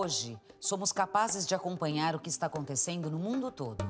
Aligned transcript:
Hoje, 0.00 0.38
somos 0.60 0.92
capazes 0.92 1.44
de 1.44 1.56
acompanhar 1.56 2.14
o 2.14 2.20
que 2.20 2.28
está 2.28 2.46
acontecendo 2.46 3.10
no 3.10 3.18
mundo 3.18 3.50
todo. 3.50 3.84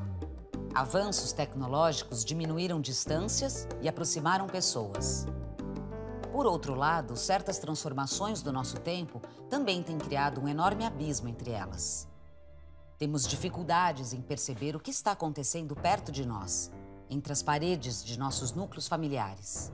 Avanços 0.75 1.33
tecnológicos 1.33 2.25
diminuíram 2.25 2.81
distâncias 2.81 3.69
e 3.83 3.89
aproximaram 3.91 4.47
pessoas. 4.47 5.27
Por 6.33 6.47
outro 6.47 6.75
lado, 6.75 7.15
certas 7.15 7.59
transformações 7.59 8.41
do 8.41 8.51
nosso 8.51 8.79
tempo 8.79 9.21
também 9.51 9.83
têm 9.83 9.99
criado 9.99 10.41
um 10.41 10.49
enorme 10.49 10.87
abismo 10.87 11.29
entre 11.29 11.51
elas. 11.51 12.09
Temos 12.97 13.29
dificuldades 13.29 14.15
em 14.15 14.23
perceber 14.23 14.75
o 14.75 14.81
que 14.81 14.91
está 14.91 15.13
acontecendo 15.13 15.77
perto 15.77 16.11
de 16.11 16.25
nós, 16.25 16.71
entre 17.11 17.35
as 17.35 17.43
paredes 17.43 18.03
de 18.03 18.19
nossos 18.19 18.53
núcleos 18.53 18.89
familiares. 18.89 19.71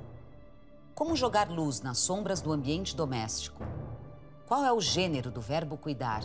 Como 0.96 1.14
jogar 1.14 1.48
luz 1.48 1.80
nas 1.80 1.98
sombras 1.98 2.40
do 2.40 2.50
ambiente 2.50 2.96
doméstico? 2.96 3.62
Qual 4.46 4.62
é 4.62 4.70
o 4.70 4.78
gênero 4.78 5.30
do 5.30 5.40
verbo 5.40 5.78
cuidar? 5.78 6.22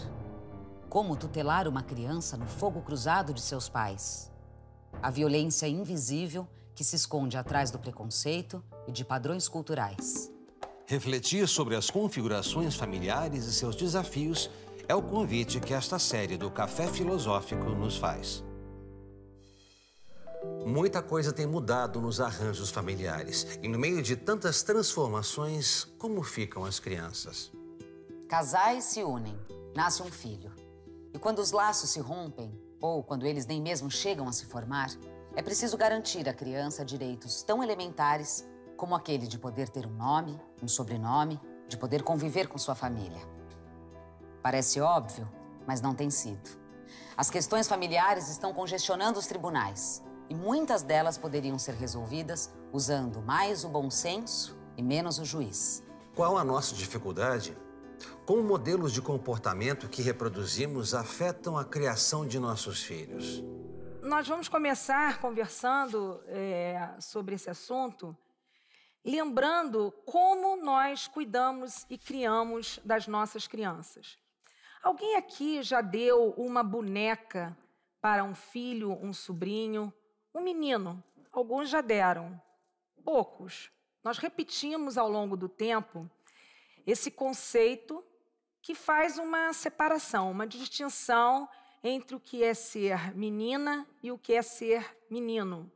Como 0.89 1.15
tutelar 1.15 1.69
uma 1.69 1.81
criança 1.81 2.35
no 2.35 2.45
fogo 2.45 2.81
cruzado 2.81 3.33
de 3.33 3.39
seus 3.39 3.69
pais? 3.69 4.29
A 5.01 5.09
violência 5.09 5.69
invisível 5.69 6.45
que 6.75 6.83
se 6.83 6.97
esconde 6.97 7.37
atrás 7.37 7.71
do 7.71 7.79
preconceito 7.79 8.61
e 8.85 8.91
de 8.91 9.05
padrões 9.05 9.47
culturais. 9.47 10.29
Refletir 10.85 11.47
sobre 11.47 11.77
as 11.77 11.89
configurações 11.89 12.75
familiares 12.75 13.45
e 13.45 13.53
seus 13.53 13.73
desafios 13.73 14.49
é 14.85 14.93
o 14.93 15.01
convite 15.01 15.61
que 15.61 15.73
esta 15.73 15.97
série 15.97 16.35
do 16.35 16.51
Café 16.51 16.87
Filosófico 16.87 17.69
nos 17.69 17.95
faz. 17.95 18.43
Muita 20.65 21.01
coisa 21.01 21.31
tem 21.31 21.47
mudado 21.47 22.01
nos 22.01 22.19
arranjos 22.19 22.69
familiares 22.69 23.47
e, 23.63 23.67
no 23.69 23.79
meio 23.79 24.01
de 24.01 24.17
tantas 24.17 24.61
transformações, 24.61 25.85
como 25.97 26.21
ficam 26.21 26.65
as 26.65 26.79
crianças? 26.81 27.49
Casais 28.29 28.83
se 28.83 29.03
unem, 29.03 29.35
nasce 29.75 30.03
um 30.03 30.11
filho. 30.11 30.53
E 31.11 31.17
quando 31.17 31.39
os 31.39 31.51
laços 31.51 31.89
se 31.89 31.99
rompem, 31.99 32.53
ou 32.79 33.03
quando 33.03 33.25
eles 33.25 33.47
nem 33.47 33.59
mesmo 33.59 33.89
chegam 33.89 34.27
a 34.27 34.31
se 34.31 34.45
formar, 34.45 34.91
é 35.35 35.41
preciso 35.41 35.75
garantir 35.75 36.29
à 36.29 36.33
criança 36.33 36.85
direitos 36.85 37.41
tão 37.41 37.63
elementares 37.63 38.47
como 38.77 38.93
aquele 38.93 39.25
de 39.25 39.39
poder 39.39 39.67
ter 39.67 39.87
um 39.87 39.95
nome, 39.95 40.39
um 40.61 40.67
sobrenome, 40.67 41.41
de 41.67 41.75
poder 41.75 42.03
conviver 42.03 42.47
com 42.47 42.59
sua 42.59 42.75
família. 42.75 43.19
Parece 44.43 44.79
óbvio, 44.79 45.27
mas 45.65 45.81
não 45.81 45.95
tem 45.95 46.11
sido. 46.11 46.51
As 47.17 47.31
questões 47.31 47.67
familiares 47.67 48.29
estão 48.29 48.53
congestionando 48.53 49.17
os 49.17 49.25
tribunais 49.25 50.03
e 50.29 50.35
muitas 50.35 50.83
delas 50.83 51.17
poderiam 51.17 51.57
ser 51.57 51.73
resolvidas 51.73 52.53
usando 52.71 53.23
mais 53.23 53.63
o 53.63 53.69
bom 53.69 53.89
senso 53.89 54.55
e 54.77 54.83
menos 54.83 55.17
o 55.17 55.25
juiz. 55.25 55.83
Qual 56.15 56.37
a 56.37 56.43
nossa 56.43 56.75
dificuldade? 56.75 57.57
Como 58.25 58.43
modelos 58.43 58.93
de 58.93 59.01
comportamento 59.01 59.89
que 59.89 60.01
reproduzimos 60.01 60.93
afetam 60.93 61.57
a 61.57 61.65
criação 61.65 62.27
de 62.27 62.39
nossos 62.39 62.83
filhos? 62.83 63.43
Nós 64.01 64.27
vamos 64.27 64.47
começar 64.47 65.19
conversando 65.19 66.23
é, 66.27 66.95
sobre 66.99 67.35
esse 67.35 67.49
assunto, 67.49 68.15
lembrando 69.03 69.91
como 70.05 70.55
nós 70.55 71.07
cuidamos 71.07 71.85
e 71.89 71.97
criamos 71.97 72.79
das 72.83 73.07
nossas 73.07 73.47
crianças. 73.47 74.17
Alguém 74.81 75.15
aqui 75.15 75.61
já 75.61 75.81
deu 75.81 76.33
uma 76.37 76.63
boneca 76.63 77.57
para 78.01 78.23
um 78.23 78.33
filho, 78.33 78.91
um 79.01 79.11
sobrinho, 79.11 79.93
um 80.33 80.41
menino? 80.41 81.03
Alguns 81.31 81.69
já 81.69 81.81
deram, 81.81 82.41
poucos. 83.03 83.69
Nós 84.03 84.17
repetimos 84.17 84.97
ao 84.97 85.09
longo 85.09 85.35
do 85.35 85.49
tempo 85.49 86.09
esse 86.89 87.11
conceito 87.11 88.03
que 88.61 88.75
faz 88.75 89.17
uma 89.17 89.53
separação, 89.53 90.31
uma 90.31 90.47
distinção 90.47 91.47
entre 91.83 92.15
o 92.15 92.19
que 92.19 92.43
é 92.43 92.53
ser 92.53 93.15
menina 93.15 93.87
e 94.03 94.11
o 94.11 94.17
que 94.17 94.33
é 94.33 94.41
ser 94.41 94.97
menino. 95.09 95.71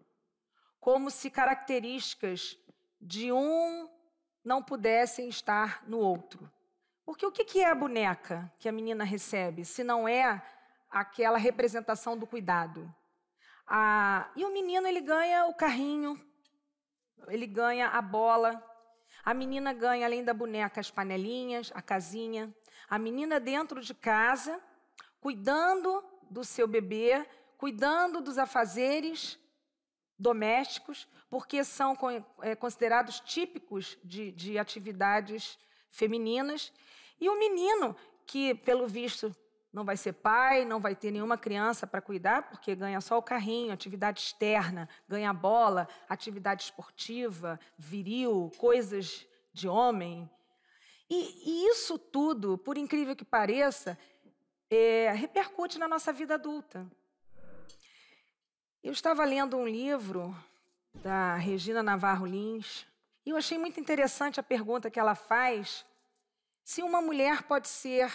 Como 0.79 1.09
se 1.09 1.29
características 1.29 2.57
de 2.99 3.31
um 3.31 3.89
não 4.43 4.61
pudessem 4.61 5.29
estar 5.29 5.83
no 5.87 5.99
outro. 5.99 6.51
Porque 7.05 7.25
o 7.25 7.31
que 7.31 7.59
é 7.59 7.69
a 7.69 7.75
boneca 7.75 8.51
que 8.59 8.67
a 8.67 8.71
menina 8.71 9.03
recebe, 9.03 9.65
se 9.65 9.83
não 9.83 10.07
é 10.07 10.41
aquela 10.89 11.37
representação 11.37 12.17
do 12.17 12.27
cuidado? 12.27 12.93
Ah, 13.67 14.29
e 14.35 14.43
o 14.43 14.51
menino 14.51 14.87
ele 14.87 15.01
ganha 15.01 15.45
o 15.45 15.53
carrinho, 15.53 16.19
ele 17.27 17.47
ganha 17.47 17.87
a 17.87 18.01
bola, 18.01 18.61
a 19.23 19.33
menina 19.33 19.71
ganha, 19.71 20.05
além 20.05 20.23
da 20.23 20.33
boneca, 20.33 20.81
as 20.81 20.91
panelinhas, 20.91 21.71
a 21.73 21.81
casinha. 21.81 22.53
A 22.89 22.99
menina 22.99 23.39
dentro 23.39 23.79
de 23.79 23.93
casa 23.93 24.59
cuidando 25.21 26.03
do 26.29 26.43
seu 26.43 26.67
bebê, 26.67 27.25
cuidando 27.57 28.21
dos 28.21 28.37
afazeres 28.37 29.39
domésticos, 30.19 31.07
porque 31.29 31.63
são 31.63 31.97
é, 32.41 32.55
considerados 32.55 33.21
típicos 33.21 33.97
de, 34.03 34.31
de 34.31 34.59
atividades 34.59 35.57
femininas. 35.89 36.73
E 37.19 37.29
o 37.29 37.39
menino, 37.39 37.95
que 38.25 38.53
pelo 38.53 38.87
visto 38.87 39.33
não 39.73 39.83
vai 39.83 39.97
ser 39.97 40.13
pai, 40.13 40.63
não 40.63 40.79
vai 40.79 40.95
ter 40.95 41.09
nenhuma 41.09 41.35
criança 41.35 41.87
para 41.87 41.99
cuidar, 41.99 42.43
porque 42.43 42.75
ganha 42.75 43.01
só 43.01 43.17
o 43.17 43.23
carrinho, 43.23 43.73
atividade 43.73 44.21
externa, 44.21 44.87
ganha 45.09 45.33
bola, 45.33 45.87
atividade 46.07 46.63
esportiva, 46.63 47.59
viril, 47.75 48.51
coisas 48.59 49.25
de 49.51 49.67
homem. 49.67 50.29
E, 51.09 51.41
e 51.45 51.69
isso 51.71 51.97
tudo, 51.97 52.55
por 52.55 52.77
incrível 52.77 53.15
que 53.15 53.25
pareça, 53.25 53.97
é, 54.69 55.11
repercute 55.11 55.79
na 55.79 55.87
nossa 55.87 56.13
vida 56.13 56.35
adulta. 56.35 56.85
Eu 58.83 58.91
estava 58.91 59.25
lendo 59.25 59.57
um 59.57 59.67
livro 59.67 60.35
da 60.93 61.35
Regina 61.35 61.81
Navarro 61.81 62.27
Lins 62.27 62.85
e 63.25 63.31
eu 63.31 63.37
achei 63.37 63.57
muito 63.57 63.79
interessante 63.79 64.39
a 64.39 64.43
pergunta 64.43 64.91
que 64.91 64.99
ela 64.99 65.15
faz: 65.15 65.83
se 66.63 66.83
uma 66.83 67.01
mulher 67.01 67.43
pode 67.43 67.67
ser 67.67 68.11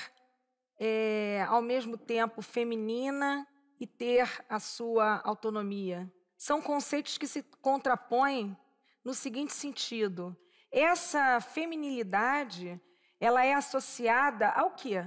é, 0.79 1.45
ao 1.49 1.61
mesmo 1.61 1.97
tempo 1.97 2.41
feminina 2.43 3.47
e 3.81 3.87
ter 3.87 4.45
a 4.49 4.59
sua 4.61 5.21
autonomia. 5.25 6.13
São 6.37 6.61
conceitos 6.61 7.19
que 7.19 7.27
se 7.27 7.43
contrapõem 7.61 8.57
no 9.05 9.15
seguinte 9.15 9.53
sentido: 9.53 10.37
essa 10.71 11.41
feminilidade 11.41 12.81
ela 13.21 13.45
é 13.45 13.55
associada 13.55 14.49
ao 14.51 14.73
quê? 14.73 15.05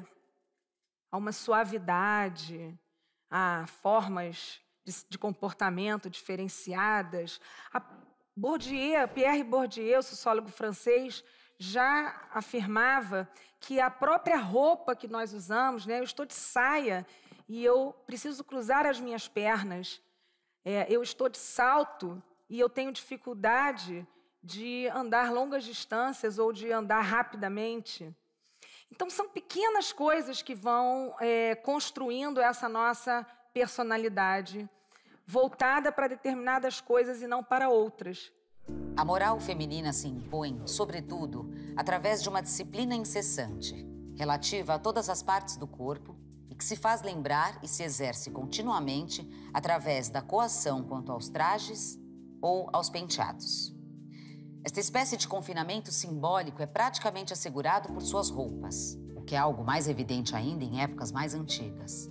a 1.12 1.18
uma 1.18 1.34
suavidade, 1.34 2.80
a 3.30 3.66
formas 3.68 4.62
de, 4.86 4.94
de 5.10 5.18
comportamento 5.18 6.10
diferenciadas. 6.10 7.40
A 7.74 7.82
Bourdieu, 8.36 9.08
Pierre 9.10 9.44
Bourdieu, 9.44 10.02
sociólogo 10.02 10.48
francês, 10.48 11.22
já 11.62 12.20
afirmava 12.34 13.30
que 13.60 13.80
a 13.80 13.88
própria 13.88 14.38
roupa 14.38 14.96
que 14.96 15.08
nós 15.08 15.32
usamos, 15.32 15.86
né, 15.86 16.00
eu 16.00 16.04
estou 16.04 16.26
de 16.26 16.34
saia 16.34 17.06
e 17.48 17.64
eu 17.64 17.96
preciso 18.08 18.44
cruzar 18.44 18.88
as 18.88 19.00
minhas 19.00 19.28
pernas, 19.28 20.02
é, 20.66 20.88
eu 20.90 21.04
estou 21.04 21.30
de 21.30 21.38
salto 21.38 22.22
e 22.50 22.60
eu 22.60 22.68
tenho 22.68 22.92
dificuldade 22.92 24.08
de 24.44 24.88
andar 24.88 25.32
longas 25.32 25.64
distâncias 25.64 26.40
ou 26.40 26.52
de 26.52 26.72
andar 26.72 27.02
rapidamente. 27.02 28.12
Então, 28.92 29.08
são 29.08 29.30
pequenas 29.30 29.94
coisas 29.94 30.42
que 30.42 30.56
vão 30.56 31.16
é, 31.20 31.54
construindo 31.54 32.42
essa 32.42 32.68
nossa 32.68 33.24
personalidade, 33.54 34.68
voltada 35.28 35.92
para 35.92 36.08
determinadas 36.08 36.82
coisas 36.82 37.22
e 37.22 37.28
não 37.28 37.44
para 37.44 37.70
outras. 37.70 38.34
A 39.02 39.06
moral 39.06 39.40
feminina 39.40 39.92
se 39.92 40.08
impõe, 40.08 40.62
sobretudo, 40.66 41.52
através 41.76 42.22
de 42.22 42.30
uma 42.30 42.42
disciplina 42.42 42.94
incessante, 42.94 43.74
relativa 44.16 44.76
a 44.76 44.80
todas 44.80 45.10
as 45.10 45.24
partes 45.24 45.58
do 45.58 45.66
corpo 45.66 46.16
e 46.50 46.56
que 46.56 46.64
se 46.64 46.76
faz 46.76 47.02
lembrar 47.02 47.58
e 47.64 47.68
se 47.68 47.82
exerce 47.82 48.30
continuamente 48.30 49.28
através 49.54 50.10
da 50.10 50.22
coação 50.22 50.84
quanto 50.84 51.12
aos 51.12 51.30
trajes 51.30 52.00
ou 52.42 52.70
aos 52.72 52.90
penteados. 52.90 53.76
Esta 54.64 54.80
espécie 54.80 55.18
de 55.18 55.28
confinamento 55.28 55.92
simbólico 55.92 56.62
é 56.62 56.68
praticamente 56.68 57.34
assegurado 57.34 57.90
por 57.92 58.04
suas 58.04 58.30
roupas, 58.30 58.96
o 59.16 59.24
que 59.24 59.34
é 59.34 59.38
algo 59.40 59.64
mais 59.64 59.88
evidente 59.88 60.36
ainda 60.36 60.64
em 60.64 60.80
épocas 60.80 61.12
mais 61.12 61.34
antigas. 61.34 62.08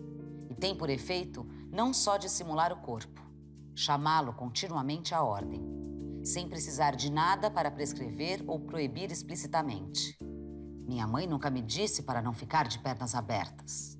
E 0.48 0.54
tem 0.56 0.74
por 0.74 0.90
efeito 0.90 1.46
não 1.70 1.94
só 1.94 2.16
dissimular 2.16 2.72
o 2.72 2.80
corpo, 2.80 3.22
chamá-lo 3.76 4.32
continuamente 4.32 5.14
à 5.14 5.22
ordem, 5.22 5.62
sem 6.22 6.48
precisar 6.48 6.94
de 6.94 7.10
nada 7.10 7.50
para 7.50 7.70
prescrever 7.70 8.42
ou 8.46 8.60
proibir 8.60 9.10
explicitamente. 9.10 10.16
Minha 10.86 11.06
mãe 11.06 11.26
nunca 11.26 11.50
me 11.50 11.62
disse 11.62 12.02
para 12.02 12.20
não 12.20 12.32
ficar 12.32 12.66
de 12.66 12.78
pernas 12.78 13.14
abertas. 13.14 13.98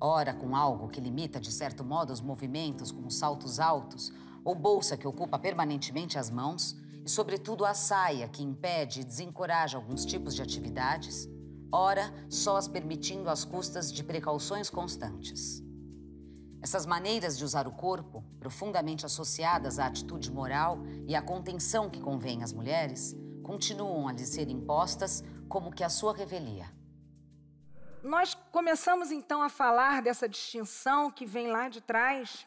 Ora, 0.00 0.34
com 0.34 0.56
algo 0.56 0.88
que 0.88 1.00
limita 1.00 1.40
de 1.40 1.52
certo 1.52 1.84
modo 1.84 2.12
os 2.12 2.20
movimentos, 2.20 2.90
como 2.90 3.10
saltos 3.10 3.60
altos 3.60 4.12
ou 4.44 4.54
bolsa 4.54 4.96
que 4.96 5.06
ocupa 5.06 5.38
permanentemente 5.38 6.18
as 6.18 6.30
mãos, 6.30 6.76
e, 7.04 7.08
sobretudo, 7.10 7.64
a 7.64 7.74
saia, 7.74 8.28
que 8.28 8.42
impede 8.42 9.00
e 9.00 9.04
desencoraja 9.04 9.76
alguns 9.76 10.04
tipos 10.04 10.34
de 10.34 10.42
atividades, 10.42 11.28
ora 11.70 12.12
só 12.28 12.56
as 12.56 12.68
permitindo 12.68 13.28
às 13.28 13.44
custas 13.44 13.92
de 13.92 14.02
precauções 14.04 14.68
constantes. 14.68 15.62
Essas 16.62 16.86
maneiras 16.86 17.36
de 17.36 17.44
usar 17.44 17.66
o 17.66 17.72
corpo, 17.72 18.24
profundamente 18.38 19.04
associadas 19.04 19.80
à 19.80 19.86
atitude 19.86 20.30
moral 20.30 20.78
e 21.08 21.16
à 21.16 21.20
contenção 21.20 21.90
que 21.90 22.00
convém 22.00 22.42
às 22.44 22.52
mulheres, 22.52 23.16
continuam 23.42 24.06
a 24.06 24.12
lhes 24.12 24.28
ser 24.28 24.48
impostas 24.48 25.24
como 25.48 25.72
que 25.72 25.82
a 25.82 25.88
sua 25.88 26.14
revelia. 26.14 26.72
Nós 28.02 28.34
começamos 28.52 29.10
então 29.10 29.42
a 29.42 29.48
falar 29.48 30.02
dessa 30.02 30.28
distinção 30.28 31.10
que 31.10 31.26
vem 31.26 31.48
lá 31.48 31.68
de 31.68 31.80
trás, 31.80 32.46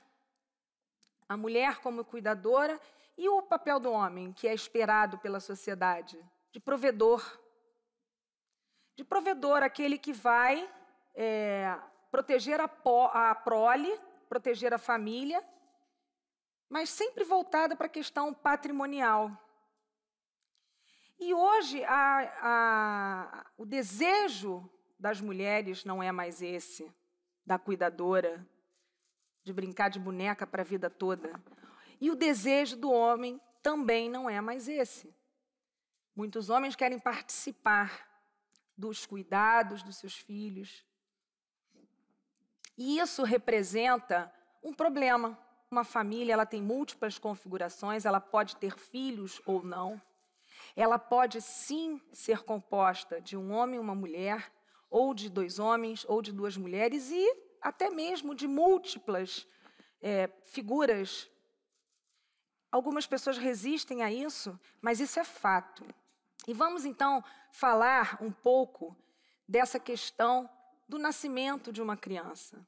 a 1.27 1.35
mulher 1.35 1.79
como 1.79 2.05
cuidadora 2.05 2.79
e 3.17 3.27
o 3.27 3.41
papel 3.41 3.79
do 3.79 3.91
homem, 3.91 4.31
que 4.31 4.47
é 4.47 4.53
esperado 4.53 5.17
pela 5.17 5.39
sociedade, 5.41 6.17
de 6.53 6.59
provedor. 6.59 7.21
De 8.95 9.03
provedor, 9.03 9.61
aquele 9.61 9.97
que 9.97 10.13
vai 10.13 10.69
é, 11.13 11.77
proteger 12.11 12.61
a, 12.61 12.69
a 13.13 13.35
prole, 13.35 13.91
proteger 14.27 14.73
a 14.73 14.77
família, 14.77 15.43
mas 16.69 16.89
sempre 16.89 17.23
voltada 17.23 17.75
para 17.75 17.87
a 17.87 17.89
questão 17.89 18.33
patrimonial. 18.33 19.31
E 21.19 21.33
hoje 21.33 21.83
a, 21.85 22.33
a, 22.41 23.45
o 23.57 23.65
desejo 23.65 24.69
das 24.99 25.21
mulheres 25.21 25.85
não 25.85 26.01
é 26.01 26.11
mais 26.11 26.41
esse, 26.41 26.91
da 27.45 27.57
cuidadora, 27.57 28.45
de 29.43 29.53
brincar 29.53 29.89
de 29.89 29.99
boneca 29.99 30.45
para 30.45 30.61
a 30.61 30.65
vida 30.65 30.89
toda. 30.89 31.39
E 32.01 32.09
o 32.09 32.15
desejo 32.15 32.75
do 32.75 32.91
homem 32.91 33.39
também 33.61 34.09
não 34.09 34.29
é 34.29 34.41
mais 34.41 34.67
esse. 34.67 35.15
Muitos 36.15 36.49
homens 36.49 36.75
querem 36.75 36.99
participar 36.99 38.09
dos 38.77 39.05
cuidados 39.05 39.83
dos 39.83 39.97
seus 39.97 40.17
filhos, 40.17 40.85
e 42.77 42.99
isso 42.99 43.23
representa 43.23 44.31
um 44.63 44.73
problema. 44.73 45.37
Uma 45.69 45.83
família 45.83 46.33
ela 46.33 46.45
tem 46.45 46.61
múltiplas 46.61 47.17
configurações, 47.17 48.05
ela 48.05 48.19
pode 48.19 48.55
ter 48.57 48.77
filhos 48.77 49.41
ou 49.45 49.63
não. 49.63 50.01
Ela 50.75 50.99
pode 50.99 51.41
sim 51.41 52.01
ser 52.11 52.43
composta 52.43 53.21
de 53.21 53.37
um 53.37 53.51
homem 53.51 53.77
e 53.77 53.79
uma 53.79 53.95
mulher, 53.95 54.51
ou 54.89 55.13
de 55.13 55.29
dois 55.29 55.59
homens, 55.59 56.05
ou 56.07 56.21
de 56.21 56.31
duas 56.31 56.57
mulheres, 56.57 57.11
e 57.11 57.37
até 57.61 57.89
mesmo 57.89 58.35
de 58.35 58.47
múltiplas 58.47 59.47
é, 60.01 60.29
figuras. 60.43 61.29
Algumas 62.71 63.07
pessoas 63.07 63.37
resistem 63.37 64.03
a 64.03 64.11
isso, 64.11 64.59
mas 64.81 64.99
isso 64.99 65.19
é 65.19 65.23
fato. 65.23 65.85
E 66.47 66.53
vamos 66.53 66.85
então 66.85 67.23
falar 67.51 68.17
um 68.21 68.31
pouco 68.31 68.95
dessa 69.47 69.79
questão 69.79 70.49
do 70.87 70.99
nascimento 70.99 71.71
de 71.71 71.81
uma 71.81 71.97
criança. 71.97 72.65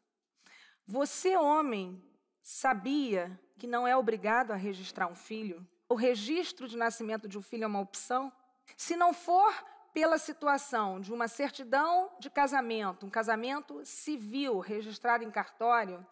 Você, 0.85 1.35
homem, 1.35 2.01
sabia 2.41 3.39
que 3.57 3.67
não 3.67 3.87
é 3.87 3.95
obrigado 3.95 4.51
a 4.51 4.55
registrar 4.55 5.07
um 5.07 5.15
filho? 5.15 5.67
O 5.89 5.95
registro 5.95 6.67
de 6.67 6.77
nascimento 6.77 7.27
de 7.27 7.37
um 7.37 7.41
filho 7.41 7.63
é 7.63 7.67
uma 7.67 7.79
opção? 7.79 8.31
Se 8.75 8.95
não 8.95 9.13
for 9.13 9.53
pela 9.93 10.17
situação 10.17 10.99
de 10.99 11.11
uma 11.11 11.27
certidão 11.27 12.11
de 12.19 12.29
casamento, 12.29 13.05
um 13.05 13.09
casamento 13.09 13.83
civil 13.83 14.59
registrado 14.59 15.23
em 15.23 15.31
cartório, 15.31 16.05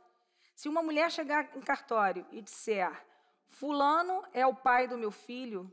se 0.56 0.70
uma 0.70 0.82
mulher 0.82 1.12
chegar 1.12 1.56
em 1.56 1.62
cartório 1.62 2.26
e 2.32 2.42
disser: 2.42 2.92
Fulano 3.46 4.24
é 4.34 4.46
o 4.46 4.56
pai 4.56 4.88
do 4.88 4.98
meu 4.98 5.12
filho, 5.12 5.72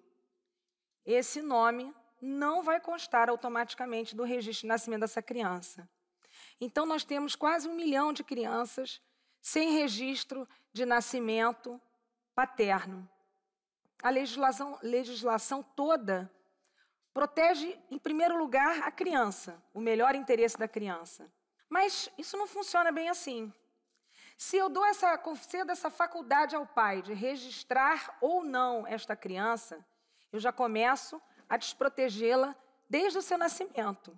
esse 1.05 1.41
nome 1.41 1.95
não 2.21 2.63
vai 2.63 2.81
constar 2.81 3.29
automaticamente 3.29 4.15
do 4.15 4.25
registro 4.25 4.63
de 4.63 4.69
nascimento 4.69 5.01
dessa 5.01 5.23
criança. 5.23 5.89
Então, 6.65 6.87
nós 6.87 7.03
temos 7.03 7.35
quase 7.35 7.69
um 7.69 7.75
milhão 7.75 8.13
de 8.13 8.23
crianças 8.23 9.03
sem 9.41 9.73
registro 9.73 10.49
de 10.73 10.87
nascimento 10.87 11.81
paterno. 12.37 13.11
A 14.01 14.11
legislação, 14.11 14.79
legislação 14.81 15.61
toda 15.61 16.31
protege, 17.13 17.77
em 17.91 17.99
primeiro 17.99 18.39
lugar, 18.39 18.85
a 18.85 18.93
criança, 18.93 19.61
o 19.75 19.81
melhor 19.81 20.15
interesse 20.15 20.57
da 20.57 20.69
criança. 20.69 21.29
Mas 21.69 22.09
isso 22.17 22.37
não 22.37 22.47
funciona 22.47 22.93
bem 22.93 23.09
assim. 23.09 23.53
Se 24.39 24.57
eu 24.57 24.69
dou 24.69 24.87
essa, 24.87 25.19
concedo 25.19 25.73
essa 25.73 25.91
faculdade 25.91 26.55
ao 26.55 26.65
pai 26.65 27.03
de 27.03 27.13
registrar 27.13 28.17
ou 28.21 28.45
não 28.45 28.87
esta 28.87 29.17
criança, 29.17 29.85
eu 30.33 30.39
já 30.39 30.53
começo 30.53 31.21
a 31.49 31.57
desprotegê-la 31.57 32.55
desde 32.89 33.19
o 33.19 33.23
seu 33.23 33.37
nascimento. 33.37 34.17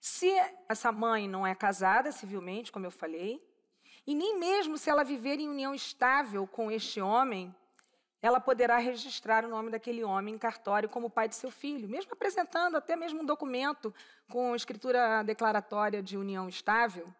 Se 0.00 0.30
essa 0.68 0.92
mãe 0.92 1.28
não 1.28 1.46
é 1.46 1.54
casada 1.54 2.12
civilmente, 2.12 2.70
como 2.70 2.86
eu 2.86 2.90
falei, 2.90 3.42
e 4.06 4.14
nem 4.14 4.38
mesmo 4.38 4.78
se 4.78 4.88
ela 4.88 5.04
viver 5.04 5.38
em 5.38 5.48
união 5.48 5.74
estável 5.74 6.46
com 6.46 6.70
este 6.70 7.00
homem, 7.00 7.54
ela 8.20 8.40
poderá 8.40 8.78
registrar 8.78 9.44
o 9.44 9.48
nome 9.48 9.70
daquele 9.70 10.02
homem 10.02 10.34
em 10.34 10.38
cartório 10.38 10.88
como 10.88 11.10
pai 11.10 11.28
de 11.28 11.36
seu 11.36 11.50
filho, 11.50 11.88
mesmo 11.88 12.12
apresentando 12.12 12.76
até 12.76 12.96
mesmo 12.96 13.22
um 13.22 13.24
documento 13.24 13.94
com 14.28 14.56
escritura 14.56 15.22
declaratória 15.22 16.02
de 16.02 16.16
união 16.16 16.48
estável. 16.48 17.12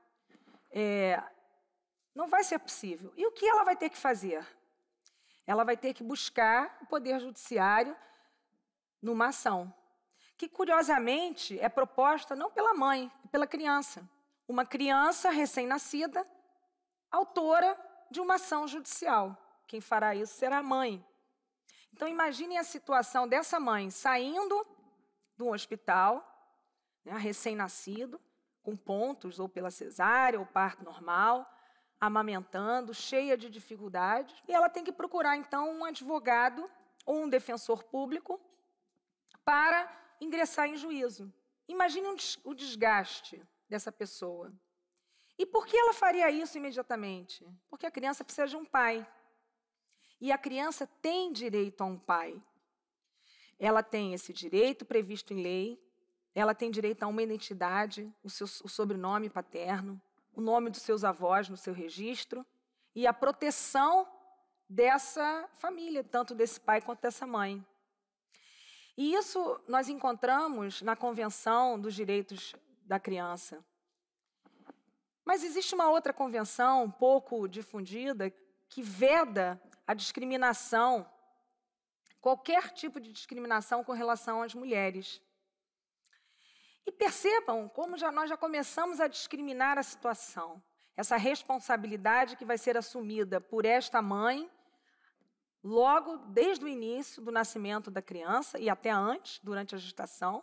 É, 0.71 1.23
não 2.15 2.27
vai 2.27 2.43
ser 2.43 2.59
possível. 2.59 3.13
E 3.17 3.27
o 3.27 3.33
que 3.33 3.47
ela 3.47 3.65
vai 3.65 3.77
ter 3.77 3.91
que 3.91 3.97
fazer? 3.97 4.45
Ela 5.47 5.65
vai 5.65 5.77
ter 5.77 5.95
que 5.95 6.03
buscar 6.03 6.79
o 6.83 6.87
Poder 6.87 7.21
Judiciário 7.21 7.97
numa 9.01 9.29
ação 9.29 9.73
que 10.39 10.49
curiosamente 10.49 11.59
é 11.59 11.69
proposta 11.69 12.37
não 12.37 12.49
pela 12.49 12.73
mãe, 12.73 13.11
pela 13.33 13.47
criança. 13.47 14.09
Uma 14.47 14.65
criança 14.65 15.31
recém-nascida, 15.31 16.25
autora 17.11 17.77
de 18.09 18.21
uma 18.21 18.37
ação 18.37 18.67
judicial. 18.69 19.37
Quem 19.67 19.81
fará 19.81 20.15
isso 20.15 20.35
será 20.35 20.59
a 20.59 20.63
mãe. 20.63 21.05
Então 21.93 22.07
imaginem 22.07 22.57
a 22.57 22.63
situação 22.63 23.27
dessa 23.27 23.59
mãe 23.59 23.91
saindo 23.91 24.65
do 25.37 25.49
hospital, 25.49 26.25
né, 27.05 27.17
recém-nascido, 27.19 28.21
com 28.63 28.77
pontos 28.77 29.41
ou 29.41 29.49
pela 29.49 29.73
cesárea 29.73 30.39
ou 30.39 30.47
parto 30.47 30.85
normal, 30.85 31.53
amamentando, 32.01 32.95
cheia 32.95 33.37
de 33.37 33.51
dificuldades, 33.51 34.41
e 34.47 34.53
ela 34.53 34.69
tem 34.69 34.85
que 34.85 34.93
procurar 34.93 35.37
então 35.37 35.69
um 35.73 35.85
advogado 35.85 36.71
ou 37.05 37.25
um 37.25 37.29
defensor 37.29 37.83
público 37.83 38.41
para 39.45 39.91
ingressar 40.21 40.69
em 40.69 40.77
juízo. 40.77 41.33
Imagine 41.67 42.09
o 42.45 42.55
desgaste 42.55 43.43
dessa 43.69 43.93
pessoa. 43.93 44.53
E 45.39 45.47
por 45.47 45.67
que 45.67 45.77
ela 45.77 45.93
faria 45.93 46.31
isso 46.31 46.59
imediatamente? 46.59 47.47
Porque 47.69 47.87
a 47.87 47.91
criança 47.91 48.25
precisa 48.25 48.49
de 48.49 48.57
um 48.57 48.65
pai. 48.65 49.07
E 50.21 50.33
a 50.33 50.39
criança 50.39 50.87
tem 51.01 51.33
direito 51.33 51.83
a 51.83 51.85
um 51.85 51.99
pai. 51.99 52.43
Ela 53.59 53.83
tem 53.83 54.15
esse 54.15 54.33
direito 54.33 54.85
previsto 54.85 55.33
em 55.33 55.43
lei, 55.43 55.83
ela 56.35 56.55
tem 56.55 56.71
direito 56.71 57.03
a 57.03 57.07
uma 57.07 57.23
identidade, 57.23 58.13
o, 58.23 58.31
seu, 58.31 58.47
o 58.65 58.69
sobrenome 58.69 59.29
paterno, 59.29 60.01
o 60.33 60.41
nome 60.41 60.71
dos 60.71 60.83
seus 60.83 61.03
avós 61.03 61.49
no 61.49 61.57
seu 61.57 61.75
registro 61.75 62.47
e 62.95 63.07
a 63.07 63.13
proteção 63.13 64.09
dessa 64.69 65.49
família, 65.55 66.05
tanto 66.05 66.35
desse 66.35 66.61
pai 66.61 66.81
quanto 66.81 67.01
dessa 67.01 67.27
mãe. 67.27 67.65
E 68.99 69.15
isso 69.15 69.61
nós 69.69 69.89
encontramos 69.89 70.83
na 70.83 70.97
Convenção 70.97 71.79
dos 71.79 71.95
Direitos 71.95 72.53
da 72.83 72.99
Criança. 72.99 73.65
Mas 75.25 75.45
existe 75.45 75.73
uma 75.73 75.89
outra 75.89 76.13
convenção, 76.13 76.91
pouco 76.91 77.47
difundida, 77.47 78.29
que 78.69 78.83
veda 78.83 79.63
a 79.87 79.95
discriminação, 79.95 81.09
qualquer 82.21 82.73
tipo 82.73 82.99
de 82.99 83.13
discriminação 83.13 83.85
com 83.85 83.93
relação 83.93 84.43
às 84.43 84.53
mulheres. 84.53 85.23
E 86.85 86.91
percebam 86.91 87.69
como 87.69 87.97
já, 87.97 88.11
nós 88.11 88.29
já 88.29 88.37
começamos 88.37 89.01
a 89.01 89.07
discriminar 89.07 89.79
a 89.79 89.83
situação. 89.85 90.61
Essa 90.97 91.17
responsabilidade 91.17 92.35
que 92.35 92.45
vai 92.45 92.59
ser 92.59 92.77
assumida 92.77 93.41
por 93.41 93.65
esta 93.65 94.03
mãe 94.03 94.51
logo 95.69 96.17
desde 96.29 96.65
o 96.65 96.69
início 96.69 97.23
do 97.23 97.31
nascimento 97.31 97.91
da 97.91 98.01
criança 98.01 98.59
e 98.59 98.71
até 98.71 98.91
antes, 98.91 99.39
durante 99.43 99.75
a 99.75 99.79
gestação. 99.79 100.43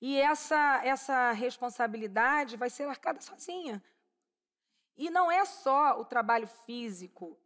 E 0.00 0.18
essa, 0.18 0.82
essa 0.84 1.30
responsabilidade 1.30 2.56
vai 2.56 2.68
ser 2.68 2.82
arcada 2.88 3.20
sozinha. 3.20 3.82
E 4.96 5.08
não 5.08 5.30
é 5.30 5.44
só 5.44 6.00
o 6.00 6.04
trabalho 6.04 6.48
físico, 6.66 7.38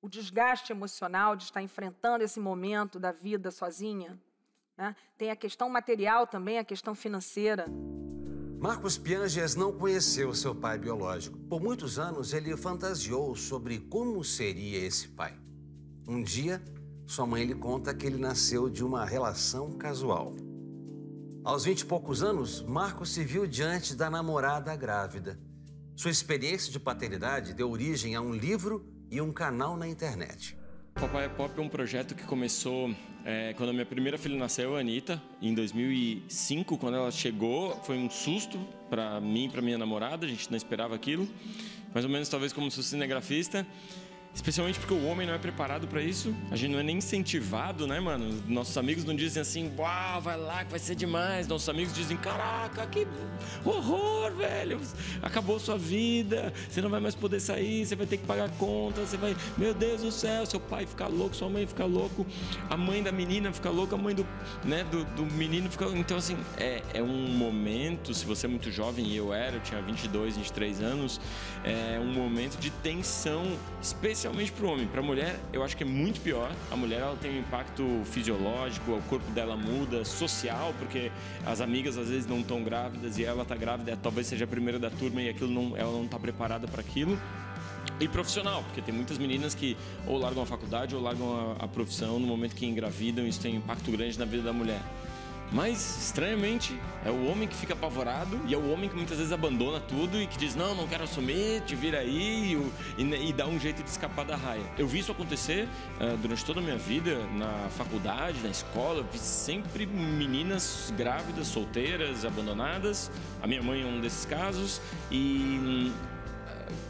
o 0.00 0.08
desgaste 0.08 0.72
emocional 0.72 1.36
de 1.36 1.44
estar 1.44 1.62
enfrentando 1.62 2.24
esse 2.24 2.40
momento 2.40 2.98
da 2.98 3.12
vida 3.12 3.50
sozinha. 3.52 4.20
Né? 4.76 4.96
Tem 5.16 5.30
a 5.30 5.36
questão 5.36 5.68
material 5.68 6.26
também, 6.26 6.58
a 6.58 6.64
questão 6.64 6.94
financeira. 6.94 7.66
Marcos 8.58 8.98
Pianges 8.98 9.54
não 9.54 9.72
conheceu 9.72 10.34
seu 10.34 10.54
pai 10.54 10.78
biológico. 10.78 11.38
Por 11.38 11.60
muitos 11.60 11.98
anos, 11.98 12.32
ele 12.32 12.56
fantasiou 12.56 13.34
sobre 13.34 13.78
como 13.78 14.22
seria 14.22 14.78
esse 14.84 15.08
pai. 15.08 15.41
Um 16.06 16.20
dia, 16.20 16.60
sua 17.06 17.24
mãe 17.26 17.44
lhe 17.44 17.54
conta 17.54 17.94
que 17.94 18.06
ele 18.06 18.18
nasceu 18.18 18.68
de 18.68 18.84
uma 18.84 19.04
relação 19.04 19.72
casual. 19.72 20.34
Aos 21.44 21.64
vinte 21.64 21.80
e 21.80 21.86
poucos 21.86 22.22
anos, 22.22 22.60
Marcos 22.62 23.10
se 23.10 23.22
viu 23.22 23.46
diante 23.46 23.94
da 23.94 24.10
namorada 24.10 24.74
grávida. 24.74 25.38
Sua 25.94 26.10
experiência 26.10 26.72
de 26.72 26.80
paternidade 26.80 27.54
deu 27.54 27.70
origem 27.70 28.16
a 28.16 28.20
um 28.20 28.32
livro 28.32 28.84
e 29.10 29.20
um 29.20 29.32
canal 29.32 29.76
na 29.76 29.86
internet. 29.86 30.56
Papai 30.94 31.26
é 31.26 31.28
Pop 31.28 31.52
é 31.56 31.62
um 31.62 31.68
projeto 31.68 32.14
que 32.14 32.24
começou 32.24 32.94
é, 33.24 33.54
quando 33.54 33.70
a 33.70 33.72
minha 33.72 33.86
primeira 33.86 34.18
filha 34.18 34.36
nasceu, 34.36 34.76
a 34.76 34.80
Anitta, 34.80 35.22
em 35.40 35.54
2005. 35.54 36.76
Quando 36.78 36.96
ela 36.96 37.10
chegou, 37.10 37.76
foi 37.84 37.96
um 37.96 38.10
susto 38.10 38.58
para 38.90 39.20
mim 39.20 39.46
e 39.46 39.48
para 39.48 39.62
minha 39.62 39.78
namorada, 39.78 40.26
a 40.26 40.28
gente 40.28 40.50
não 40.50 40.56
esperava 40.56 40.94
aquilo. 40.94 41.28
Mais 41.94 42.04
ou 42.04 42.10
menos, 42.10 42.28
talvez, 42.28 42.52
como 42.52 42.70
sou 42.70 42.82
cinegrafista. 42.82 43.66
Especialmente 44.34 44.78
porque 44.78 44.94
o 44.94 45.06
homem 45.06 45.26
não 45.26 45.34
é 45.34 45.38
preparado 45.38 45.86
para 45.86 46.02
isso. 46.02 46.34
A 46.50 46.56
gente 46.56 46.72
não 46.72 46.78
é 46.78 46.82
nem 46.82 46.96
incentivado, 46.96 47.86
né, 47.86 48.00
mano? 48.00 48.42
Nossos 48.48 48.76
amigos 48.78 49.04
não 49.04 49.14
dizem 49.14 49.42
assim, 49.42 49.70
uau, 49.76 50.22
vai 50.22 50.38
lá 50.38 50.64
que 50.64 50.70
vai 50.70 50.80
ser 50.80 50.94
demais. 50.94 51.46
Nossos 51.46 51.68
amigos 51.68 51.94
dizem, 51.94 52.16
caraca, 52.16 52.86
que 52.86 53.06
horror, 53.62 54.32
velho. 54.32 54.80
Acabou 55.20 55.60
sua 55.60 55.76
vida, 55.76 56.50
você 56.68 56.80
não 56.80 56.88
vai 56.88 56.98
mais 56.98 57.14
poder 57.14 57.40
sair, 57.40 57.84
você 57.84 57.94
vai 57.94 58.06
ter 58.06 58.16
que 58.16 58.26
pagar 58.26 58.48
conta, 58.52 59.02
você 59.02 59.18
vai, 59.18 59.36
meu 59.58 59.74
Deus 59.74 60.00
do 60.00 60.10
céu, 60.10 60.46
seu 60.46 60.58
pai 60.58 60.86
fica 60.86 61.06
louco, 61.06 61.36
sua 61.36 61.50
mãe 61.50 61.66
fica 61.66 61.84
louco, 61.84 62.26
a 62.70 62.76
mãe 62.76 63.02
da 63.02 63.12
menina 63.12 63.52
fica 63.52 63.68
louca, 63.68 63.96
a 63.96 63.98
mãe 63.98 64.14
do, 64.14 64.26
né, 64.64 64.82
do, 64.84 65.04
do 65.04 65.26
menino 65.26 65.70
fica. 65.70 65.84
Então, 65.88 66.16
assim, 66.16 66.38
é, 66.56 66.82
é 66.94 67.02
um 67.02 67.28
momento, 67.28 68.14
se 68.14 68.24
você 68.24 68.46
é 68.46 68.48
muito 68.48 68.70
jovem, 68.70 69.06
e 69.08 69.16
eu 69.16 69.34
era, 69.34 69.56
eu 69.56 69.60
tinha 69.60 69.82
22, 69.82 70.38
23 70.38 70.80
anos, 70.80 71.20
é 71.64 72.00
um 72.00 72.12
momento 72.14 72.58
de 72.58 72.70
tensão, 72.70 73.58
especialmente 73.80 74.21
especialmente 74.22 74.52
para 74.52 74.66
o 74.66 74.70
homem. 74.70 74.86
Para 74.86 75.00
a 75.00 75.02
mulher, 75.02 75.40
eu 75.52 75.64
acho 75.64 75.76
que 75.76 75.82
é 75.82 75.86
muito 75.86 76.20
pior. 76.20 76.52
A 76.70 76.76
mulher 76.76 77.00
ela 77.00 77.16
tem 77.16 77.32
um 77.32 77.40
impacto 77.40 78.02
fisiológico, 78.04 78.92
o 78.92 79.02
corpo 79.02 79.28
dela 79.32 79.56
muda, 79.56 80.04
social, 80.04 80.72
porque 80.78 81.10
as 81.44 81.60
amigas 81.60 81.98
às 81.98 82.08
vezes 82.08 82.26
não 82.26 82.40
estão 82.40 82.62
grávidas 82.62 83.18
e 83.18 83.24
ela 83.24 83.42
está 83.42 83.56
grávida, 83.56 83.98
talvez 84.00 84.28
seja 84.28 84.44
a 84.44 84.48
primeira 84.48 84.78
da 84.78 84.90
turma 84.90 85.20
e 85.22 85.28
aquilo 85.28 85.50
não, 85.50 85.76
ela 85.76 85.90
não 85.90 86.04
está 86.04 86.18
preparada 86.18 86.68
para 86.68 86.80
aquilo. 86.80 87.18
E 87.98 88.06
profissional, 88.06 88.62
porque 88.62 88.80
tem 88.80 88.94
muitas 88.94 89.18
meninas 89.18 89.54
que 89.54 89.76
ou 90.06 90.18
largam 90.18 90.42
a 90.42 90.46
faculdade 90.46 90.94
ou 90.94 91.02
largam 91.02 91.56
a, 91.60 91.64
a 91.64 91.68
profissão 91.68 92.18
no 92.18 92.26
momento 92.26 92.54
que 92.54 92.64
engravidam, 92.64 93.26
isso 93.26 93.40
tem 93.40 93.54
um 93.54 93.58
impacto 93.58 93.90
grande 93.90 94.18
na 94.18 94.24
vida 94.24 94.44
da 94.44 94.52
mulher. 94.52 94.80
Mas, 95.52 96.06
estranhamente, 96.06 96.80
é 97.04 97.10
o 97.10 97.26
homem 97.26 97.46
que 97.46 97.54
fica 97.54 97.74
apavorado 97.74 98.40
e 98.46 98.54
é 98.54 98.56
o 98.56 98.72
homem 98.72 98.88
que 98.88 98.96
muitas 98.96 99.18
vezes 99.18 99.32
abandona 99.32 99.80
tudo 99.80 100.20
e 100.20 100.26
que 100.26 100.38
diz: 100.38 100.54
Não, 100.54 100.74
não 100.74 100.88
quero 100.88 101.04
assumir, 101.04 101.60
te 101.62 101.74
vira 101.74 101.98
aí 101.98 102.58
e, 102.96 103.02
e, 103.02 103.28
e 103.28 103.32
dá 103.32 103.46
um 103.46 103.60
jeito 103.60 103.82
de 103.82 103.90
escapar 103.90 104.24
da 104.24 104.34
raia. 104.34 104.62
Eu 104.78 104.86
vi 104.86 105.00
isso 105.00 105.12
acontecer 105.12 105.68
uh, 106.00 106.16
durante 106.16 106.42
toda 106.44 106.60
a 106.60 106.62
minha 106.62 106.78
vida, 106.78 107.18
na 107.34 107.68
faculdade, 107.76 108.38
na 108.42 108.48
escola. 108.48 109.00
Eu 109.00 109.06
vi 109.12 109.18
sempre 109.18 109.84
meninas 109.84 110.92
grávidas, 110.96 111.48
solteiras, 111.48 112.24
abandonadas. 112.24 113.10
A 113.42 113.46
minha 113.46 113.62
mãe 113.62 113.82
é 113.82 113.86
um 113.86 114.00
desses 114.00 114.24
casos. 114.24 114.80
E 115.10 115.92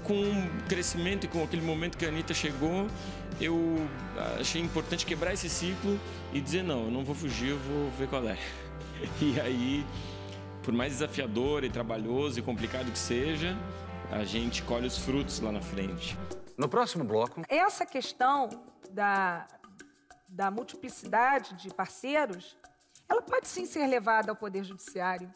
com 0.04 0.14
o 0.14 0.50
crescimento 0.68 1.24
e 1.24 1.28
com 1.28 1.42
aquele 1.42 1.62
momento 1.62 1.96
que 1.96 2.04
a 2.04 2.08
Anitta 2.08 2.34
chegou, 2.34 2.86
eu 3.40 3.86
achei 4.40 4.60
importante 4.60 5.04
quebrar 5.06 5.32
esse 5.32 5.48
ciclo 5.48 5.98
e 6.32 6.40
dizer: 6.40 6.62
não, 6.62 6.84
eu 6.84 6.90
não 6.90 7.04
vou 7.04 7.14
fugir, 7.14 7.50
eu 7.50 7.58
vou 7.58 7.90
ver 7.92 8.08
qual 8.08 8.26
é. 8.26 8.38
E 9.20 9.40
aí, 9.40 9.84
por 10.62 10.72
mais 10.72 10.92
desafiador 10.92 11.64
e 11.64 11.70
trabalhoso 11.70 12.38
e 12.38 12.42
complicado 12.42 12.90
que 12.90 12.98
seja, 12.98 13.56
a 14.12 14.24
gente 14.24 14.62
colhe 14.62 14.86
os 14.86 14.98
frutos 14.98 15.40
lá 15.40 15.50
na 15.50 15.60
frente. 15.60 16.16
No 16.56 16.68
próximo 16.68 17.02
bloco. 17.02 17.42
Essa 17.48 17.84
questão 17.84 18.48
da, 18.90 19.48
da 20.28 20.50
multiplicidade 20.50 21.54
de 21.54 21.74
parceiros, 21.74 22.56
ela 23.08 23.22
pode 23.22 23.48
sim 23.48 23.66
ser 23.66 23.86
levada 23.86 24.30
ao 24.30 24.36
Poder 24.36 24.62
Judiciário. 24.62 25.32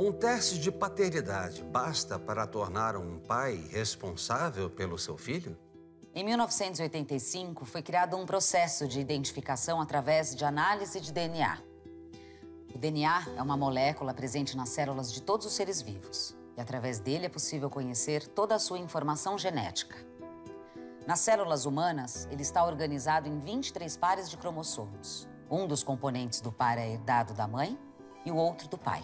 Um 0.00 0.12
teste 0.12 0.60
de 0.60 0.70
paternidade 0.70 1.64
basta 1.64 2.20
para 2.20 2.46
tornar 2.46 2.96
um 2.96 3.18
pai 3.18 3.56
responsável 3.68 4.70
pelo 4.70 4.96
seu 4.96 5.18
filho? 5.18 5.58
Em 6.14 6.22
1985, 6.22 7.64
foi 7.64 7.82
criado 7.82 8.16
um 8.16 8.24
processo 8.24 8.86
de 8.86 9.00
identificação 9.00 9.80
através 9.80 10.36
de 10.36 10.44
análise 10.44 11.00
de 11.00 11.12
DNA. 11.12 11.58
O 12.72 12.78
DNA 12.78 13.26
é 13.36 13.42
uma 13.42 13.56
molécula 13.56 14.14
presente 14.14 14.56
nas 14.56 14.68
células 14.68 15.12
de 15.12 15.20
todos 15.20 15.44
os 15.46 15.52
seres 15.52 15.82
vivos. 15.82 16.36
E 16.56 16.60
através 16.60 17.00
dele 17.00 17.26
é 17.26 17.28
possível 17.28 17.68
conhecer 17.68 18.24
toda 18.28 18.54
a 18.54 18.60
sua 18.60 18.78
informação 18.78 19.36
genética. 19.36 19.96
Nas 21.08 21.18
células 21.18 21.66
humanas, 21.66 22.28
ele 22.30 22.42
está 22.42 22.64
organizado 22.64 23.28
em 23.28 23.40
23 23.40 23.96
pares 23.96 24.30
de 24.30 24.36
cromossomos. 24.36 25.28
Um 25.50 25.66
dos 25.66 25.82
componentes 25.82 26.40
do 26.40 26.52
par 26.52 26.78
é 26.78 26.88
herdado 26.88 27.34
da 27.34 27.48
mãe 27.48 27.76
e 28.24 28.30
o 28.30 28.36
outro 28.36 28.68
do 28.68 28.78
pai. 28.78 29.02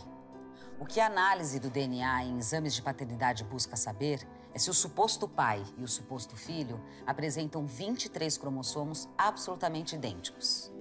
O 0.78 0.86
que 0.86 1.00
a 1.00 1.06
análise 1.06 1.60
do 1.60 1.70
DNA 1.70 2.24
em 2.24 2.38
exames 2.38 2.74
de 2.74 2.82
paternidade 2.82 3.44
busca 3.44 3.76
saber 3.76 4.26
é 4.52 4.58
se 4.58 4.68
o 4.68 4.74
suposto 4.74 5.28
pai 5.28 5.64
e 5.78 5.84
o 5.84 5.88
suposto 5.88 6.36
filho 6.36 6.80
apresentam 7.06 7.64
23 7.66 8.36
cromossomos 8.36 9.08
absolutamente 9.16 9.94
idênticos. 9.94 10.72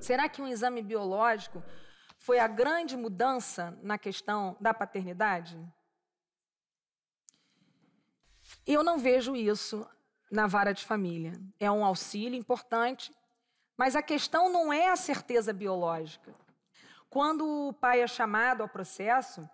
Será 0.00 0.28
que 0.28 0.42
um 0.42 0.46
exame 0.46 0.82
biológico 0.82 1.62
foi 2.18 2.38
a 2.38 2.46
grande 2.46 2.96
mudança 2.96 3.76
na 3.82 3.96
questão 3.96 4.56
da 4.60 4.74
paternidade? 4.74 5.58
Eu 8.66 8.82
não 8.82 8.98
vejo 8.98 9.34
isso 9.34 9.86
na 10.30 10.46
vara 10.46 10.72
de 10.72 10.84
família. 10.84 11.32
É 11.58 11.70
um 11.70 11.84
auxílio 11.84 12.38
importante, 12.38 13.12
mas 13.76 13.96
a 13.96 14.02
questão 14.02 14.52
não 14.52 14.72
é 14.72 14.88
a 14.90 14.96
certeza 14.96 15.52
biológica. 15.52 16.34
Quando 17.10 17.68
o 17.68 17.72
pai 17.72 18.02
é 18.02 18.06
chamado 18.06 18.62
ao 18.62 18.68
processo, 18.68 19.48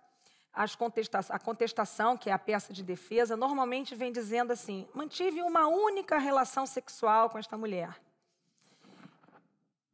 contesta 0.77 1.19
a 1.29 1.39
contestação, 1.39 2.17
que 2.17 2.29
é 2.29 2.33
a 2.33 2.39
peça 2.39 2.73
de 2.73 2.83
defesa, 2.83 3.35
normalmente 3.35 3.95
vem 3.95 4.11
dizendo 4.11 4.51
assim: 4.51 4.87
mantive 4.93 5.41
uma 5.41 5.67
única 5.67 6.17
relação 6.17 6.65
sexual 6.65 7.29
com 7.29 7.37
esta 7.37 7.57
mulher. 7.57 7.99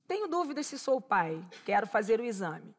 Tenho 0.08 0.28
dúvidas 0.28 0.68
se 0.68 0.78
sou 0.78 0.98
o 0.98 1.02
pai, 1.02 1.44
quero 1.66 1.88
fazer 1.88 2.20
o 2.20 2.24
exame. 2.24 2.76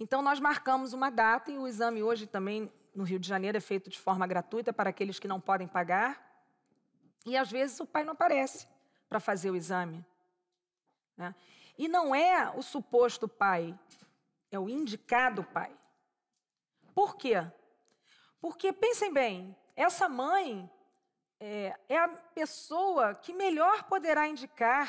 Então, 0.00 0.22
nós 0.22 0.40
marcamos 0.40 0.92
uma 0.92 1.10
data 1.10 1.50
e 1.50 1.58
o 1.58 1.68
exame 1.68 2.02
hoje 2.02 2.26
também 2.26 2.72
no 2.94 3.04
Rio 3.04 3.18
de 3.18 3.28
Janeiro 3.28 3.56
é 3.56 3.60
feito 3.60 3.88
de 3.88 3.98
forma 3.98 4.26
gratuita 4.26 4.72
para 4.72 4.90
aqueles 4.90 5.18
que 5.18 5.28
não 5.28 5.40
podem 5.40 5.68
pagar. 5.68 6.20
E 7.24 7.36
às 7.36 7.50
vezes 7.50 7.78
o 7.78 7.86
pai 7.86 8.04
não 8.04 8.12
aparece 8.12 8.66
para 9.08 9.20
fazer 9.20 9.50
o 9.50 9.56
exame. 9.56 10.04
Né? 11.16 11.34
E 11.78 11.88
não 11.88 12.14
é 12.14 12.50
o 12.56 12.62
suposto 12.62 13.26
pai, 13.26 13.78
é 14.50 14.58
o 14.58 14.68
indicado 14.68 15.44
pai. 15.44 15.74
Por 16.94 17.16
quê? 17.16 17.34
Porque, 18.40 18.72
pensem 18.72 19.12
bem, 19.12 19.56
essa 19.74 20.08
mãe 20.08 20.70
é, 21.40 21.78
é 21.88 21.98
a 21.98 22.08
pessoa 22.08 23.14
que 23.14 23.32
melhor 23.32 23.84
poderá 23.84 24.28
indicar 24.28 24.88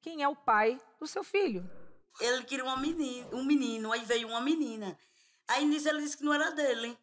quem 0.00 0.22
é 0.22 0.28
o 0.28 0.36
pai 0.36 0.80
do 0.98 1.06
seu 1.06 1.22
filho. 1.22 1.68
Ele 2.20 2.44
queria 2.44 2.64
uma 2.64 2.76
menina, 2.76 3.28
um 3.32 3.44
menino, 3.44 3.92
aí 3.92 4.04
veio 4.04 4.28
uma 4.28 4.40
menina. 4.40 4.98
Aí 5.48 5.64
nisso 5.64 5.88
ele 5.88 6.02
disse 6.02 6.16
que 6.16 6.24
não 6.24 6.32
era 6.32 6.50
dele. 6.50 6.98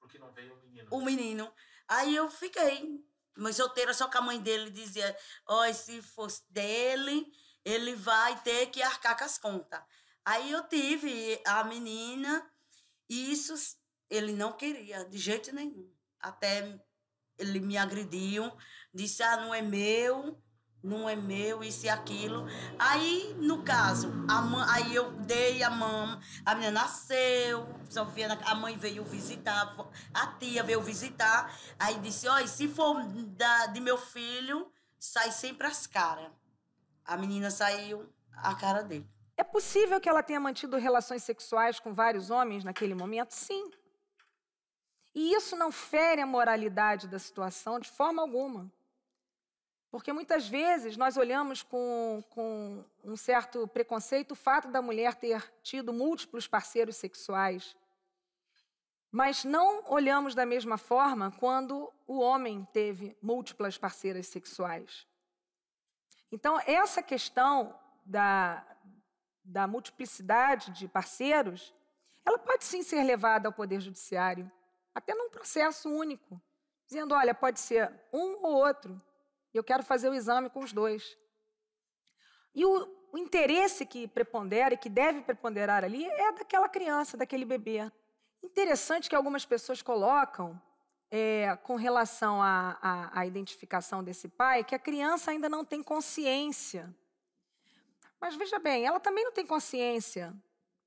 Porque 0.00 0.18
não 0.18 0.32
veio 0.32 0.54
o 0.54 0.56
menino. 0.56 0.88
O 0.90 1.04
menino. 1.04 1.52
Aí 1.86 2.16
eu 2.16 2.30
fiquei, 2.30 3.04
mas 3.36 3.56
solteira, 3.56 3.92
só 3.92 4.08
que 4.08 4.16
a 4.16 4.22
mãe 4.22 4.40
dele 4.40 4.70
dizia: 4.70 5.16
Ó, 5.46 5.68
oh, 5.68 5.74
se 5.74 6.00
fosse 6.00 6.42
dele, 6.50 7.30
ele 7.64 7.94
vai 7.94 8.40
ter 8.42 8.66
que 8.66 8.82
arcar 8.82 9.16
com 9.16 9.24
as 9.24 9.38
contas. 9.38 9.80
Aí 10.24 10.52
eu 10.52 10.62
tive 10.68 11.40
a 11.46 11.64
menina, 11.64 12.48
e 13.08 13.32
isso 13.32 13.54
ele 14.08 14.32
não 14.32 14.52
queria, 14.52 15.04
de 15.04 15.18
jeito 15.18 15.54
nenhum. 15.54 15.90
Até 16.20 16.80
ele 17.38 17.60
me 17.60 17.76
agrediu, 17.76 18.52
disse: 18.94 19.22
ah, 19.22 19.36
não 19.36 19.54
é 19.54 19.60
meu, 19.60 20.40
não 20.82 21.08
é 21.08 21.14
meu, 21.14 21.62
isso 21.62 21.86
e 21.86 21.88
aquilo. 21.88 22.46
Aí, 22.78 23.34
no 23.38 23.62
caso, 23.62 24.10
a 24.28 24.74
aí 24.74 24.94
eu 24.94 25.12
dei 25.12 25.62
a 25.62 25.70
mão, 25.70 26.20
a 26.44 26.54
menina 26.54 26.82
nasceu, 26.82 27.68
Sofia, 27.88 28.32
a 28.44 28.54
mãe 28.54 28.76
veio 28.76 29.04
visitar, 29.04 29.74
a 30.12 30.26
tia 30.38 30.62
veio 30.62 30.82
visitar, 30.82 31.56
aí 31.78 31.98
disse, 32.00 32.26
olha, 32.28 32.46
se 32.46 32.68
for 32.68 33.02
da, 33.04 33.66
de 33.66 33.80
meu 33.80 33.96
filho, 33.96 34.72
sai 34.98 35.30
sempre 35.30 35.66
as 35.66 35.86
caras. 35.86 36.30
A 37.04 37.16
menina 37.16 37.50
saiu 37.50 38.08
a 38.36 38.54
cara 38.54 38.82
dele. 38.82 39.08
É 39.36 39.44
possível 39.44 40.00
que 40.00 40.08
ela 40.08 40.22
tenha 40.22 40.38
mantido 40.38 40.76
relações 40.76 41.22
sexuais 41.22 41.80
com 41.80 41.92
vários 41.92 42.30
homens 42.30 42.64
naquele 42.64 42.94
momento? 42.94 43.32
Sim. 43.32 43.70
E 45.14 45.34
isso 45.34 45.56
não 45.56 45.70
fere 45.70 46.20
a 46.20 46.26
moralidade 46.26 47.08
da 47.08 47.18
situação 47.18 47.78
de 47.78 47.90
forma 47.90 48.22
alguma. 48.22 48.70
Porque 49.90 50.12
muitas 50.12 50.48
vezes 50.48 50.96
nós 50.96 51.18
olhamos 51.18 51.62
com, 51.62 52.24
com 52.30 52.82
um 53.04 53.14
certo 53.14 53.68
preconceito 53.68 54.32
o 54.32 54.34
fato 54.34 54.68
da 54.68 54.80
mulher 54.80 55.14
ter 55.14 55.52
tido 55.62 55.92
múltiplos 55.92 56.48
parceiros 56.48 56.96
sexuais. 56.96 57.76
Mas 59.10 59.44
não 59.44 59.84
olhamos 59.92 60.34
da 60.34 60.46
mesma 60.46 60.78
forma 60.78 61.30
quando 61.32 61.92
o 62.06 62.20
homem 62.20 62.66
teve 62.72 63.14
múltiplas 63.20 63.76
parceiras 63.76 64.26
sexuais. 64.28 65.06
Então, 66.32 66.58
essa 66.66 67.02
questão 67.02 67.78
da, 68.06 68.64
da 69.44 69.66
multiplicidade 69.66 70.72
de 70.72 70.88
parceiros, 70.88 71.74
ela 72.24 72.38
pode 72.38 72.64
sim 72.64 72.82
ser 72.82 73.04
levada 73.04 73.48
ao 73.48 73.52
Poder 73.52 73.80
Judiciário, 73.80 74.50
até 74.94 75.14
num 75.14 75.28
processo 75.28 75.90
único, 75.90 76.40
dizendo: 76.86 77.14
olha, 77.14 77.34
pode 77.34 77.60
ser 77.60 77.92
um 78.10 78.44
ou 78.46 78.54
outro, 78.54 79.00
e 79.52 79.58
eu 79.58 79.62
quero 79.62 79.82
fazer 79.82 80.08
o 80.08 80.14
exame 80.14 80.48
com 80.48 80.60
os 80.60 80.72
dois. 80.72 81.18
E 82.54 82.64
o, 82.64 82.88
o 83.12 83.18
interesse 83.18 83.84
que 83.84 84.08
prepondera 84.08 84.72
e 84.72 84.78
que 84.78 84.88
deve 84.88 85.20
preponderar 85.20 85.84
ali 85.84 86.06
é 86.06 86.32
daquela 86.32 86.68
criança, 86.68 87.16
daquele 87.16 87.44
bebê. 87.44 87.92
Interessante 88.42 89.08
que 89.08 89.14
algumas 89.14 89.44
pessoas 89.44 89.82
colocam 89.82 90.60
é, 91.14 91.54
com 91.56 91.76
relação 91.76 92.42
à, 92.42 93.26
identificação 93.26 94.02
desse 94.02 94.30
pai, 94.30 94.64
que 94.64 94.74
a 94.74 94.78
criança 94.78 95.30
ainda 95.30 95.46
não 95.46 95.62
tem 95.62 95.82
consciência. 95.82 96.90
Mas 98.18 98.34
veja 98.34 98.58
bem, 98.58 98.86
ela 98.86 98.98
também 98.98 99.22
não 99.22 99.32
tem 99.32 99.46
consciência 99.46 100.34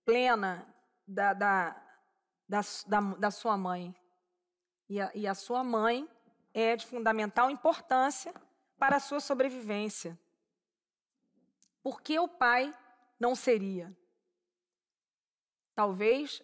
plena 0.03 0.67
da, 1.07 1.31
da, 1.31 1.69
da, 2.49 2.61
da, 2.87 2.99
da 3.19 3.29
sua 3.29 3.55
mãe. 3.55 3.95
E 4.89 4.99
a, 4.99 5.11
e 5.13 5.27
a 5.27 5.35
sua 5.35 5.63
mãe 5.63 6.09
é 6.55 6.75
de 6.75 6.87
fundamental 6.87 7.51
importância 7.51 8.33
para 8.79 8.95
a 8.95 8.99
sua 8.99 9.19
sobrevivência. 9.19 10.19
Por 11.83 12.01
que 12.01 12.17
o 12.17 12.27
pai 12.27 12.75
não 13.19 13.35
seria? 13.35 13.95
Talvez 15.75 16.41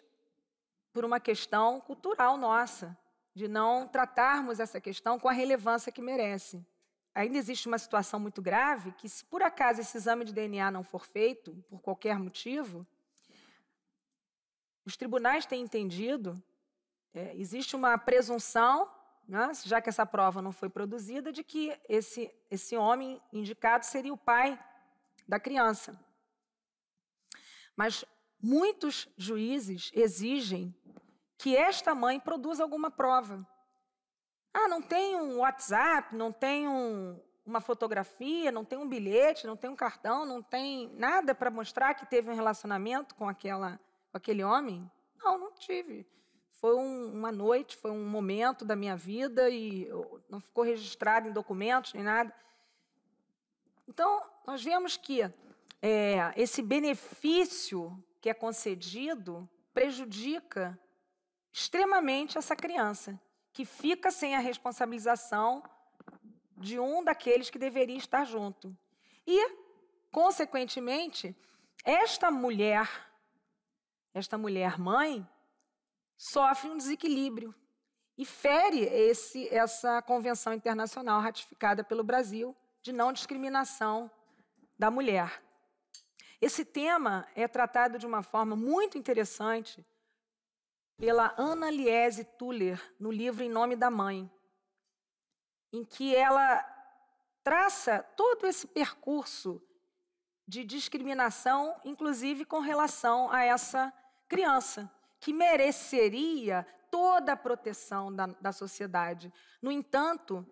por 0.94 1.04
uma 1.04 1.20
questão 1.20 1.82
cultural 1.82 2.38
nossa 2.38 2.96
de 3.34 3.48
não 3.48 3.88
tratarmos 3.88 4.60
essa 4.60 4.80
questão 4.82 5.20
com 5.20 5.30
a 5.30 5.34
relevância 5.34 5.92
que 5.92 6.02
merece. 6.02 6.66
Ainda 7.14 7.38
existe 7.38 7.68
uma 7.68 7.78
situação 7.78 8.20
muito 8.20 8.42
grave 8.42 8.92
que, 8.94 9.10
se 9.10 9.24
por 9.26 9.42
acaso 9.42 9.82
esse 9.82 9.98
exame 9.98 10.24
de 10.26 10.34
DNA 10.34 10.72
não 10.72 10.84
for 10.84 11.06
feito, 11.06 11.54
por 11.70 11.82
qualquer 11.82 12.18
motivo, 12.18 12.86
os 14.86 14.96
tribunais 14.96 15.46
têm 15.46 15.62
entendido, 15.62 16.42
é, 17.14 17.36
existe 17.36 17.76
uma 17.76 17.98
presunção, 17.98 18.90
né, 19.28 19.52
já 19.66 19.82
que 19.82 19.90
essa 19.90 20.06
prova 20.06 20.42
não 20.42 20.52
foi 20.52 20.70
produzida, 20.70 21.32
de 21.32 21.44
que 21.44 21.78
esse, 21.88 22.34
esse 22.50 22.76
homem 22.78 23.22
indicado 23.32 23.86
seria 23.86 24.14
o 24.14 24.18
pai 24.18 24.58
da 25.28 25.40
criança. 25.40 26.00
Mas 27.76 28.06
muitos 28.42 29.08
juízes 29.18 29.92
exigem 29.94 30.74
que 31.42 31.58
esta 31.58 31.96
mãe 31.96 32.20
produza 32.20 32.62
alguma 32.62 32.92
prova. 32.92 33.44
Ah, 34.54 34.68
não 34.68 34.80
tem 34.80 35.16
um 35.16 35.40
WhatsApp, 35.40 36.16
não 36.16 36.32
tem 36.32 36.68
um, 36.68 37.20
uma 37.44 37.60
fotografia, 37.60 38.52
não 38.52 38.64
tem 38.64 38.78
um 38.78 38.88
bilhete, 38.88 39.48
não 39.48 39.58
tem 39.58 39.68
um 39.68 39.76
cartão, 39.76 40.24
não 40.24 40.44
tem 40.44 40.92
nada 40.94 41.34
para 41.34 41.50
mostrar 41.50 41.96
que 41.96 42.06
teve 42.06 42.30
um 42.30 42.36
relacionamento 42.36 43.16
com, 43.16 43.28
aquela, 43.28 43.80
com 44.12 44.18
aquele 44.18 44.44
homem? 44.44 44.90
Não, 45.18 45.36
não 45.36 45.52
tive. 45.54 46.06
Foi 46.52 46.76
um, 46.76 47.12
uma 47.12 47.32
noite, 47.32 47.76
foi 47.76 47.90
um 47.90 48.06
momento 48.06 48.64
da 48.64 48.76
minha 48.76 48.96
vida 48.96 49.50
e 49.50 49.90
não 50.30 50.40
ficou 50.40 50.64
registrado 50.64 51.28
em 51.28 51.32
documentos 51.32 51.96
nem 51.96 52.04
nada. 52.04 52.32
Então, 53.88 54.24
nós 54.46 54.64
vemos 54.64 54.96
que 54.96 55.24
é, 55.82 56.34
esse 56.36 56.62
benefício 56.62 57.98
que 58.22 58.30
é 58.30 58.34
concedido 58.36 59.50
prejudica 59.74 60.80
extremamente 61.52 62.38
essa 62.38 62.56
criança, 62.56 63.20
que 63.54 63.66
fica 63.66 64.12
sem 64.12 64.36
a 64.36 64.40
responsabilização 64.40 65.64
de 66.58 66.80
um 66.80 67.04
daqueles 67.04 67.50
que 67.50 67.60
deveria 67.60 67.98
estar 67.98 68.24
junto. 68.26 68.76
E, 69.28 69.56
consequentemente, 70.12 71.36
esta 71.84 72.32
mulher, 72.32 72.90
esta 74.14 74.38
mulher 74.38 74.80
mãe, 74.80 75.28
sofre 76.18 76.70
um 76.70 76.78
desequilíbrio 76.78 77.54
e 78.18 78.26
fere 78.26 78.82
esse, 78.82 79.48
essa 79.50 80.02
convenção 80.02 80.54
internacional 80.54 81.20
ratificada 81.20 81.84
pelo 81.84 82.04
Brasil 82.04 82.56
de 82.82 82.94
não 82.94 83.12
discriminação 83.12 84.10
da 84.78 84.92
mulher. 84.92 85.42
Esse 86.40 86.64
tema 86.64 87.28
é 87.36 87.48
tratado 87.48 87.98
de 87.98 88.06
uma 88.06 88.24
forma 88.24 88.56
muito 88.56 88.98
interessante 88.98 89.86
pela 91.02 91.34
Ana 91.36 91.72
Liese 91.72 92.24
Tuller 92.24 92.80
no 93.00 93.12
livro 93.12 93.44
Em 93.44 93.50
Nome 93.50 93.76
da 93.76 93.90
Mãe, 93.90 94.32
em 95.74 95.84
que 95.84 96.16
ela 96.16 96.64
traça 97.44 98.04
todo 98.16 98.46
esse 98.46 98.68
percurso 98.68 99.60
de 100.48 100.64
discriminação, 100.64 101.76
inclusive 101.84 102.46
com 102.46 102.60
relação 102.60 103.32
a 103.32 103.44
essa 103.44 103.92
criança, 104.28 104.92
que 105.20 105.34
mereceria 105.34 106.68
toda 106.92 107.34
a 107.34 107.38
proteção 107.38 108.16
da, 108.16 108.28
da 108.28 108.52
sociedade. 108.52 109.34
No 109.60 109.72
entanto, 109.72 110.46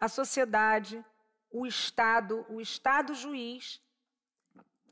a 0.00 0.08
sociedade, 0.08 1.04
o 1.48 1.64
Estado, 1.64 2.44
o 2.48 2.60
Estado 2.60 3.14
juiz, 3.14 3.80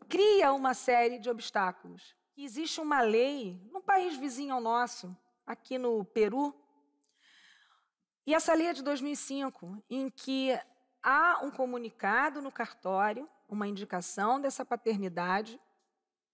cria 0.08 0.52
uma 0.52 0.72
série 0.72 1.18
de 1.18 1.28
obstáculos 1.28 2.14
existe 2.44 2.80
uma 2.80 3.00
lei 3.00 3.60
num 3.70 3.80
país 3.80 4.16
vizinho 4.16 4.54
ao 4.54 4.60
nosso, 4.60 5.16
aqui 5.46 5.78
no 5.78 6.04
Peru, 6.04 6.54
e 8.30 8.34
essa 8.34 8.54
lei 8.54 8.68
é 8.68 8.72
de 8.72 8.82
2005, 8.82 9.82
em 9.90 10.08
que 10.08 10.56
há 11.02 11.40
um 11.42 11.50
comunicado 11.50 12.40
no 12.40 12.52
cartório, 12.52 13.28
uma 13.48 13.66
indicação 13.66 14.40
dessa 14.40 14.64
paternidade. 14.64 15.60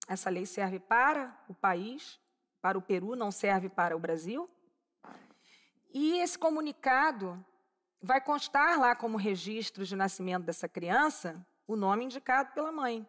Essa 0.07 0.29
lei 0.29 0.45
serve 0.45 0.79
para 0.79 1.35
o 1.49 1.55
país, 1.55 2.21
para 2.61 2.77
o 2.77 2.83
Peru, 2.83 3.17
não 3.17 3.31
serve 3.31 3.71
para 3.71 3.97
o 3.97 3.99
Brasil. 3.99 4.47
E 5.95 6.19
esse 6.19 6.39
comunicado 6.39 7.43
vai 8.03 8.21
constar 8.21 8.79
lá 8.79 8.95
como 8.95 9.17
registro 9.17 9.85
de 9.85 9.97
nascimento 9.97 10.45
dessa 10.45 10.69
criança 10.69 11.47
o 11.67 11.77
nome 11.77 12.05
indicado 12.05 12.53
pela 12.53 12.71
mãe. 12.71 13.09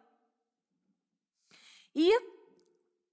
E 1.94 2.37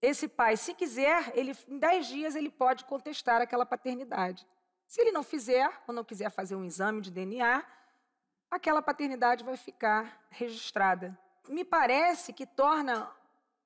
esse 0.06 0.28
pai, 0.28 0.56
se 0.56 0.74
quiser, 0.74 1.32
ele, 1.36 1.56
em 1.68 1.80
10 1.80 2.08
dias 2.08 2.36
ele 2.36 2.50
pode 2.50 2.86
contestar 2.86 3.42
aquela 3.42 3.66
paternidade. 3.66 4.46
Se 4.88 5.02
ele 5.02 5.12
não 5.12 5.24
fizer, 5.24 5.68
ou 5.88 5.94
não 5.94 6.04
quiser 6.04 6.30
fazer 6.30 6.56
um 6.56 6.64
exame 6.64 7.02
de 7.02 7.10
DNA, 7.10 7.66
aquela 8.50 8.82
paternidade 8.82 9.44
vai 9.44 9.58
ficar 9.58 10.22
registrada. 10.30 11.18
Me 11.50 11.66
parece 11.66 12.34
que 12.34 12.46
torna 12.46 13.10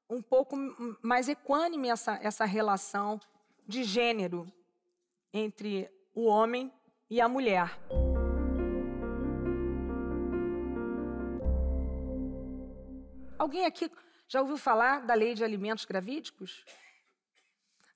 um 0.09 0.21
pouco 0.21 0.55
mais 1.01 1.27
equânime 1.27 1.89
essa, 1.89 2.17
essa 2.21 2.45
relação 2.45 3.19
de 3.67 3.83
gênero 3.83 4.51
entre 5.33 5.91
o 6.15 6.25
homem 6.25 6.73
e 7.09 7.19
a 7.19 7.27
mulher. 7.27 7.77
Alguém 13.37 13.65
aqui 13.65 13.89
já 14.31 14.41
ouviu 14.41 14.57
falar 14.57 15.01
da 15.07 15.15
lei 15.15 15.33
de 15.33 15.43
alimentos 15.43 15.85
gravídicos? 15.85 16.63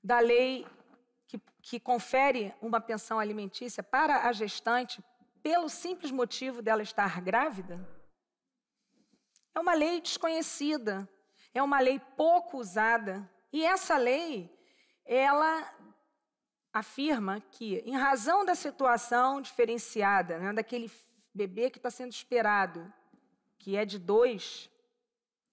Da 0.04 0.20
lei 0.20 0.66
que, 1.28 1.40
que 1.62 1.80
confere 1.80 2.52
uma 2.60 2.82
pensão 2.82 3.20
alimentícia 3.20 3.84
para 3.84 4.28
a 4.28 4.34
gestante 4.34 5.04
pelo 5.44 5.70
simples 5.70 6.12
motivo 6.12 6.60
dela 6.60 6.82
estar 6.82 7.22
grávida? 7.22 7.88
É 9.54 9.60
uma 9.60 9.76
lei 9.76 10.02
desconhecida, 10.02 11.08
é 11.54 11.62
uma 11.62 11.80
lei 11.80 12.00
pouco 12.18 12.58
usada. 12.58 13.30
E 13.52 13.64
essa 13.64 13.96
lei, 13.96 14.52
ela 15.06 15.72
afirma 16.74 17.42
que, 17.52 17.76
em 17.86 17.96
razão 17.96 18.44
da 18.44 18.56
situação 18.56 19.40
diferenciada, 19.40 20.40
né, 20.40 20.52
daquele 20.52 20.92
bebê 21.32 21.70
que 21.70 21.78
está 21.78 21.92
sendo 21.92 22.12
esperado, 22.12 22.92
que 23.60 23.78
é 23.78 23.86
de 23.86 24.00
dois 24.00 24.73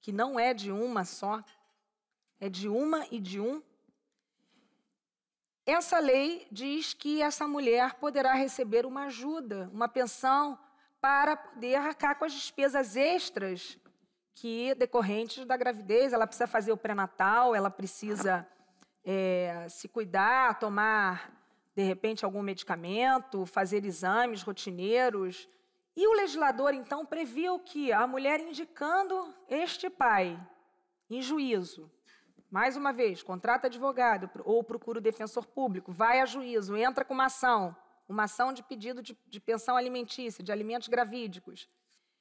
que 0.01 0.13
não 0.13 0.39
é 0.39 0.55
de 0.55 0.71
uma 0.73 1.05
só, 1.05 1.43
é 2.41 2.49
de 2.49 2.69
uma 2.69 3.07
e 3.11 3.21
de 3.21 3.41
um. 3.41 3.63
Essa 5.67 5.99
lei 5.99 6.47
diz 6.51 6.95
que 6.95 7.23
essa 7.23 7.47
mulher 7.47 7.95
poderá 7.95 8.33
receber 8.35 8.87
uma 8.87 9.05
ajuda, 9.05 9.71
uma 9.73 9.89
pensão, 9.89 10.59
para 11.01 11.37
poder 11.37 11.77
arcar 11.77 12.19
com 12.19 12.25
as 12.25 12.33
despesas 12.33 12.97
extras 12.97 13.79
que 14.35 14.75
decorrentes 14.75 15.45
da 15.45 15.57
gravidez. 15.57 16.13
Ela 16.13 16.27
precisa 16.27 16.47
fazer 16.47 16.73
o 16.73 16.77
pré-natal, 16.77 17.55
ela 17.55 17.71
precisa 17.71 18.47
é, 19.05 19.67
se 19.69 19.87
cuidar, 19.87 20.59
tomar, 20.59 21.31
de 21.75 21.83
repente, 21.83 22.25
algum 22.25 22.43
medicamento, 22.43 23.47
fazer 23.47 23.85
exames 23.85 24.43
rotineiros 24.43 25.49
e 26.01 26.09
o 26.09 26.15
legislador, 26.15 26.73
então, 26.73 27.05
previu 27.05 27.59
que 27.59 27.93
a 27.93 28.07
mulher 28.07 28.41
indicando 28.41 29.35
este 29.47 29.91
pai 29.91 30.41
em 31.11 31.21
juízo, 31.21 31.91
mais 32.51 32.75
uma 32.75 32.91
vez, 32.91 33.23
contrata 33.23 33.67
advogado 33.67 34.31
ou 34.47 34.65
procura 34.65 34.99
o 34.99 35.03
defensor 35.03 35.45
público, 35.45 35.93
vai 35.93 36.21
a 36.21 36.25
juízo, 36.25 36.75
entra 36.75 37.05
com 37.05 37.13
uma 37.13 37.27
ação, 37.27 37.77
uma 38.09 38.23
ação 38.23 38.51
de 38.51 38.63
pedido 38.63 39.03
de, 39.03 39.15
de 39.29 39.39
pensão 39.39 39.77
alimentícia, 39.77 40.43
de 40.43 40.51
alimentos 40.51 40.89
gravídicos. 40.89 41.69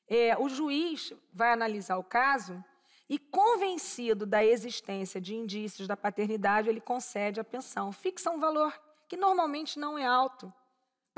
é, 0.09 0.37
o 0.37 0.49
juiz 0.49 1.13
vai 1.31 1.53
analisar 1.53 1.97
o 1.97 2.03
caso 2.03 2.61
e, 3.07 3.17
convencido 3.17 4.25
da 4.25 4.43
existência 4.43 5.21
de 5.21 5.33
indícios 5.33 5.87
da 5.87 5.95
paternidade, 5.95 6.67
ele 6.67 6.81
concede 6.81 7.39
a 7.39 7.45
pensão. 7.45 7.93
Fixa 7.93 8.29
um 8.29 8.41
valor 8.41 8.77
que 9.07 9.15
normalmente 9.15 9.79
não 9.79 9.97
é 9.97 10.05
alto 10.05 10.53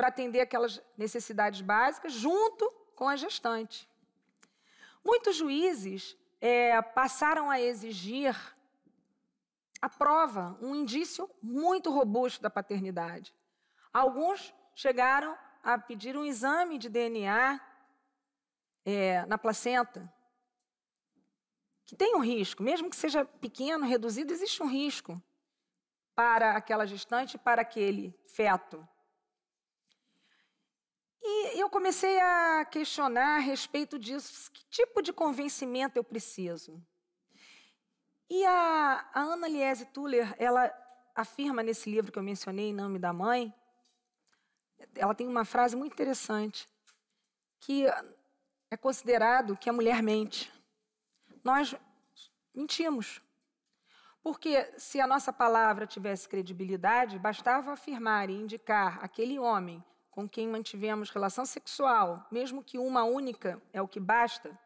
para 0.02 0.08
atender 0.08 0.42
aquelas 0.42 0.82
necessidades 0.98 1.62
básicas, 1.62 2.14
junto 2.14 2.68
com 2.96 3.08
a 3.08 3.16
gestante. 3.16 3.88
Muitos 5.06 5.36
juízes 5.36 6.18
é, 6.40 6.82
passaram 6.82 7.52
a 7.52 7.62
exigir 7.62 8.36
a 9.80 9.88
prova, 9.88 10.58
um 10.60 10.74
indício 10.74 11.30
muito 11.40 11.92
robusto 11.92 12.42
da 12.42 12.50
paternidade. 12.50 13.32
Alguns 13.94 14.52
chegaram 14.74 15.38
a 15.62 15.78
pedir 15.78 16.18
um 16.18 16.26
exame 16.26 16.80
de 16.80 16.90
DNA 16.90 17.62
é, 18.84 19.24
na 19.28 19.38
placenta, 19.38 20.12
que 21.86 21.96
tem 21.96 22.16
um 22.16 22.24
risco, 22.24 22.64
mesmo 22.64 22.90
que 22.90 22.96
seja 22.96 23.24
pequeno, 23.24 23.86
reduzido, 23.86 24.34
existe 24.34 24.64
um 24.64 24.68
risco 24.68 25.22
para 26.16 26.58
aquela 26.58 26.88
gestante, 26.88 27.38
para 27.38 27.62
aquele 27.62 28.20
feto. 28.26 28.84
E 31.44 31.60
eu 31.60 31.70
comecei 31.70 32.20
a 32.20 32.64
questionar 32.66 33.38
a 33.38 33.40
respeito 33.40 33.98
disso. 33.98 34.52
Que 34.52 34.64
tipo 34.66 35.02
de 35.02 35.12
convencimento 35.12 35.98
eu 35.98 36.04
preciso? 36.04 36.80
E 38.30 38.46
a, 38.46 39.10
a 39.12 39.20
Ana 39.22 39.48
Liese 39.48 39.86
Tuller, 39.88 40.36
ela 40.38 40.72
afirma 41.16 41.64
nesse 41.64 41.90
livro 41.90 42.12
que 42.12 42.20
eu 42.20 42.24
mencionei, 42.24 42.70
Em 42.70 42.74
Nome 42.74 43.00
da 43.00 43.12
Mãe, 43.12 43.52
ela 44.96 45.16
tem 45.16 45.28
uma 45.28 45.44
frase 45.44 45.76
muito 45.76 45.94
interessante, 45.94 46.70
que 47.60 47.86
é 48.70 48.78
considerado 48.78 49.58
que 49.58 49.70
a 49.70 49.74
mulher 49.74 50.04
mente. 50.04 50.52
Nós 51.44 51.76
mentimos. 52.54 53.20
Porque 54.22 54.72
se 54.78 55.02
a 55.02 55.08
nossa 55.08 55.34
palavra 55.34 55.88
tivesse 55.88 56.30
credibilidade, 56.30 57.18
bastava 57.18 57.74
afirmar 57.74 58.30
e 58.30 58.34
indicar 58.34 59.04
aquele 59.04 59.40
homem 59.40 59.84
com 60.12 60.28
quem 60.28 60.48
mantivemos 60.48 61.10
relação 61.10 61.46
sexual, 61.46 62.28
mesmo 62.30 62.64
que 62.64 62.78
uma 62.78 63.04
única 63.04 63.62
é 63.72 63.82
o 63.82 63.88
que 63.88 64.00
basta, 64.00 64.60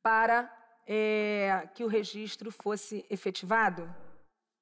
para 0.00 0.50
é, 0.86 1.68
que 1.74 1.84
o 1.84 1.88
registro 1.88 2.50
fosse 2.50 3.04
efetivado? 3.10 3.92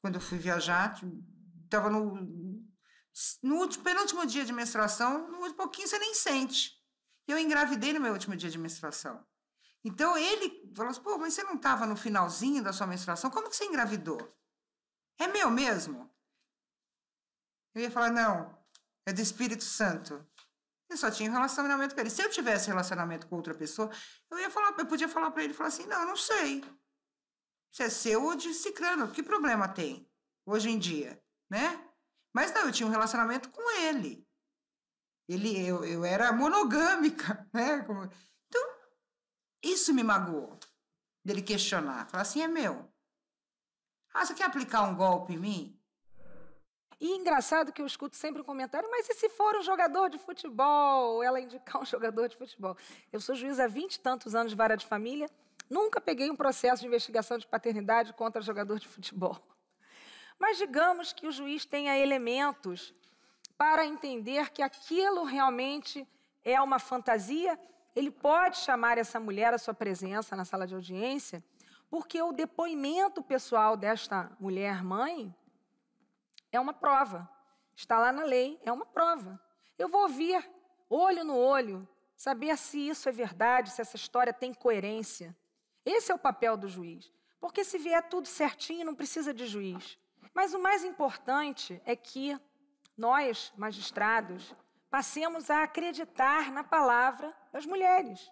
Quando 0.00 0.16
eu 0.16 0.20
fui 0.20 0.38
viajar, 0.38 0.98
estava 1.64 1.90
no, 1.90 2.14
no 3.42 3.56
último, 3.56 3.84
penúltimo 3.84 4.26
dia 4.26 4.44
de 4.44 4.52
menstruação, 4.52 5.30
no 5.30 5.54
pouquinho 5.54 5.86
você 5.86 5.98
nem 5.98 6.14
sente. 6.14 6.78
Eu 7.28 7.38
engravidei 7.38 7.92
no 7.92 8.00
meu 8.00 8.12
último 8.12 8.34
dia 8.34 8.50
de 8.50 8.58
menstruação. 8.58 9.24
Então 9.84 10.16
ele 10.16 10.72
falou 10.74 10.90
assim: 10.90 11.02
pô, 11.02 11.18
mas 11.18 11.34
você 11.34 11.42
não 11.42 11.54
estava 11.54 11.86
no 11.86 11.96
finalzinho 11.96 12.62
da 12.62 12.72
sua 12.72 12.86
menstruação? 12.86 13.30
Como 13.30 13.48
que 13.48 13.56
você 13.56 13.64
engravidou? 13.64 14.18
É 15.18 15.26
meu 15.26 15.50
mesmo? 15.50 16.10
Eu 17.74 17.82
ia 17.82 17.90
falar: 17.90 18.10
não, 18.10 18.58
é 19.06 19.12
do 19.12 19.20
Espírito 19.20 19.64
Santo. 19.64 20.24
Eu 20.88 20.96
só 20.96 21.10
tinha 21.10 21.30
relacionamento 21.30 21.94
com 21.94 22.00
ele. 22.00 22.10
Se 22.10 22.22
eu 22.22 22.30
tivesse 22.30 22.68
relacionamento 22.68 23.26
com 23.28 23.36
outra 23.36 23.54
pessoa, 23.54 23.90
eu 24.30 24.38
ia 24.38 24.50
falar, 24.50 24.74
eu 24.76 24.86
podia 24.86 25.08
falar 25.08 25.30
para 25.30 25.44
ele, 25.44 25.54
falar 25.54 25.68
assim, 25.68 25.86
não, 25.86 26.04
não 26.04 26.16
sei. 26.16 26.64
Se 27.70 27.84
é 27.84 27.88
seu 27.88 28.24
ou 28.24 28.34
de 28.34 28.52
ciclano, 28.52 29.12
que 29.12 29.22
problema 29.22 29.68
tem 29.68 30.10
hoje 30.44 30.68
em 30.68 30.78
dia, 30.78 31.22
né? 31.48 31.88
Mas 32.34 32.52
não, 32.52 32.62
eu 32.62 32.72
tinha 32.72 32.86
um 32.86 32.90
relacionamento 32.90 33.50
com 33.50 33.70
ele. 33.78 34.26
Ele, 35.28 35.64
eu, 35.64 35.84
eu 35.84 36.04
era 36.04 36.32
monogâmica, 36.32 37.48
né? 37.54 37.86
Então, 38.48 38.62
isso 39.62 39.94
me 39.94 40.02
magoou, 40.02 40.58
dele 41.24 41.40
questionar. 41.40 42.08
Falar 42.08 42.22
assim, 42.22 42.42
é 42.42 42.48
meu. 42.48 42.92
Ah, 44.12 44.26
você 44.26 44.34
quer 44.34 44.44
aplicar 44.44 44.82
um 44.82 44.96
golpe 44.96 45.34
em 45.34 45.38
mim? 45.38 45.79
E 47.00 47.16
engraçado 47.16 47.72
que 47.72 47.80
eu 47.80 47.86
escuto 47.86 48.14
sempre 48.14 48.42
um 48.42 48.44
comentário, 48.44 48.86
mas 48.90 49.08
e 49.08 49.14
se 49.14 49.30
for 49.30 49.56
um 49.56 49.62
jogador 49.62 50.10
de 50.10 50.18
futebol? 50.18 51.22
Ela 51.22 51.40
indicar 51.40 51.80
um 51.80 51.84
jogador 51.86 52.28
de 52.28 52.36
futebol. 52.36 52.76
Eu 53.10 53.20
sou 53.20 53.34
juíza 53.34 53.64
há 53.64 53.66
20 53.66 53.94
e 53.94 54.00
tantos 54.00 54.34
anos 54.34 54.52
de 54.52 54.56
vara 54.56 54.76
de 54.76 54.84
família, 54.84 55.26
nunca 55.68 55.98
peguei 55.98 56.30
um 56.30 56.36
processo 56.36 56.82
de 56.82 56.88
investigação 56.88 57.38
de 57.38 57.46
paternidade 57.46 58.12
contra 58.12 58.42
jogador 58.42 58.78
de 58.78 58.86
futebol. 58.86 59.38
Mas 60.38 60.58
digamos 60.58 61.12
que 61.12 61.26
o 61.26 61.32
juiz 61.32 61.64
tenha 61.64 61.96
elementos 61.98 62.94
para 63.56 63.86
entender 63.86 64.50
que 64.50 64.62
aquilo 64.62 65.24
realmente 65.24 66.06
é 66.44 66.60
uma 66.60 66.78
fantasia, 66.78 67.58
ele 67.96 68.10
pode 68.10 68.58
chamar 68.58 68.98
essa 68.98 69.18
mulher 69.18 69.54
à 69.54 69.58
sua 69.58 69.74
presença 69.74 70.36
na 70.36 70.44
sala 70.44 70.66
de 70.66 70.74
audiência, 70.74 71.42
porque 71.90 72.20
o 72.20 72.32
depoimento 72.32 73.22
pessoal 73.22 73.76
desta 73.76 74.30
mulher 74.38 74.84
mãe 74.84 75.34
é 76.52 76.60
uma 76.60 76.72
prova. 76.72 77.28
Está 77.74 77.98
lá 77.98 78.12
na 78.12 78.24
lei, 78.24 78.60
é 78.64 78.72
uma 78.72 78.86
prova. 78.86 79.40
Eu 79.78 79.88
vou 79.88 80.02
ouvir, 80.02 80.48
olho 80.88 81.24
no 81.24 81.36
olho, 81.36 81.88
saber 82.16 82.56
se 82.58 82.78
isso 82.88 83.08
é 83.08 83.12
verdade, 83.12 83.70
se 83.70 83.80
essa 83.80 83.96
história 83.96 84.32
tem 84.32 84.52
coerência. 84.52 85.36
Esse 85.84 86.12
é 86.12 86.14
o 86.14 86.18
papel 86.18 86.56
do 86.56 86.68
juiz. 86.68 87.10
Porque 87.40 87.64
se 87.64 87.78
vier 87.78 88.06
tudo 88.08 88.28
certinho, 88.28 88.84
não 88.84 88.94
precisa 88.94 89.32
de 89.32 89.46
juiz. 89.46 89.98
Mas 90.34 90.52
o 90.52 90.58
mais 90.58 90.84
importante 90.84 91.80
é 91.84 91.96
que 91.96 92.38
nós, 92.96 93.52
magistrados, 93.56 94.54
passemos 94.90 95.48
a 95.48 95.62
acreditar 95.62 96.52
na 96.52 96.62
palavra 96.62 97.34
das 97.50 97.64
mulheres. 97.64 98.30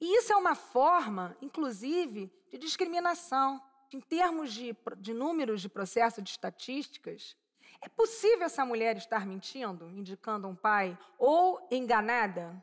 E 0.00 0.18
isso 0.18 0.32
é 0.32 0.36
uma 0.36 0.54
forma, 0.54 1.36
inclusive, 1.40 2.32
de 2.50 2.58
discriminação 2.58 3.62
em 3.92 4.00
termos 4.00 4.52
de, 4.52 4.76
de 4.98 5.14
números 5.14 5.60
de 5.60 5.68
processo 5.68 6.20
de 6.20 6.30
estatísticas, 6.30 7.36
é 7.80 7.88
possível 7.88 8.44
essa 8.44 8.64
mulher 8.64 8.96
estar 8.96 9.26
mentindo, 9.26 9.88
indicando 9.90 10.48
um 10.48 10.54
pai, 10.54 10.98
ou 11.16 11.66
enganada? 11.70 12.62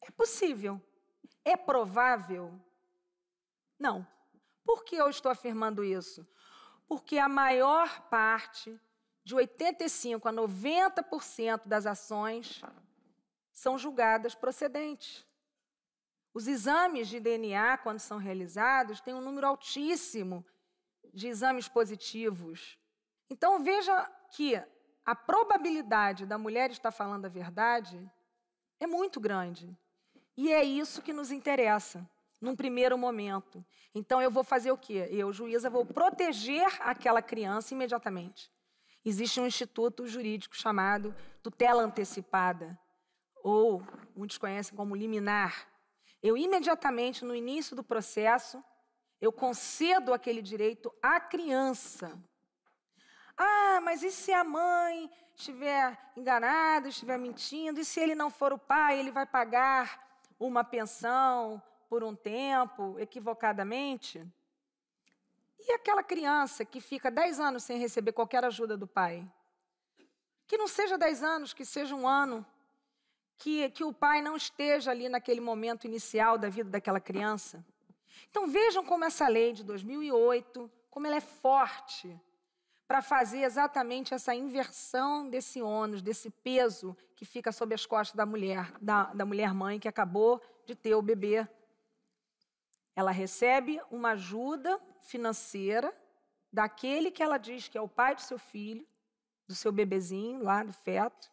É 0.00 0.10
possível. 0.10 0.80
É 1.44 1.56
provável? 1.56 2.58
Não. 3.78 4.06
Por 4.64 4.84
que 4.84 4.96
eu 4.96 5.08
estou 5.08 5.30
afirmando 5.30 5.84
isso? 5.84 6.26
Porque 6.86 7.18
a 7.18 7.28
maior 7.28 8.08
parte, 8.08 8.78
de 9.22 9.36
85% 9.36 10.26
a 10.26 10.32
90% 10.32 11.62
das 11.66 11.84
ações, 11.84 12.62
são 13.52 13.76
julgadas 13.76 14.34
procedentes. 14.34 15.26
Os 16.38 16.46
exames 16.46 17.08
de 17.08 17.18
DNA, 17.18 17.78
quando 17.78 17.98
são 17.98 18.16
realizados, 18.16 19.00
têm 19.00 19.12
um 19.12 19.20
número 19.20 19.44
altíssimo 19.44 20.46
de 21.12 21.26
exames 21.26 21.66
positivos. 21.66 22.78
Então 23.28 23.60
veja 23.64 24.08
que 24.30 24.54
a 25.04 25.16
probabilidade 25.16 26.24
da 26.26 26.38
mulher 26.38 26.70
estar 26.70 26.92
falando 26.92 27.24
a 27.24 27.28
verdade 27.28 28.08
é 28.78 28.86
muito 28.86 29.18
grande. 29.18 29.76
E 30.36 30.52
é 30.52 30.62
isso 30.62 31.02
que 31.02 31.12
nos 31.12 31.32
interessa 31.32 32.08
num 32.40 32.54
primeiro 32.54 32.96
momento. 32.96 33.66
Então 33.92 34.22
eu 34.22 34.30
vou 34.30 34.44
fazer 34.44 34.70
o 34.70 34.78
quê? 34.78 35.08
Eu, 35.10 35.32
juíza, 35.32 35.68
vou 35.68 35.84
proteger 35.84 36.68
aquela 36.82 37.20
criança 37.20 37.74
imediatamente. 37.74 38.48
Existe 39.04 39.40
um 39.40 39.46
instituto 39.48 40.06
jurídico 40.06 40.56
chamado 40.56 41.12
tutela 41.42 41.82
antecipada, 41.82 42.78
ou 43.42 43.82
muitos 44.14 44.38
conhecem 44.38 44.76
como 44.76 44.94
liminar, 44.94 45.66
eu 46.22 46.36
imediatamente, 46.36 47.24
no 47.24 47.34
início 47.34 47.76
do 47.76 47.82
processo, 47.82 48.62
eu 49.20 49.32
concedo 49.32 50.12
aquele 50.12 50.42
direito 50.42 50.92
à 51.02 51.20
criança. 51.20 52.18
Ah, 53.36 53.80
mas 53.82 54.02
e 54.02 54.10
se 54.10 54.32
a 54.32 54.42
mãe 54.42 55.10
estiver 55.34 55.96
enganada, 56.16 56.88
estiver 56.88 57.18
mentindo? 57.18 57.80
E 57.80 57.84
se 57.84 58.00
ele 58.00 58.14
não 58.14 58.30
for 58.30 58.52
o 58.52 58.58
pai, 58.58 58.98
ele 58.98 59.10
vai 59.10 59.26
pagar 59.26 60.24
uma 60.38 60.64
pensão 60.64 61.62
por 61.88 62.02
um 62.02 62.14
tempo, 62.14 62.98
equivocadamente? 62.98 64.24
E 65.58 65.72
aquela 65.72 66.02
criança 66.02 66.64
que 66.64 66.80
fica 66.80 67.10
10 67.10 67.40
anos 67.40 67.62
sem 67.62 67.78
receber 67.78 68.12
qualquer 68.12 68.44
ajuda 68.44 68.76
do 68.76 68.86
pai? 68.86 69.24
Que 70.46 70.56
não 70.56 70.66
seja 70.66 70.98
10 70.98 71.22
anos, 71.22 71.52
que 71.52 71.64
seja 71.64 71.94
um 71.94 72.06
ano 72.08 72.44
que, 73.38 73.70
que 73.70 73.84
o 73.84 73.92
pai 73.92 74.20
não 74.20 74.36
esteja 74.36 74.90
ali 74.90 75.08
naquele 75.08 75.40
momento 75.40 75.86
inicial 75.86 76.36
da 76.36 76.48
vida 76.48 76.68
daquela 76.68 77.00
criança. 77.00 77.64
Então 78.28 78.48
vejam 78.48 78.84
como 78.84 79.04
essa 79.04 79.28
lei 79.28 79.52
de 79.52 79.62
2008, 79.64 80.70
como 80.90 81.06
ela 81.06 81.16
é 81.16 81.20
forte 81.20 82.20
para 82.86 83.00
fazer 83.00 83.42
exatamente 83.42 84.12
essa 84.12 84.34
inversão 84.34 85.28
desse 85.28 85.62
ônus, 85.62 86.02
desse 86.02 86.30
peso 86.30 86.96
que 87.14 87.24
fica 87.24 87.52
sobre 87.52 87.74
as 87.74 87.86
costas 87.86 88.16
da 88.16 88.26
mulher, 88.26 88.72
da, 88.80 89.04
da 89.14 89.24
mulher 89.24 89.54
mãe 89.54 89.78
que 89.78 89.88
acabou 89.88 90.40
de 90.66 90.74
ter 90.74 90.94
o 90.94 91.02
bebê. 91.02 91.46
Ela 92.96 93.10
recebe 93.10 93.80
uma 93.90 94.12
ajuda 94.12 94.80
financeira 95.02 95.94
daquele 96.52 97.10
que 97.10 97.22
ela 97.22 97.38
diz 97.38 97.68
que 97.68 97.78
é 97.78 97.80
o 97.80 97.88
pai 97.88 98.14
do 98.14 98.22
seu 98.22 98.38
filho, 98.38 98.86
do 99.46 99.54
seu 99.54 99.70
bebezinho 99.70 100.42
lá 100.42 100.64
do 100.64 100.72
feto, 100.72 101.30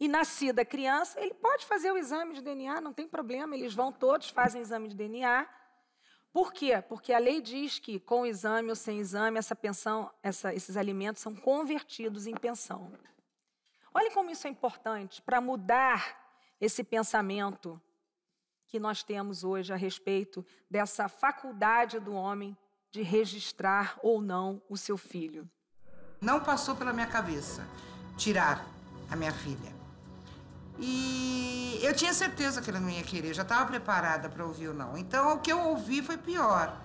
E 0.00 0.06
nascida 0.06 0.64
criança, 0.64 1.20
ele 1.20 1.34
pode 1.34 1.66
fazer 1.66 1.90
o 1.90 1.98
exame 1.98 2.34
de 2.34 2.42
DNA, 2.42 2.80
não 2.80 2.92
tem 2.92 3.08
problema, 3.08 3.56
eles 3.56 3.74
vão 3.74 3.92
todos, 3.92 4.30
fazem 4.30 4.62
exame 4.62 4.88
de 4.88 4.94
DNA. 4.94 5.48
Por 6.32 6.52
quê? 6.52 6.80
Porque 6.88 7.12
a 7.12 7.18
lei 7.18 7.40
diz 7.40 7.78
que 7.80 7.98
com 7.98 8.24
exame 8.24 8.68
ou 8.68 8.76
sem 8.76 9.00
exame, 9.00 9.38
essa 9.38 9.56
pensão, 9.56 10.10
essa, 10.22 10.54
esses 10.54 10.76
alimentos 10.76 11.20
são 11.20 11.34
convertidos 11.34 12.26
em 12.26 12.34
pensão. 12.34 12.92
Olhem 13.92 14.12
como 14.12 14.30
isso 14.30 14.46
é 14.46 14.50
importante 14.50 15.20
para 15.22 15.40
mudar 15.40 16.16
esse 16.60 16.84
pensamento 16.84 17.80
que 18.68 18.78
nós 18.78 19.02
temos 19.02 19.42
hoje 19.42 19.72
a 19.72 19.76
respeito 19.76 20.46
dessa 20.70 21.08
faculdade 21.08 21.98
do 21.98 22.12
homem 22.12 22.56
de 22.90 23.02
registrar 23.02 23.98
ou 24.02 24.20
não 24.20 24.62
o 24.68 24.76
seu 24.76 24.96
filho. 24.96 25.50
Não 26.20 26.40
passou 26.40 26.76
pela 26.76 26.92
minha 26.92 27.06
cabeça 27.06 27.66
tirar 28.16 28.64
a 29.10 29.16
minha 29.16 29.32
filha. 29.32 29.77
E 30.78 31.80
eu 31.82 31.94
tinha 31.94 32.14
certeza 32.14 32.62
que 32.62 32.70
ele 32.70 32.78
não 32.78 32.88
ia 32.88 33.02
querer, 33.02 33.34
já 33.34 33.42
estava 33.42 33.66
preparada 33.66 34.28
para 34.28 34.44
ouvir 34.44 34.68
o 34.68 34.74
não. 34.74 34.96
Então 34.96 35.34
o 35.34 35.40
que 35.40 35.52
eu 35.52 35.58
ouvi 35.58 36.02
foi 36.02 36.16
pior. 36.16 36.76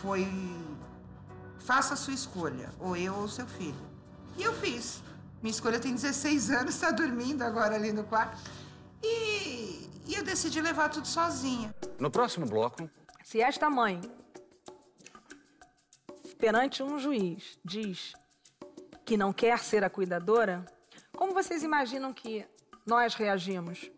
Foi 0.00 0.26
faça 1.58 1.94
a 1.94 1.96
sua 1.96 2.14
escolha, 2.14 2.70
ou 2.78 2.96
eu 2.96 3.12
ou 3.14 3.28
seu 3.28 3.46
filho. 3.46 3.74
E 4.36 4.42
eu 4.42 4.52
fiz. 4.54 5.02
Minha 5.42 5.50
escolha 5.50 5.80
tem 5.80 5.92
16 5.92 6.50
anos, 6.52 6.74
está 6.74 6.90
dormindo 6.90 7.42
agora 7.42 7.74
ali 7.74 7.92
no 7.92 8.04
quarto. 8.04 8.40
E, 9.02 9.90
e 10.06 10.14
eu 10.14 10.22
decidi 10.22 10.60
levar 10.60 10.88
tudo 10.88 11.06
sozinha. 11.06 11.74
No 11.98 12.10
próximo 12.10 12.46
bloco. 12.46 12.88
Se 13.24 13.40
esta 13.40 13.68
mãe, 13.68 14.00
perante 16.38 16.82
um 16.82 16.98
juiz, 16.98 17.58
diz 17.64 18.14
que 19.04 19.16
não 19.16 19.32
quer 19.32 19.58
ser 19.58 19.82
a 19.82 19.90
cuidadora, 19.90 20.64
como 21.16 21.34
vocês 21.34 21.62
imaginam 21.62 22.12
que 22.12 22.46
nós 22.86 23.14
reagimos? 23.14 23.90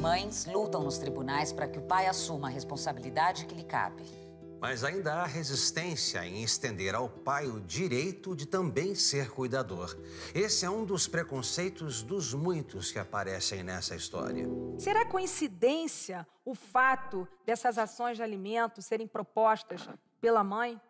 Mães 0.00 0.46
lutam 0.46 0.82
nos 0.82 0.98
tribunais 0.98 1.52
para 1.52 1.68
que 1.68 1.78
o 1.78 1.82
pai 1.82 2.06
assuma 2.06 2.48
a 2.48 2.50
responsabilidade 2.50 3.46
que 3.46 3.54
lhe 3.54 3.64
cabe. 3.64 4.02
Mas 4.60 4.82
ainda 4.82 5.12
há 5.14 5.26
resistência 5.26 6.24
em 6.24 6.42
estender 6.42 6.94
ao 6.94 7.06
pai 7.06 7.46
o 7.46 7.60
direito 7.60 8.34
de 8.34 8.46
também 8.46 8.94
ser 8.94 9.30
cuidador. 9.30 9.94
Esse 10.34 10.64
é 10.64 10.70
um 10.70 10.86
dos 10.86 11.06
preconceitos 11.06 12.02
dos 12.02 12.32
muitos 12.32 12.90
que 12.90 12.98
aparecem 12.98 13.62
nessa 13.62 13.94
história. 13.94 14.46
Será 14.78 15.04
coincidência 15.04 16.26
o 16.46 16.54
fato 16.54 17.28
dessas 17.44 17.76
ações 17.76 18.16
de 18.16 18.22
alimento 18.22 18.80
serem 18.80 19.06
propostas 19.06 19.86
pela 20.18 20.42
mãe? 20.42 20.80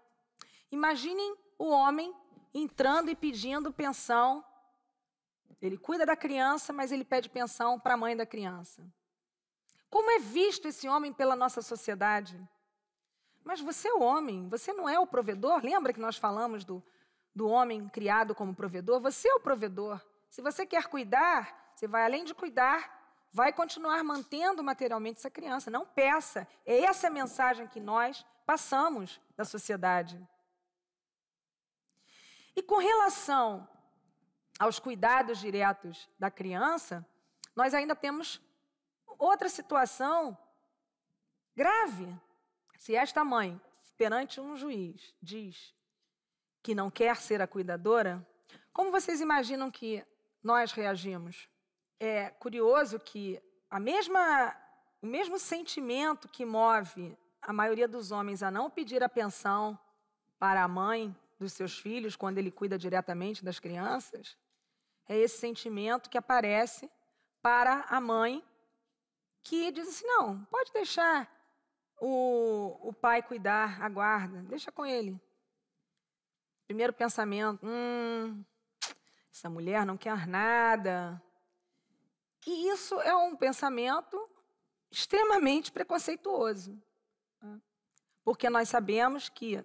Imaginem 0.74 1.36
o 1.56 1.68
homem 1.68 2.12
entrando 2.52 3.08
e 3.08 3.14
pedindo 3.14 3.72
pensão. 3.72 4.44
Ele 5.62 5.78
cuida 5.78 6.04
da 6.04 6.16
criança, 6.16 6.72
mas 6.72 6.90
ele 6.90 7.04
pede 7.04 7.30
pensão 7.30 7.78
para 7.78 7.94
a 7.94 7.96
mãe 7.96 8.16
da 8.16 8.26
criança. 8.26 8.84
Como 9.88 10.10
é 10.10 10.18
visto 10.18 10.66
esse 10.66 10.88
homem 10.88 11.12
pela 11.12 11.36
nossa 11.36 11.62
sociedade? 11.62 12.36
Mas 13.44 13.60
você 13.60 13.86
é 13.86 13.94
o 13.94 14.02
homem, 14.02 14.48
você 14.48 14.72
não 14.72 14.88
é 14.88 14.98
o 14.98 15.06
provedor. 15.06 15.60
Lembra 15.62 15.92
que 15.92 16.00
nós 16.00 16.16
falamos 16.16 16.64
do, 16.64 16.82
do 17.32 17.46
homem 17.46 17.88
criado 17.88 18.34
como 18.34 18.52
provedor? 18.52 18.98
Você 19.00 19.28
é 19.28 19.34
o 19.34 19.40
provedor. 19.40 20.00
Se 20.28 20.42
você 20.42 20.66
quer 20.66 20.88
cuidar, 20.88 21.72
você 21.72 21.86
vai 21.86 22.04
além 22.04 22.24
de 22.24 22.34
cuidar, 22.34 23.24
vai 23.32 23.52
continuar 23.52 24.02
mantendo 24.02 24.64
materialmente 24.64 25.20
essa 25.20 25.30
criança. 25.30 25.70
Não 25.70 25.86
peça. 25.86 26.48
É 26.66 26.80
essa 26.80 27.06
a 27.06 27.10
mensagem 27.10 27.68
que 27.68 27.78
nós 27.78 28.26
passamos 28.44 29.20
da 29.36 29.44
sociedade. 29.44 30.20
E 32.56 32.62
com 32.62 32.78
relação 32.78 33.68
aos 34.58 34.78
cuidados 34.78 35.38
diretos 35.38 36.08
da 36.18 36.30
criança, 36.30 37.04
nós 37.54 37.74
ainda 37.74 37.96
temos 37.96 38.40
outra 39.18 39.48
situação 39.48 40.36
grave. 41.56 42.08
Se 42.78 42.94
esta 42.94 43.24
mãe, 43.24 43.60
perante 43.96 44.40
um 44.40 44.56
juiz, 44.56 45.14
diz 45.20 45.74
que 46.62 46.74
não 46.74 46.90
quer 46.90 47.16
ser 47.16 47.42
a 47.42 47.46
cuidadora, 47.46 48.26
como 48.72 48.90
vocês 48.90 49.20
imaginam 49.20 49.70
que 49.70 50.04
nós 50.42 50.72
reagimos? 50.72 51.48
É 51.98 52.30
curioso 52.30 52.98
que 52.98 53.40
a 53.70 53.80
mesma, 53.80 54.54
o 55.00 55.06
mesmo 55.06 55.38
sentimento 55.38 56.28
que 56.28 56.44
move 56.44 57.16
a 57.40 57.52
maioria 57.52 57.86
dos 57.86 58.10
homens 58.10 58.42
a 58.42 58.50
não 58.50 58.70
pedir 58.70 59.02
a 59.02 59.08
pensão 59.08 59.78
para 60.38 60.62
a 60.62 60.68
mãe 60.68 61.14
dos 61.44 61.52
seus 61.52 61.78
filhos 61.78 62.16
quando 62.16 62.38
ele 62.38 62.50
cuida 62.50 62.78
diretamente 62.78 63.44
das 63.44 63.60
crianças, 63.60 64.36
é 65.06 65.16
esse 65.16 65.38
sentimento 65.38 66.08
que 66.10 66.18
aparece 66.18 66.90
para 67.42 67.84
a 67.88 68.00
mãe 68.00 68.42
que 69.42 69.70
diz 69.70 69.88
assim: 69.88 70.06
não, 70.06 70.44
pode 70.46 70.72
deixar 70.72 71.30
o, 72.00 72.88
o 72.88 72.92
pai 72.92 73.22
cuidar, 73.22 73.82
a 73.82 73.88
guarda, 73.88 74.42
deixa 74.42 74.72
com 74.72 74.84
ele. 74.84 75.20
Primeiro 76.66 76.92
pensamento: 76.92 77.60
hum, 77.62 78.42
essa 79.30 79.50
mulher 79.50 79.84
não 79.84 79.96
quer 79.96 80.26
nada. 80.26 81.22
E 82.46 82.68
isso 82.68 83.00
é 83.00 83.14
um 83.14 83.36
pensamento 83.36 84.30
extremamente 84.90 85.70
preconceituoso. 85.72 86.80
Né? 87.42 87.60
Porque 88.22 88.48
nós 88.48 88.68
sabemos 88.68 89.28
que 89.28 89.64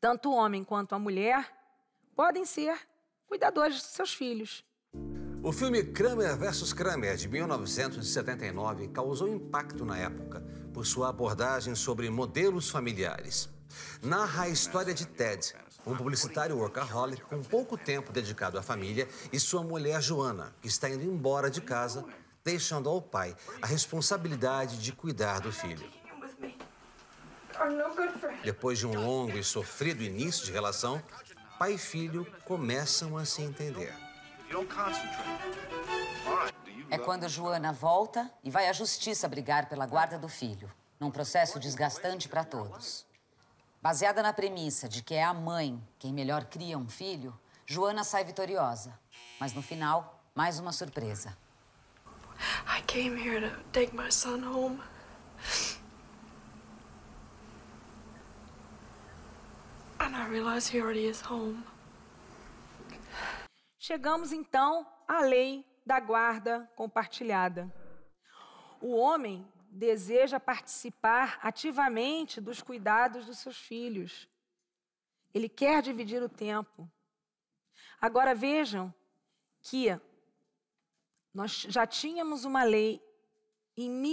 tanto 0.00 0.30
o 0.30 0.34
homem 0.34 0.64
quanto 0.64 0.94
a 0.94 0.98
mulher 0.98 1.46
podem 2.16 2.44
ser 2.44 2.76
cuidadores 3.26 3.76
de 3.76 3.82
seus 3.82 4.14
filhos. 4.14 4.64
O 5.42 5.52
filme 5.52 5.82
Kramer 5.82 6.36
vs. 6.36 6.72
Kramer, 6.72 7.16
de 7.16 7.28
1979, 7.28 8.88
causou 8.88 9.28
impacto 9.28 9.84
na 9.84 9.96
época 9.96 10.44
por 10.72 10.84
sua 10.84 11.08
abordagem 11.08 11.74
sobre 11.74 12.10
modelos 12.10 12.68
familiares. 12.68 13.48
Narra 14.02 14.44
a 14.44 14.48
história 14.48 14.92
de 14.92 15.06
Ted, 15.06 15.54
um 15.86 15.96
publicitário 15.96 16.58
workaholic 16.58 17.22
com 17.22 17.42
pouco 17.42 17.78
tempo 17.78 18.12
dedicado 18.12 18.58
à 18.58 18.62
família, 18.62 19.08
e 19.32 19.40
sua 19.40 19.62
mulher 19.62 20.02
Joana, 20.02 20.54
que 20.60 20.68
está 20.68 20.90
indo 20.90 21.04
embora 21.04 21.50
de 21.50 21.60
casa, 21.60 22.04
deixando 22.44 22.88
ao 22.88 23.00
pai 23.00 23.34
a 23.62 23.66
responsabilidade 23.66 24.78
de 24.78 24.92
cuidar 24.92 25.40
do 25.40 25.52
filho. 25.52 25.99
Depois 28.42 28.78
de 28.78 28.86
um 28.86 28.94
longo 28.94 29.36
e 29.36 29.44
sofrido 29.44 30.02
início 30.02 30.44
de 30.44 30.52
relação, 30.52 31.02
pai 31.58 31.74
e 31.74 31.78
filho 31.78 32.26
começam 32.44 33.16
a 33.16 33.24
se 33.24 33.42
entender. 33.42 33.94
É 36.90 36.98
quando 36.98 37.28
Joana 37.28 37.72
volta 37.72 38.30
e 38.42 38.50
vai 38.50 38.68
à 38.68 38.72
justiça 38.72 39.28
brigar 39.28 39.68
pela 39.68 39.86
guarda 39.86 40.18
do 40.18 40.28
filho, 40.28 40.70
num 40.98 41.10
processo 41.10 41.60
desgastante 41.60 42.28
para 42.28 42.44
todos. 42.44 43.06
Baseada 43.82 44.22
na 44.22 44.32
premissa 44.32 44.88
de 44.88 45.02
que 45.02 45.14
é 45.14 45.24
a 45.24 45.32
mãe 45.32 45.82
quem 45.98 46.12
melhor 46.12 46.44
cria 46.44 46.76
um 46.76 46.88
filho, 46.88 47.38
Joana 47.66 48.04
sai 48.04 48.24
vitoriosa. 48.24 48.98
Mas 49.38 49.52
no 49.52 49.62
final, 49.62 50.22
mais 50.34 50.58
uma 50.58 50.72
surpresa. 50.72 51.36
I 52.66 52.82
came 52.86 53.16
here 53.16 53.48
to 53.48 53.56
take 53.72 53.94
my 53.94 54.10
son 54.10 54.42
home. 54.44 54.80
And 60.00 60.16
I 60.16 60.26
realize 60.28 60.66
he 60.66 60.80
already 60.80 61.06
is 61.06 61.20
home. 61.20 61.62
Chegamos 63.78 64.32
então 64.32 64.86
à 65.06 65.20
lei 65.20 65.62
da 65.84 66.00
guarda 66.00 66.66
compartilhada. 66.74 67.70
O 68.80 68.96
homem 68.96 69.46
deseja 69.70 70.40
participar 70.40 71.38
ativamente 71.42 72.40
dos 72.40 72.62
cuidados 72.62 73.26
dos 73.26 73.36
seus 73.38 73.58
filhos. 73.58 74.26
Ele 75.34 75.50
quer 75.50 75.82
dividir 75.82 76.22
o 76.22 76.30
tempo. 76.30 76.90
Agora 78.00 78.34
vejam 78.34 78.94
que 79.60 80.00
nós 81.34 81.66
já 81.68 81.86
tínhamos 81.86 82.46
uma 82.46 82.62
lei 82.62 83.02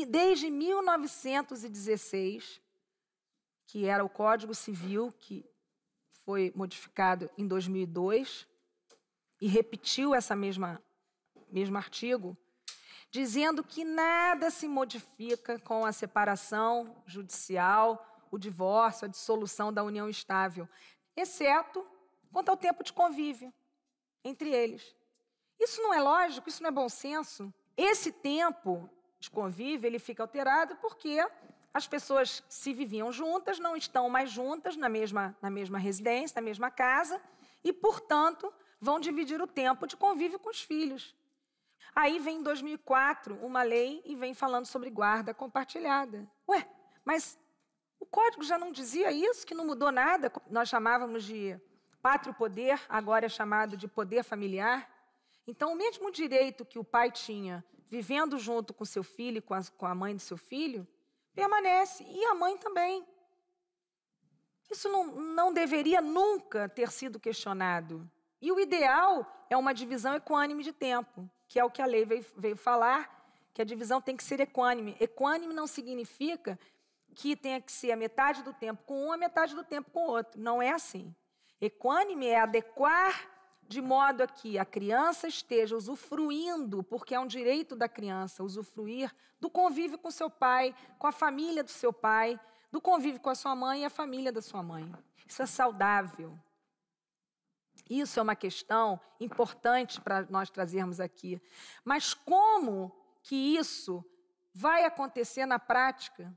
desde 0.09 0.49
1916, 0.49 2.61
que 3.65 3.85
era 3.85 4.03
o 4.03 4.09
Código 4.09 4.53
Civil, 4.53 5.13
que 5.13 5.49
foi 6.27 6.51
modificado 6.53 7.31
em 7.37 7.47
2002 7.47 8.45
e 9.39 9.47
repetiu 9.47 10.13
essa 10.13 10.35
mesma 10.35 10.83
mesmo 11.49 11.77
artigo, 11.77 12.35
dizendo 13.09 13.63
que 13.63 13.85
nada 13.85 14.51
se 14.51 14.67
modifica 14.67 15.57
com 15.57 15.85
a 15.85 15.93
separação 15.93 17.01
judicial, 17.05 18.25
o 18.29 18.37
divórcio, 18.37 19.05
a 19.05 19.07
dissolução 19.07 19.71
da 19.71 19.85
união 19.85 20.09
estável, 20.09 20.67
exceto 21.15 21.87
quanto 22.29 22.49
ao 22.49 22.57
tempo 22.57 22.83
de 22.83 22.91
convívio 22.91 23.53
entre 24.21 24.49
eles. 24.53 24.93
Isso 25.57 25.81
não 25.81 25.93
é 25.93 26.01
lógico, 26.01 26.49
isso 26.49 26.61
não 26.61 26.67
é 26.67 26.73
bom 26.73 26.89
senso. 26.89 27.53
Esse 27.77 28.11
tempo 28.11 28.89
de 29.17 29.31
convívio 29.31 29.87
ele 29.87 29.97
fica 29.97 30.23
alterado 30.23 30.75
porque 30.75 31.25
as 31.73 31.87
pessoas 31.87 32.43
se 32.49 32.73
viviam 32.73 33.11
juntas, 33.11 33.59
não 33.59 33.75
estão 33.75 34.09
mais 34.09 34.31
juntas 34.31 34.75
na 34.75 34.89
mesma, 34.89 35.37
na 35.41 35.49
mesma 35.49 35.77
residência, 35.77 36.35
na 36.35 36.45
mesma 36.45 36.71
casa, 36.71 37.21
e, 37.63 37.71
portanto, 37.71 38.51
vão 38.79 38.99
dividir 38.99 39.41
o 39.41 39.47
tempo 39.47 39.85
de 39.85 39.95
convívio 39.95 40.39
com 40.39 40.49
os 40.49 40.61
filhos. 40.61 41.15
Aí 41.95 42.19
vem 42.19 42.37
em 42.37 42.43
2004 42.43 43.35
uma 43.43 43.63
lei 43.63 44.01
e 44.05 44.15
vem 44.15 44.33
falando 44.33 44.65
sobre 44.65 44.89
guarda 44.89 45.33
compartilhada. 45.33 46.29
Ué, 46.47 46.67
mas 47.03 47.39
o 47.99 48.05
código 48.05 48.43
já 48.43 48.57
não 48.57 48.71
dizia 48.71 49.11
isso, 49.11 49.45
que 49.45 49.55
não 49.55 49.65
mudou 49.65 49.91
nada? 49.91 50.31
Nós 50.49 50.69
chamávamos 50.69 51.23
de 51.23 51.59
pátrio 52.01 52.33
poder, 52.33 52.79
agora 52.87 53.25
é 53.25 53.29
chamado 53.29 53.75
de 53.75 53.87
poder 53.87 54.23
familiar. 54.23 54.89
Então, 55.47 55.73
o 55.73 55.75
mesmo 55.75 56.11
direito 56.11 56.65
que 56.65 56.77
o 56.77 56.83
pai 56.83 57.11
tinha 57.11 57.63
vivendo 57.89 58.37
junto 58.37 58.73
com 58.73 58.85
seu 58.85 59.03
filho 59.03 59.41
com 59.41 59.53
a, 59.53 59.61
com 59.77 59.85
a 59.85 59.95
mãe 59.95 60.15
do 60.15 60.21
seu 60.21 60.37
filho, 60.37 60.87
permanece. 61.37 62.03
E 62.03 62.25
a 62.25 62.33
mãe 62.33 62.57
também. 62.57 63.05
Isso 64.71 64.89
não, 64.89 65.05
não 65.05 65.53
deveria 65.53 66.01
nunca 66.01 66.67
ter 66.67 66.91
sido 66.91 67.19
questionado. 67.19 68.09
E 68.41 68.51
o 68.51 68.59
ideal 68.59 69.45
é 69.49 69.55
uma 69.55 69.73
divisão 69.73 70.15
equânime 70.15 70.63
de 70.63 70.73
tempo, 70.73 71.29
que 71.47 71.59
é 71.59 71.63
o 71.63 71.69
que 71.69 71.81
a 71.81 71.85
lei 71.85 72.05
veio, 72.05 72.25
veio 72.35 72.57
falar, 72.57 73.01
que 73.53 73.61
a 73.61 73.65
divisão 73.65 74.01
tem 74.01 74.17
que 74.17 74.23
ser 74.23 74.39
equânime. 74.39 74.97
Equânime 74.99 75.53
não 75.53 75.67
significa 75.67 76.59
que 77.15 77.35
tenha 77.35 77.61
que 77.61 77.71
ser 77.71 77.91
a 77.91 77.95
metade 77.95 78.43
do 78.43 78.53
tempo 78.53 78.83
com 78.85 79.07
um, 79.07 79.11
a 79.11 79.17
metade 79.17 79.55
do 79.55 79.63
tempo 79.63 79.91
com 79.91 80.07
o 80.07 80.11
outro. 80.11 80.41
Não 80.41 80.61
é 80.61 80.71
assim. 80.71 81.15
Equânime 81.61 82.27
é 82.27 82.39
adequar 82.39 83.13
de 83.67 83.81
modo 83.81 84.21
a 84.21 84.27
que 84.27 84.57
a 84.57 84.65
criança 84.65 85.27
esteja 85.27 85.75
usufruindo, 85.75 86.83
porque 86.83 87.13
é 87.13 87.19
um 87.19 87.27
direito 87.27 87.75
da 87.75 87.89
criança 87.89 88.43
usufruir 88.43 89.13
do 89.39 89.49
convívio 89.49 89.97
com 89.97 90.09
seu 90.09 90.29
pai, 90.29 90.73
com 90.97 91.07
a 91.07 91.11
família 91.11 91.63
do 91.63 91.71
seu 91.71 91.91
pai, 91.91 92.39
do 92.71 92.81
convívio 92.81 93.19
com 93.19 93.29
a 93.29 93.35
sua 93.35 93.55
mãe 93.55 93.81
e 93.81 93.85
a 93.85 93.89
família 93.89 94.31
da 94.31 94.41
sua 94.41 94.63
mãe. 94.63 94.91
Isso 95.27 95.41
é 95.41 95.45
saudável. 95.45 96.37
Isso 97.89 98.19
é 98.19 98.23
uma 98.23 98.35
questão 98.35 98.99
importante 99.19 100.01
para 100.01 100.25
nós 100.29 100.49
trazermos 100.49 100.99
aqui. 100.99 101.41
Mas 101.83 102.13
como 102.13 102.95
que 103.21 103.35
isso 103.57 104.03
vai 104.53 104.85
acontecer 104.85 105.45
na 105.45 105.59
prática? 105.59 106.33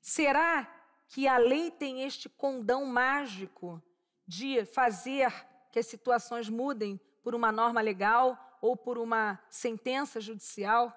Será 0.00 0.72
que 1.08 1.26
a 1.26 1.38
lei 1.38 1.70
tem 1.70 2.02
este 2.02 2.28
condão 2.28 2.84
mágico 2.86 3.82
de 4.26 4.64
fazer 4.66 5.32
que 5.76 5.80
as 5.80 5.86
situações 5.88 6.48
mudem 6.48 6.98
por 7.22 7.34
uma 7.34 7.52
norma 7.52 7.82
legal 7.82 8.58
ou 8.62 8.74
por 8.74 8.96
uma 8.96 9.38
sentença 9.50 10.22
judicial? 10.22 10.90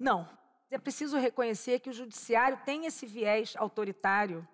Não. 0.00 0.26
É 0.70 0.78
preciso 0.78 1.18
reconhecer 1.18 1.80
que 1.80 1.90
o 1.90 1.92
judiciário 1.92 2.58
tem 2.64 2.86
esse 2.86 3.04
viés 3.04 3.54
autoritário 3.54 4.48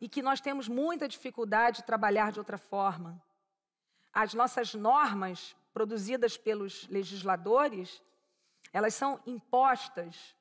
e 0.00 0.08
que 0.08 0.22
nós 0.22 0.40
temos 0.40 0.68
muita 0.68 1.08
dificuldade 1.08 1.78
de 1.78 1.82
trabalhar 1.82 2.30
de 2.30 2.38
outra 2.38 2.58
forma. 2.58 3.20
As 4.12 4.32
nossas 4.32 4.72
normas 4.72 5.56
produzidas 5.72 6.36
pelos 6.36 6.86
legisladores, 6.86 8.00
elas 8.72 8.94
são 8.94 9.20
impostas 9.26 10.36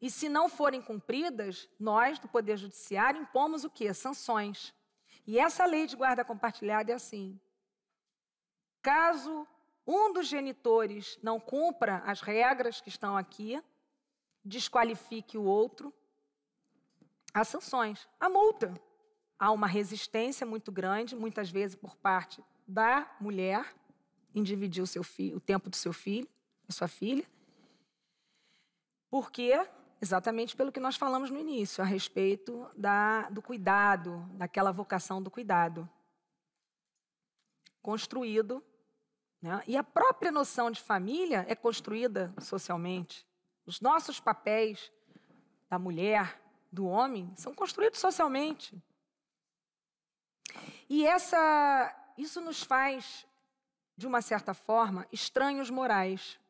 e 0.00 0.08
se 0.08 0.28
não 0.28 0.48
forem 0.48 0.80
cumpridas, 0.80 1.68
nós 1.78 2.20
do 2.20 2.28
Poder 2.28 2.56
Judiciário 2.56 3.20
impomos 3.20 3.64
o 3.64 3.70
quê? 3.70 3.92
Sanções. 3.92 4.72
E 5.26 5.38
essa 5.38 5.64
lei 5.64 5.86
de 5.86 5.96
guarda 5.96 6.24
compartilhada 6.24 6.92
é 6.92 6.94
assim: 6.94 7.40
caso 8.80 9.46
um 9.86 10.12
dos 10.12 10.26
genitores 10.26 11.18
não 11.22 11.40
cumpra 11.40 11.98
as 12.06 12.20
regras 12.20 12.80
que 12.80 12.88
estão 12.88 13.16
aqui, 13.16 13.62
desqualifique 14.44 15.36
o 15.36 15.44
outro, 15.44 15.92
há 17.32 17.44
sanções, 17.44 18.08
há 18.18 18.28
multa. 18.28 18.74
Há 19.38 19.50
uma 19.50 19.66
resistência 19.66 20.46
muito 20.46 20.70
grande, 20.70 21.16
muitas 21.16 21.50
vezes 21.50 21.74
por 21.74 21.96
parte 21.96 22.40
da 22.64 23.12
mulher, 23.20 23.74
em 24.32 24.40
dividir 24.40 24.80
o, 24.80 24.86
seu 24.86 25.02
filho, 25.02 25.38
o 25.38 25.40
tempo 25.40 25.68
do 25.68 25.74
seu 25.74 25.92
filho, 25.92 26.28
da 26.64 26.72
sua 26.72 26.86
filha, 26.86 27.26
porque 29.10 29.52
Exatamente 30.02 30.56
pelo 30.56 30.72
que 30.72 30.80
nós 30.80 30.96
falamos 30.96 31.30
no 31.30 31.38
início, 31.38 31.80
a 31.80 31.86
respeito 31.86 32.68
da, 32.76 33.30
do 33.30 33.40
cuidado, 33.40 34.28
daquela 34.32 34.72
vocação 34.72 35.22
do 35.22 35.30
cuidado. 35.30 35.88
Construído. 37.80 38.60
Né? 39.40 39.62
E 39.64 39.76
a 39.76 39.84
própria 39.84 40.32
noção 40.32 40.72
de 40.72 40.80
família 40.80 41.46
é 41.48 41.54
construída 41.54 42.34
socialmente. 42.40 43.24
Os 43.64 43.80
nossos 43.80 44.18
papéis 44.18 44.90
da 45.70 45.78
mulher, 45.78 46.42
do 46.72 46.84
homem, 46.84 47.32
são 47.36 47.54
construídos 47.54 48.00
socialmente. 48.00 48.76
E 50.88 51.06
essa, 51.06 52.12
isso 52.18 52.40
nos 52.40 52.64
faz, 52.64 53.24
de 53.96 54.08
uma 54.08 54.20
certa 54.20 54.52
forma, 54.52 55.06
estranhos 55.12 55.70
morais. 55.70 56.40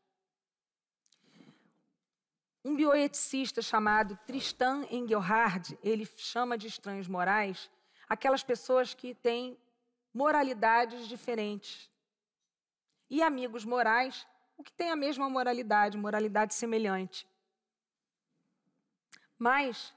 Um 2.65 2.77
bioeticista 2.77 3.61
chamado 3.61 4.17
Tristan 4.25 4.87
Engelhard, 4.91 5.77
ele 5.83 6.07
chama 6.17 6.57
de 6.57 6.69
estranhos 6.69 7.09
morais 7.09 7.71
aquelas 8.09 8.45
pessoas 8.45 8.93
que 8.93 9.15
têm 9.15 9.59
moralidades 10.13 11.09
diferentes. 11.09 11.91
E 13.09 13.23
amigos 13.23 13.65
morais, 13.65 14.27
o 14.57 14.63
que 14.63 14.73
tem 14.73 14.91
a 14.91 14.97
mesma 14.97 15.29
moralidade, 15.29 15.97
moralidade 15.97 16.55
semelhante. 16.55 17.27
Mas 19.39 19.95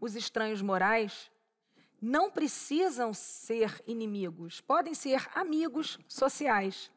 os 0.00 0.16
estranhos 0.16 0.62
morais 0.62 1.30
não 2.00 2.30
precisam 2.30 3.14
ser 3.14 3.80
inimigos, 3.86 4.60
podem 4.60 4.94
ser 4.94 5.28
amigos 5.34 5.98
sociais. 6.08 6.90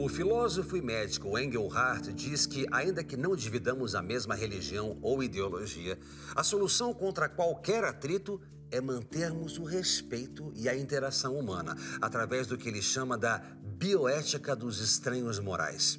O 0.00 0.08
filósofo 0.08 0.76
e 0.76 0.80
médico 0.80 1.36
Engelhardt 1.36 2.12
diz 2.12 2.46
que, 2.46 2.68
ainda 2.70 3.02
que 3.02 3.16
não 3.16 3.34
dividamos 3.34 3.96
a 3.96 4.00
mesma 4.00 4.36
religião 4.36 4.96
ou 5.02 5.24
ideologia, 5.24 5.98
a 6.36 6.44
solução 6.44 6.94
contra 6.94 7.28
qualquer 7.28 7.82
atrito 7.82 8.40
é 8.70 8.80
mantermos 8.80 9.58
o 9.58 9.64
respeito 9.64 10.52
e 10.54 10.68
a 10.68 10.78
interação 10.78 11.36
humana, 11.36 11.76
através 12.00 12.46
do 12.46 12.56
que 12.56 12.68
ele 12.68 12.80
chama 12.80 13.18
da 13.18 13.38
bioética 13.60 14.54
dos 14.54 14.80
estranhos 14.80 15.40
morais. 15.40 15.98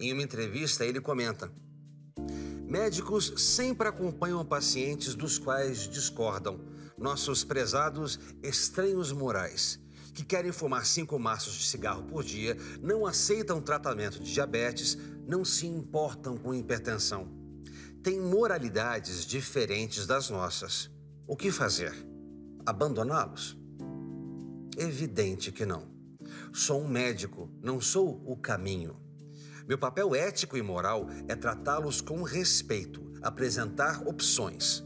Em 0.00 0.10
uma 0.10 0.22
entrevista, 0.22 0.86
ele 0.86 1.02
comenta: 1.02 1.52
Médicos 2.66 3.34
sempre 3.36 3.86
acompanham 3.86 4.42
pacientes 4.42 5.14
dos 5.14 5.38
quais 5.38 5.86
discordam, 5.86 6.58
nossos 6.96 7.44
prezados 7.44 8.18
estranhos 8.42 9.12
morais 9.12 9.83
que 10.14 10.24
querem 10.24 10.52
fumar 10.52 10.86
cinco 10.86 11.18
maços 11.18 11.54
de 11.54 11.66
cigarro 11.66 12.04
por 12.04 12.22
dia, 12.22 12.56
não 12.80 13.04
aceitam 13.04 13.60
tratamento 13.60 14.20
de 14.20 14.32
diabetes, 14.32 14.96
não 15.26 15.44
se 15.44 15.66
importam 15.66 16.36
com 16.36 16.54
hipertensão. 16.54 17.28
Têm 18.02 18.20
moralidades 18.20 19.26
diferentes 19.26 20.06
das 20.06 20.30
nossas. 20.30 20.90
O 21.26 21.36
que 21.36 21.50
fazer? 21.50 21.92
Abandoná-los? 22.64 23.58
Evidente 24.76 25.50
que 25.50 25.66
não. 25.66 25.92
Sou 26.52 26.82
um 26.82 26.88
médico, 26.88 27.50
não 27.60 27.80
sou 27.80 28.22
o 28.24 28.36
caminho. 28.36 29.00
Meu 29.66 29.78
papel 29.78 30.14
ético 30.14 30.56
e 30.56 30.62
moral 30.62 31.08
é 31.26 31.34
tratá-los 31.34 32.00
com 32.00 32.22
respeito, 32.22 33.02
apresentar 33.22 34.06
opções 34.06 34.83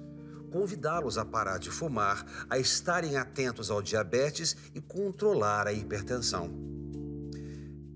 convidá-los 0.48 1.18
a 1.18 1.24
parar 1.24 1.58
de 1.58 1.70
fumar, 1.70 2.24
a 2.50 2.58
estarem 2.58 3.16
atentos 3.16 3.70
ao 3.70 3.80
diabetes 3.80 4.56
e 4.74 4.80
controlar 4.80 5.66
a 5.66 5.72
hipertensão. 5.72 6.50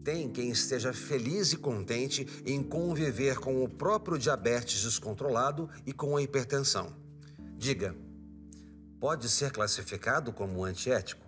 Tem 0.05 0.31
quem 0.31 0.51
esteja 0.51 0.93
feliz 0.93 1.53
e 1.53 1.57
contente 1.57 2.27
em 2.45 2.63
conviver 2.63 3.39
com 3.39 3.63
o 3.63 3.69
próprio 3.69 4.19
diabetes 4.19 4.83
descontrolado 4.83 5.71
e 5.87 5.93
com 5.93 6.17
a 6.17 6.23
hipertensão. 6.23 6.93
Diga, 7.57 7.95
pode 8.99 9.29
ser 9.29 9.53
classificado 9.53 10.33
como 10.33 10.65
antiético? 10.65 11.25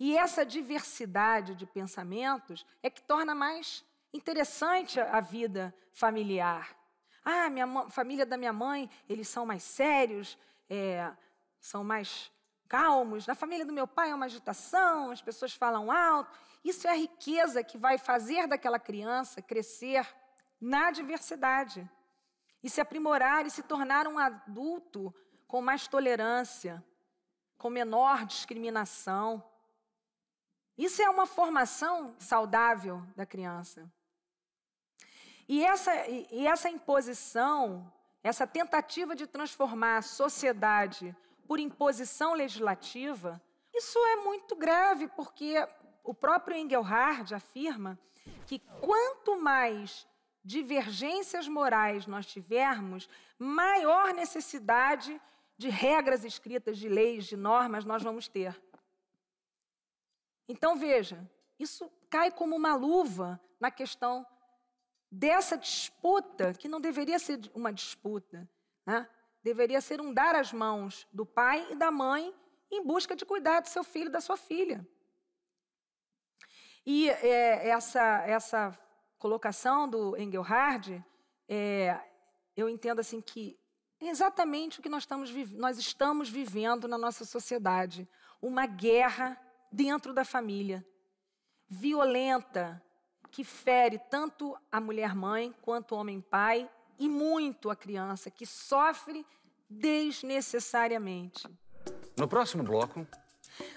E 0.00 0.16
essa 0.16 0.44
diversidade 0.44 1.54
de 1.54 1.66
pensamentos 1.66 2.64
é 2.82 2.90
que 2.90 3.02
torna 3.02 3.34
mais 3.34 3.84
interessante 4.12 4.98
a 4.98 5.20
vida 5.20 5.74
familiar. 5.92 6.76
Ah, 7.24 7.48
minha 7.48 7.88
família 7.90 8.26
da 8.26 8.36
minha 8.36 8.52
mãe, 8.52 8.90
eles 9.08 9.28
são 9.28 9.46
mais 9.46 9.62
sérios, 9.62 10.36
é, 10.68 11.10
são 11.58 11.82
mais 11.82 12.30
calmos. 12.68 13.26
Na 13.26 13.34
família 13.34 13.64
do 13.64 13.72
meu 13.72 13.86
pai 13.86 14.10
é 14.10 14.14
uma 14.14 14.26
agitação, 14.26 15.10
as 15.10 15.22
pessoas 15.22 15.54
falam 15.54 15.90
alto. 15.90 16.38
Isso 16.62 16.86
é 16.86 16.90
a 16.90 16.96
riqueza 16.96 17.64
que 17.64 17.78
vai 17.78 17.96
fazer 17.98 18.46
daquela 18.46 18.78
criança 18.78 19.40
crescer 19.40 20.06
na 20.60 20.90
diversidade 20.90 21.88
e 22.62 22.70
se 22.70 22.80
aprimorar 22.80 23.46
e 23.46 23.50
se 23.50 23.62
tornar 23.62 24.06
um 24.06 24.18
adulto 24.18 25.14
com 25.46 25.60
mais 25.60 25.86
tolerância, 25.86 26.84
com 27.56 27.70
menor 27.70 28.24
discriminação. 28.24 29.42
Isso 30.76 31.00
é 31.00 31.08
uma 31.08 31.26
formação 31.26 32.16
saudável 32.18 33.02
da 33.14 33.24
criança. 33.24 33.90
E 35.48 35.64
essa, 35.64 35.92
e 36.08 36.46
essa 36.46 36.70
imposição, 36.70 37.92
essa 38.22 38.46
tentativa 38.46 39.14
de 39.14 39.26
transformar 39.26 39.98
a 39.98 40.02
sociedade 40.02 41.14
por 41.46 41.60
imposição 41.60 42.32
legislativa, 42.32 43.40
isso 43.72 43.98
é 43.98 44.16
muito 44.16 44.56
grave, 44.56 45.08
porque 45.08 45.56
o 46.02 46.14
próprio 46.14 46.56
Engelhard 46.56 47.34
afirma 47.34 47.98
que 48.46 48.58
quanto 48.80 49.40
mais 49.40 50.06
divergências 50.42 51.48
morais 51.48 52.06
nós 52.06 52.26
tivermos, 52.26 53.08
maior 53.38 54.12
necessidade 54.12 55.20
de 55.56 55.68
regras 55.68 56.24
escritas, 56.24 56.78
de 56.78 56.88
leis, 56.88 57.24
de 57.24 57.36
normas 57.36 57.84
nós 57.84 58.02
vamos 58.02 58.28
ter. 58.28 58.60
Então, 60.48 60.76
veja, 60.76 61.26
isso 61.58 61.90
cai 62.10 62.30
como 62.30 62.54
uma 62.54 62.74
luva 62.74 63.40
na 63.58 63.70
questão 63.70 64.26
dessa 65.14 65.56
disputa, 65.56 66.52
que 66.54 66.68
não 66.68 66.80
deveria 66.80 67.18
ser 67.18 67.40
uma 67.54 67.72
disputa, 67.72 68.48
né? 68.84 69.08
deveria 69.42 69.80
ser 69.80 70.00
um 70.00 70.12
dar 70.12 70.34
as 70.34 70.52
mãos 70.52 71.06
do 71.12 71.24
pai 71.24 71.66
e 71.70 71.76
da 71.76 71.90
mãe 71.90 72.34
em 72.70 72.82
busca 72.82 73.14
de 73.14 73.24
cuidar 73.24 73.60
do 73.60 73.68
seu 73.68 73.84
filho 73.84 74.08
e 74.08 74.12
da 74.12 74.20
sua 74.20 74.36
filha. 74.36 74.86
E 76.84 77.08
é, 77.08 77.68
essa, 77.68 78.02
essa 78.26 78.78
colocação 79.18 79.88
do 79.88 80.16
Engelhard, 80.16 81.02
é, 81.48 81.98
eu 82.56 82.68
entendo 82.68 82.98
assim 82.98 83.20
que 83.20 83.58
é 84.00 84.08
exatamente 84.08 84.80
o 84.80 84.82
que 84.82 84.88
nós 84.88 85.04
estamos, 85.04 85.30
nós 85.52 85.78
estamos 85.78 86.28
vivendo 86.28 86.88
na 86.88 86.98
nossa 86.98 87.24
sociedade. 87.24 88.08
Uma 88.42 88.66
guerra 88.66 89.40
dentro 89.70 90.12
da 90.12 90.24
família, 90.24 90.84
violenta, 91.68 92.82
que 93.34 93.42
fere 93.42 93.98
tanto 93.98 94.56
a 94.70 94.80
mulher 94.80 95.12
mãe 95.12 95.52
quanto 95.60 95.92
o 95.92 95.98
homem 95.98 96.20
pai 96.20 96.70
e 96.96 97.08
muito 97.08 97.68
a 97.68 97.74
criança, 97.74 98.30
que 98.30 98.46
sofre 98.46 99.26
desnecessariamente. 99.68 101.44
No 102.16 102.28
próximo 102.28 102.62
bloco. 102.62 103.04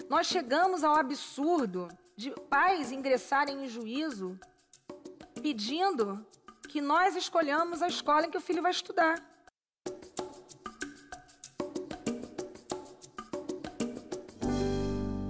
Nós 0.08 0.28
chegamos 0.28 0.84
ao 0.84 0.94
absurdo 0.94 1.88
de 2.16 2.30
pais 2.48 2.92
ingressarem 2.92 3.64
em 3.64 3.68
juízo 3.68 4.38
pedindo 5.42 6.24
que 6.68 6.80
nós 6.80 7.16
escolhamos 7.16 7.82
a 7.82 7.88
escola 7.88 8.26
em 8.26 8.30
que 8.30 8.38
o 8.38 8.40
filho 8.40 8.62
vai 8.62 8.70
estudar. 8.70 9.20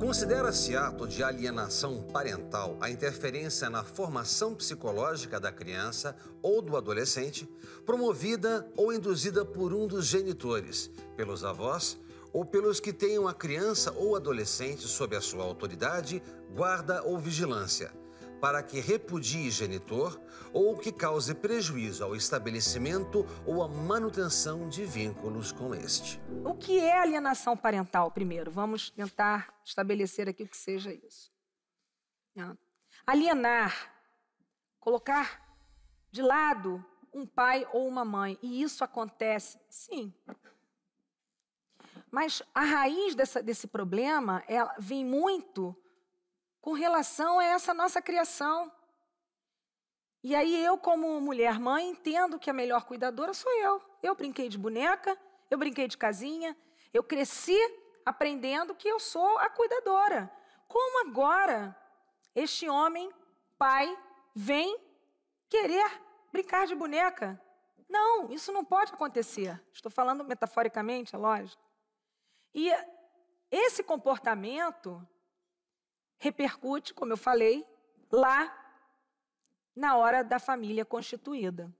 Considera-se 0.09 0.75
ato 0.75 1.07
de 1.07 1.23
alienação 1.23 2.03
parental 2.03 2.79
a 2.81 2.89
interferência 2.89 3.69
na 3.69 3.85
formação 3.85 4.55
psicológica 4.55 5.39
da 5.39 5.53
criança 5.53 6.17
ou 6.41 6.63
do 6.63 6.79
adolescente, 6.79 7.47
promovida 7.85 8.67
ou 8.75 8.91
induzida 8.91 9.45
por 9.45 9.75
um 9.75 9.87
dos 9.87 10.07
genitores, 10.07 10.91
pelos 11.15 11.45
avós 11.45 11.99
ou 12.33 12.43
pelos 12.43 12.81
que 12.81 12.91
tenham 12.91 13.29
a 13.29 13.35
criança 13.35 13.93
ou 13.99 14.17
adolescente 14.17 14.89
sob 14.89 15.15
a 15.15 15.21
sua 15.21 15.45
autoridade, 15.45 16.23
guarda 16.55 17.03
ou 17.03 17.19
vigilância 17.19 17.93
para 18.41 18.63
que 18.63 18.81
repudie 18.81 19.51
genitor 19.51 20.21
ou 20.53 20.77
que 20.79 20.93
cause 20.93 21.35
prejuízo 21.35 22.05
ao 22.05 22.15
estabelecimento 22.15 23.27
ou 23.47 23.63
à 23.63 23.69
manutenção 23.69 24.69
de 24.69 24.85
vínculos 24.85 25.53
com 25.53 25.75
este. 25.75 26.21
O 26.45 26.55
que 26.55 26.79
é 26.79 26.99
alienação 26.99 27.57
parental, 27.57 28.11
primeiro? 28.11 28.51
Vamos 28.51 28.91
tentar 28.91 29.55
estabelecer 29.65 30.29
aqui 30.29 30.45
o 30.45 30.49
que 30.49 30.57
seja 30.57 30.93
isso. 30.93 31.31
Alienar, 33.07 33.93
colocar 34.79 35.43
de 36.11 36.23
lado 36.23 36.85
um 37.13 37.27
pai 37.27 37.67
ou 37.73 37.89
uma 37.89 38.05
mãe, 38.05 38.39
e 38.43 38.63
isso 38.63 38.85
acontece, 38.85 39.59
sim. 39.69 40.13
Mas 42.11 42.43
a 42.55 42.63
raiz 42.63 43.15
dessa, 43.15 43.43
desse 43.43 43.67
problema 43.67 44.43
ela 44.47 44.75
vem 44.79 45.05
muito 45.05 45.77
com 46.61 46.73
relação 46.73 47.39
a 47.39 47.45
essa 47.45 47.73
nossa 47.73 48.01
criação. 48.03 48.71
E 50.23 50.35
aí 50.35 50.65
eu, 50.65 50.77
como 50.77 51.21
mulher 51.21 51.59
mãe, 51.59 51.91
entendo 51.91 52.39
que 52.39 52.51
a 52.51 52.53
melhor 52.53 52.85
cuidadora 52.85 53.33
sou 53.33 53.53
eu. 53.61 53.81
Eu 54.03 54.15
brinquei 54.15 54.49
de 54.49 54.59
boneca, 54.59 55.17
eu 55.51 55.57
brinquei 55.57 55.87
de 55.87 55.97
casinha, 55.97 56.57
eu 56.93 57.03
cresci 57.03 57.59
aprendendo 58.05 58.75
que 58.75 58.89
eu 58.89 58.99
sou 58.99 59.39
a 59.39 59.49
cuidadora. 59.49 60.31
Como 60.67 61.09
agora 61.09 61.77
este 62.35 62.69
homem, 62.69 63.13
pai, 63.57 63.97
vem 64.35 64.79
querer 65.49 66.03
brincar 66.33 66.67
de 66.67 66.75
boneca? 66.75 67.41
Não, 67.89 68.31
isso 68.31 68.53
não 68.53 68.65
pode 68.65 68.93
acontecer. 68.93 69.61
Estou 69.73 69.91
falando 69.91 70.25
metaforicamente, 70.25 71.15
é 71.15 71.19
lógico. 71.19 71.63
E 72.55 72.71
esse 73.51 73.83
comportamento 73.83 75.07
repercute, 76.19 76.93
como 76.93 77.13
eu 77.13 77.17
falei, 77.17 77.67
lá 78.11 78.55
na 79.75 79.97
hora 79.97 80.25
da 80.25 80.39
família 80.39 80.85
constituída. 80.85 81.73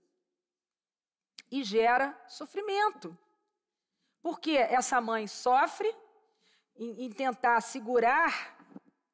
E 1.51 1.63
gera 1.63 2.17
sofrimento. 2.27 3.17
Porque 4.21 4.51
essa 4.51 5.01
mãe 5.01 5.27
sofre 5.27 5.93
em, 6.75 7.05
em 7.05 7.09
tentar 7.09 7.59
segurar 7.61 8.57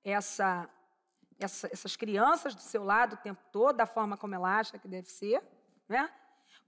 essa, 0.04 0.70
essa, 1.40 1.68
essas 1.72 1.96
crianças 1.96 2.54
do 2.54 2.62
seu 2.62 2.84
lado 2.84 3.14
o 3.14 3.18
tempo 3.18 3.42
todo, 3.52 3.78
da 3.78 3.86
forma 3.86 4.18
como 4.18 4.36
ela 4.36 4.60
acha 4.60 4.78
que 4.78 4.88
deve 4.88 5.10
ser. 5.10 5.42
Né? 5.88 6.12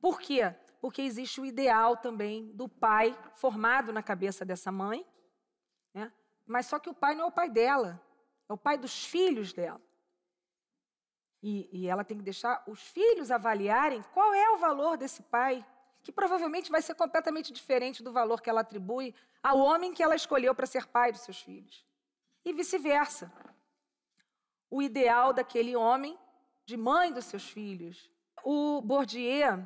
Por 0.01 0.19
quê? 0.19 0.55
Porque 0.81 1.01
existe 1.01 1.41
o 1.41 1.45
ideal 1.45 1.97
também 1.97 2.51
do 2.53 2.69
pai 2.69 3.17
formado 3.33 3.91
na 3.91 4.01
cabeça 4.01 4.45
dessa 4.45 4.71
mãe. 4.71 5.05
Né? 5.93 6.11
Mas 6.45 6.65
só 6.67 6.79
que 6.79 6.89
o 6.89 6.93
pai 6.93 7.15
não 7.15 7.25
é 7.25 7.27
o 7.27 7.31
pai 7.31 7.49
dela. 7.49 8.01
É 8.49 8.53
o 8.53 8.57
pai 8.57 8.77
dos 8.77 9.05
filhos 9.05 9.53
dela. 9.53 9.81
E, 11.41 11.69
e, 11.71 11.87
ela 11.87 12.03
tem 12.03 12.17
que 12.17 12.23
deixar 12.23 12.63
os 12.67 12.81
filhos 12.81 13.29
avaliarem 13.29 14.01
qual 14.13 14.33
é 14.33 14.49
o 14.49 14.57
valor 14.57 14.97
desse 14.97 15.21
pai, 15.21 15.65
que 16.01 16.11
provavelmente 16.11 16.71
vai 16.71 16.81
ser 16.81 16.95
completamente 16.95 17.53
diferente 17.53 18.01
do 18.01 18.11
valor 18.11 18.41
que 18.41 18.49
ela 18.49 18.61
atribui 18.61 19.13
ao 19.43 19.59
homem 19.59 19.93
que 19.93 20.01
ela 20.01 20.15
escolheu 20.15 20.55
para 20.55 20.65
ser 20.65 20.87
pai 20.87 21.11
dos 21.11 21.21
seus 21.21 21.39
filhos. 21.41 21.85
E 22.43 22.53
vice-versa. 22.53 23.31
O 24.69 24.81
ideal 24.81 25.31
daquele 25.31 25.75
homem 25.75 26.17
de 26.65 26.75
mãe 26.75 27.13
dos 27.13 27.25
seus 27.25 27.47
filhos. 27.49 28.09
O 28.43 28.81
Bourdieu, 28.81 29.65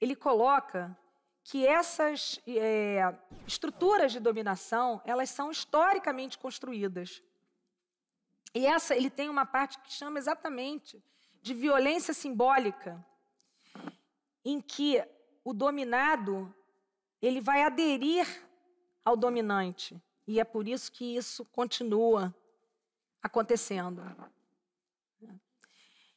ele 0.00 0.16
coloca 0.16 0.96
que 1.42 1.66
essas 1.66 2.40
é, 2.46 3.14
estruturas 3.46 4.12
de 4.12 4.20
dominação, 4.20 5.02
elas 5.04 5.28
são 5.28 5.50
historicamente 5.50 6.38
construídas. 6.38 7.22
E 8.54 8.66
essa 8.66 8.94
ele 8.94 9.10
tem 9.10 9.28
uma 9.28 9.44
parte 9.44 9.78
que 9.80 9.92
chama 9.92 10.18
exatamente 10.18 11.02
de 11.42 11.52
violência 11.52 12.14
simbólica, 12.14 13.04
em 14.44 14.60
que 14.60 15.02
o 15.44 15.52
dominado 15.52 16.54
ele 17.20 17.40
vai 17.40 17.62
aderir 17.62 18.26
ao 19.04 19.16
dominante. 19.16 20.00
E 20.26 20.38
é 20.40 20.44
por 20.44 20.68
isso 20.68 20.90
que 20.92 21.16
isso 21.16 21.44
continua 21.46 22.34
acontecendo. 23.22 24.02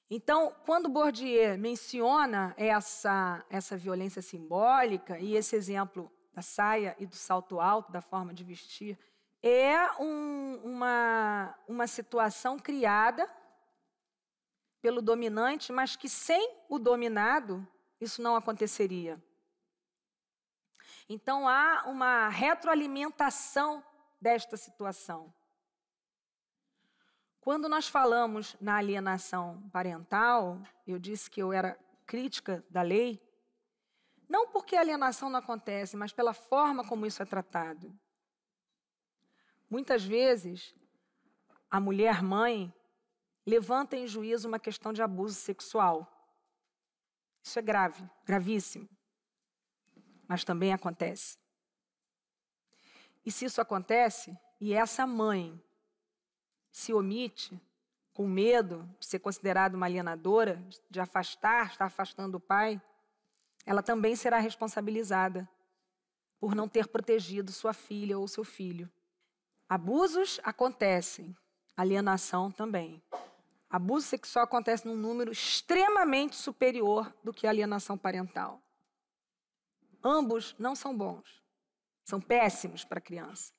Então, 0.10 0.56
quando 0.66 0.88
Bourdieu 0.88 1.58
menciona 1.58 2.54
essa, 2.56 3.46
essa 3.50 3.76
violência 3.76 4.22
simbólica 4.22 5.20
e 5.20 5.36
esse 5.36 5.56
exemplo 5.56 6.10
da 6.34 6.42
saia 6.42 6.96
e 6.98 7.06
do 7.06 7.16
salto 7.16 7.60
alto, 7.60 7.92
da 7.92 8.02
forma 8.02 8.34
de 8.34 8.44
vestir, 8.44 8.98
é 9.42 9.92
um, 10.02 10.62
uma, 10.64 11.56
uma 11.68 11.88
situação 11.88 12.58
criada 12.58 13.30
pelo 14.82 15.02
dominante, 15.02 15.72
mas 15.72 15.96
que 15.96 16.10
sem 16.10 16.56
o 16.70 16.80
dominado 16.80 17.68
isso 18.00 18.22
não 18.22 18.36
aconteceria. 18.36 19.22
Então 21.10 21.48
há 21.48 21.84
uma 21.88 22.28
retroalimentação 22.30 23.84
desta 24.20 24.58
situação. 24.58 25.34
Quando 27.40 27.70
nós 27.70 27.88
falamos 27.88 28.58
na 28.60 28.76
alienação 28.76 29.70
parental, 29.72 30.62
eu 30.86 31.00
disse 31.00 31.30
que 31.30 31.42
eu 31.42 31.54
era 31.54 31.80
crítica 32.06 32.64
da 32.70 32.82
lei, 32.82 33.22
não 34.28 34.50
porque 34.50 34.76
a 34.76 34.82
alienação 34.82 35.30
não 35.30 35.40
acontece, 35.40 35.96
mas 35.96 36.12
pela 36.12 36.34
forma 36.34 36.86
como 36.86 37.06
isso 37.06 37.24
é 37.24 37.26
tratado. 37.26 37.98
Muitas 39.70 40.04
vezes, 40.04 40.74
a 41.70 41.80
mulher 41.80 42.24
mãe 42.24 42.74
levanta 43.46 43.96
em 43.96 44.08
juízo 44.08 44.48
uma 44.48 44.60
questão 44.60 44.94
de 44.94 45.02
abuso 45.02 45.36
sexual. 45.36 46.12
Isso 47.44 47.60
é 47.60 47.62
grave, 47.62 48.04
gravíssimo. 48.26 48.88
Mas 50.28 50.44
também 50.44 50.74
acontece. 50.74 51.38
E 53.26 53.32
se 53.32 53.46
isso 53.46 53.60
acontece, 53.60 54.38
e 54.60 54.74
essa 54.74 55.06
mãe 55.06 55.62
se 56.72 56.94
omite, 56.94 57.60
com 58.14 58.28
medo 58.28 58.90
de 59.00 59.06
ser 59.06 59.20
considerada 59.20 59.78
uma 59.78 59.86
alienadora, 59.86 60.66
de 60.90 61.00
afastar, 61.00 61.68
estar 61.68 61.86
afastando 61.86 62.38
o 62.38 62.40
pai, 62.42 62.82
ela 63.66 63.84
também 63.84 64.16
será 64.16 64.40
responsabilizada 64.40 65.48
por 66.40 66.56
não 66.56 66.68
ter 66.68 66.88
protegido 66.88 67.52
sua 67.52 67.74
filha 67.74 68.18
ou 68.18 68.28
seu 68.28 68.44
filho. 68.44 68.90
Abusos 69.70 70.40
acontecem, 70.44 71.36
alienação 71.76 72.50
também. 72.50 73.04
Abuso 73.70 74.08
sexual 74.08 74.46
acontece 74.46 74.88
num 74.88 74.96
número 74.96 75.30
extremamente 75.30 76.38
superior 76.38 77.14
do 77.22 77.34
que 77.34 77.46
a 77.46 77.50
alienação 77.50 77.98
parental. 77.98 78.62
Ambos 80.02 80.56
não 80.58 80.74
são 80.74 80.98
bons, 80.98 81.44
são 82.06 82.22
péssimos 82.22 82.86
para 82.86 83.00
a 83.00 83.02
criança. 83.02 83.52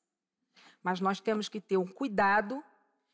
Mas 0.82 0.98
nós 0.98 1.20
temos 1.20 1.46
que 1.46 1.61
ter 1.61 1.76
um 1.76 1.86
cuidado 1.86 2.64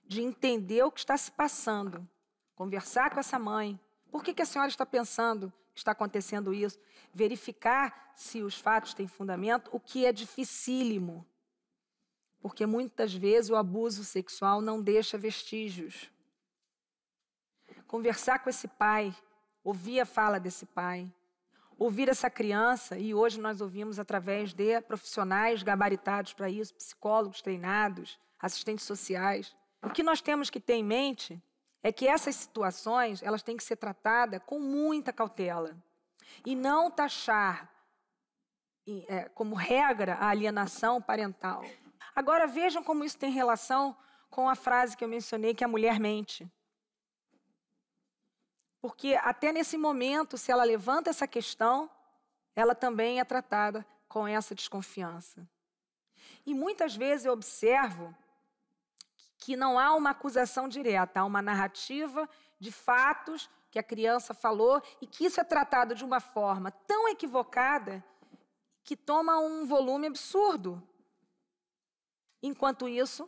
de 0.05 0.23
entender 0.23 0.85
o 0.85 0.93
que 0.93 1.01
está 1.01 1.17
se 1.17 1.33
passando, 1.33 2.09
conversar 2.55 3.11
com 3.11 3.19
essa 3.19 3.41
mãe. 3.41 3.81
Por 4.09 4.23
que, 4.23 4.33
que 4.33 4.43
a 4.43 4.47
senhora 4.47 4.71
está 4.71 4.87
pensando 4.87 5.53
que 5.73 5.81
está 5.81 5.91
acontecendo 5.91 6.55
isso? 6.55 6.79
Verificar 7.13 8.13
se 8.15 8.41
os 8.41 8.57
fatos 8.57 8.95
têm 8.95 9.09
fundamento, 9.09 9.69
o 9.73 9.81
que 9.81 10.07
é 10.07 10.13
dificílimo. 10.13 11.27
Porque 12.45 12.67
muitas 12.67 13.15
vezes 13.15 13.49
o 13.49 13.57
abuso 13.57 14.05
sexual 14.05 14.61
não 14.61 14.79
deixa 14.83 15.17
vestígios. 15.17 16.11
Conversar 17.87 18.41
com 18.41 18.51
esse 18.51 18.69
pai, 18.69 19.17
ouvir 19.65 19.99
a 19.99 20.05
fala 20.05 20.39
desse 20.39 20.67
pai, 20.67 21.11
ouvir 21.79 22.07
essa 22.11 22.29
criança, 22.29 22.99
e 22.99 23.15
hoje 23.15 23.41
nós 23.41 23.63
ouvimos 23.63 23.99
através 23.99 24.53
de 24.53 24.79
profissionais 24.83 25.63
gabaritados 25.63 26.35
para 26.35 26.51
isso, 26.51 26.75
psicólogos 26.75 27.41
treinados, 27.41 28.21
assistentes 28.39 28.85
sociais. 28.85 29.57
O 29.83 29.89
que 29.89 30.03
nós 30.03 30.21
temos 30.21 30.51
que 30.51 30.61
ter 30.61 30.75
em 30.75 30.85
mente 30.85 31.43
é 31.83 31.91
que 31.91 32.07
essas 32.07 32.37
situações 32.37 33.23
elas 33.23 33.43
têm 33.43 33.57
que 33.57 33.65
ser 33.65 33.77
tratadas 33.77 34.43
com 34.45 34.61
muita 34.61 35.15
cautela 35.15 35.75
e 36.45 36.55
não 36.55 36.91
taxar 36.91 37.73
é, 38.87 39.31
como 39.31 39.55
regra 39.55 40.17
a 40.17 40.29
alienação 40.29 41.01
parental. 41.01 41.65
Agora 42.15 42.47
vejam 42.47 42.83
como 42.83 43.05
isso 43.05 43.19
tem 43.19 43.31
relação 43.31 43.97
com 44.31 44.49
a 44.49 44.55
frase 44.55 44.97
que 44.97 45.05
eu 45.05 45.09
mencionei 45.09 45.55
que 45.55 45.65
a 45.65 45.69
mulher 45.69 45.99
mente. 45.99 46.51
Porque 48.81 49.15
até 49.23 49.53
nesse 49.53 49.77
momento, 49.77 50.37
se 50.37 50.53
ela 50.53 50.65
levanta 50.65 51.11
essa 51.11 51.27
questão, 51.27 51.91
ela 52.55 52.75
também 52.75 53.19
é 53.19 53.25
tratada 53.25 53.87
com 54.09 54.29
essa 54.29 54.55
desconfiança. 54.55 55.49
E 56.47 56.55
muitas 56.55 56.95
vezes 56.95 57.27
eu 57.27 57.33
observo 57.33 58.15
que 59.39 59.57
não 59.57 59.79
há 59.79 59.95
uma 59.95 60.11
acusação 60.11 60.69
direta, 60.69 61.21
há 61.21 61.25
uma 61.25 61.43
narrativa 61.43 62.29
de 62.59 62.71
fatos 62.71 63.51
que 63.71 63.79
a 63.79 63.83
criança 63.83 64.33
falou 64.33 64.83
e 65.01 65.07
que 65.07 65.25
isso 65.25 65.41
é 65.41 65.45
tratado 65.45 65.95
de 65.95 66.05
uma 66.05 66.21
forma 66.21 66.71
tão 66.71 67.09
equivocada 67.09 68.05
que 68.85 68.97
toma 68.97 69.39
um 69.39 69.67
volume 69.67 70.07
absurdo. 70.07 70.83
Enquanto 72.47 72.87
isso, 72.87 73.27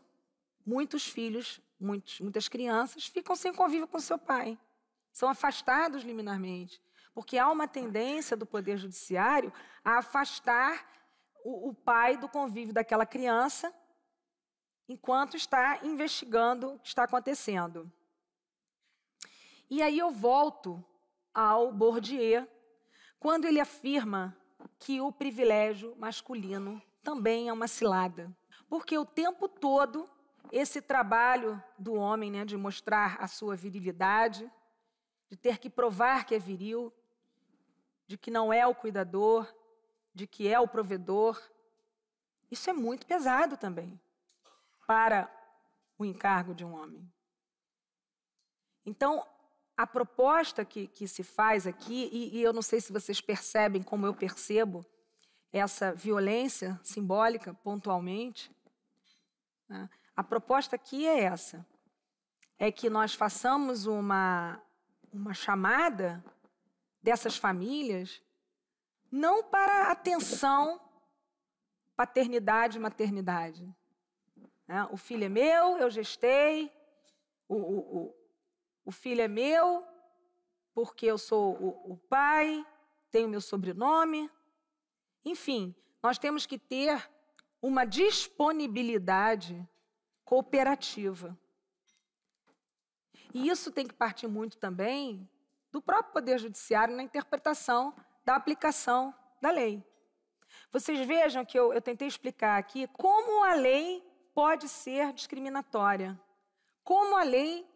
muitos 0.66 1.06
filhos, 1.06 1.58
muitos, 1.80 2.20
muitas 2.20 2.48
crianças 2.48 3.06
ficam 3.06 3.34
sem 3.34 3.50
convívio 3.50 3.88
com 3.88 3.98
seu 3.98 4.18
pai 4.18 4.58
são 5.10 5.30
afastados 5.30 6.02
liminarmente, 6.02 6.78
porque 7.14 7.38
há 7.38 7.50
uma 7.50 7.66
tendência 7.66 8.36
do 8.36 8.44
Poder 8.44 8.76
Judiciário 8.76 9.50
a 9.82 9.96
afastar 10.00 10.86
o, 11.42 11.70
o 11.70 11.74
pai 11.74 12.18
do 12.18 12.28
convívio 12.28 12.74
daquela 12.74 13.06
criança 13.06 13.72
enquanto 14.86 15.34
está 15.34 15.80
investigando 15.82 16.74
o 16.74 16.78
que 16.78 16.88
está 16.88 17.04
acontecendo. 17.04 17.90
E 19.70 19.80
aí 19.80 19.98
eu 19.98 20.10
volto 20.10 20.84
ao 21.32 21.72
Bourdieu, 21.72 22.46
quando 23.18 23.46
ele 23.46 23.60
afirma 23.60 24.36
que 24.78 25.00
o 25.00 25.10
privilégio 25.10 25.96
masculino 25.96 26.82
também 27.02 27.48
é 27.48 27.52
uma 27.52 27.66
cilada. 27.66 28.30
Porque 28.68 28.98
o 28.98 29.04
tempo 29.06 29.48
todo 29.48 30.08
esse 30.52 30.80
trabalho 30.80 31.62
do 31.78 31.94
homem, 31.94 32.30
né, 32.30 32.44
de 32.44 32.56
mostrar 32.56 33.16
a 33.20 33.26
sua 33.26 33.56
virilidade, 33.56 34.50
de 35.28 35.36
ter 35.36 35.58
que 35.58 35.68
provar 35.68 36.24
que 36.24 36.34
é 36.34 36.38
viril, 36.38 36.92
de 38.06 38.16
que 38.16 38.30
não 38.30 38.52
é 38.52 38.66
o 38.66 38.74
cuidador, 38.74 39.52
de 40.14 40.26
que 40.26 40.48
é 40.48 40.58
o 40.58 40.68
provedor. 40.68 41.40
Isso 42.50 42.70
é 42.70 42.72
muito 42.72 43.06
pesado 43.06 43.56
também 43.56 44.00
para 44.86 45.30
o 45.98 46.04
encargo 46.04 46.54
de 46.54 46.64
um 46.64 46.74
homem. 46.74 47.10
Então, 48.84 49.26
a 49.76 49.86
proposta 49.86 50.64
que, 50.64 50.86
que 50.86 51.08
se 51.08 51.22
faz 51.22 51.66
aqui, 51.66 52.08
e, 52.12 52.38
e 52.38 52.42
eu 52.42 52.52
não 52.52 52.62
sei 52.62 52.80
se 52.80 52.92
vocês 52.92 53.20
percebem 53.20 53.82
como 53.82 54.06
eu 54.06 54.14
percebo 54.14 54.86
essa 55.52 55.92
violência 55.92 56.78
simbólica 56.82 57.52
pontualmente? 57.52 58.55
A 60.16 60.22
proposta 60.22 60.76
aqui 60.76 61.06
é 61.06 61.20
essa: 61.24 61.66
é 62.58 62.70
que 62.70 62.88
nós 62.90 63.14
façamos 63.14 63.86
uma 63.86 64.60
uma 65.12 65.32
chamada 65.32 66.22
dessas 67.02 67.36
famílias 67.36 68.22
não 69.10 69.42
para 69.42 69.90
atenção, 69.90 70.80
paternidade 71.94 72.76
e 72.76 72.80
maternidade. 72.80 73.74
Né? 74.66 74.86
O 74.90 74.96
filho 74.96 75.24
é 75.24 75.28
meu, 75.28 75.78
eu 75.78 75.88
gestei, 75.90 76.70
o, 77.48 77.54
o, 77.54 77.78
o, 77.78 78.14
o 78.86 78.92
filho 78.92 79.22
é 79.22 79.28
meu 79.28 79.86
porque 80.74 81.06
eu 81.06 81.16
sou 81.16 81.54
o, 81.54 81.92
o 81.92 81.96
pai, 81.96 82.66
tenho 83.10 83.30
meu 83.30 83.40
sobrenome. 83.40 84.30
Enfim, 85.24 85.74
nós 86.02 86.18
temos 86.18 86.44
que 86.44 86.58
ter 86.58 87.10
uma 87.61 87.84
disponibilidade 87.84 89.66
cooperativa. 90.24 91.38
E 93.32 93.48
isso 93.48 93.70
tem 93.70 93.86
que 93.86 93.94
partir 93.94 94.26
muito 94.26 94.57
também 94.57 95.28
do 95.70 95.82
próprio 95.82 96.12
Poder 96.12 96.38
Judiciário 96.38 96.96
na 96.96 97.02
interpretação 97.02 97.94
da 98.24 98.34
aplicação 98.34 99.14
da 99.40 99.50
lei. 99.50 99.84
Vocês 100.72 101.07
vejam 101.07 101.44
que 101.44 101.59
eu, 101.59 101.72
eu 101.72 101.80
tentei 101.80 102.09
explicar 102.09 102.59
aqui 102.59 102.86
como 102.88 103.44
a 103.44 103.54
lei 103.54 104.02
pode 104.34 104.68
ser 104.68 105.12
discriminatória, 105.12 106.18
como 106.82 107.16
a 107.16 107.22
lei 107.22 107.66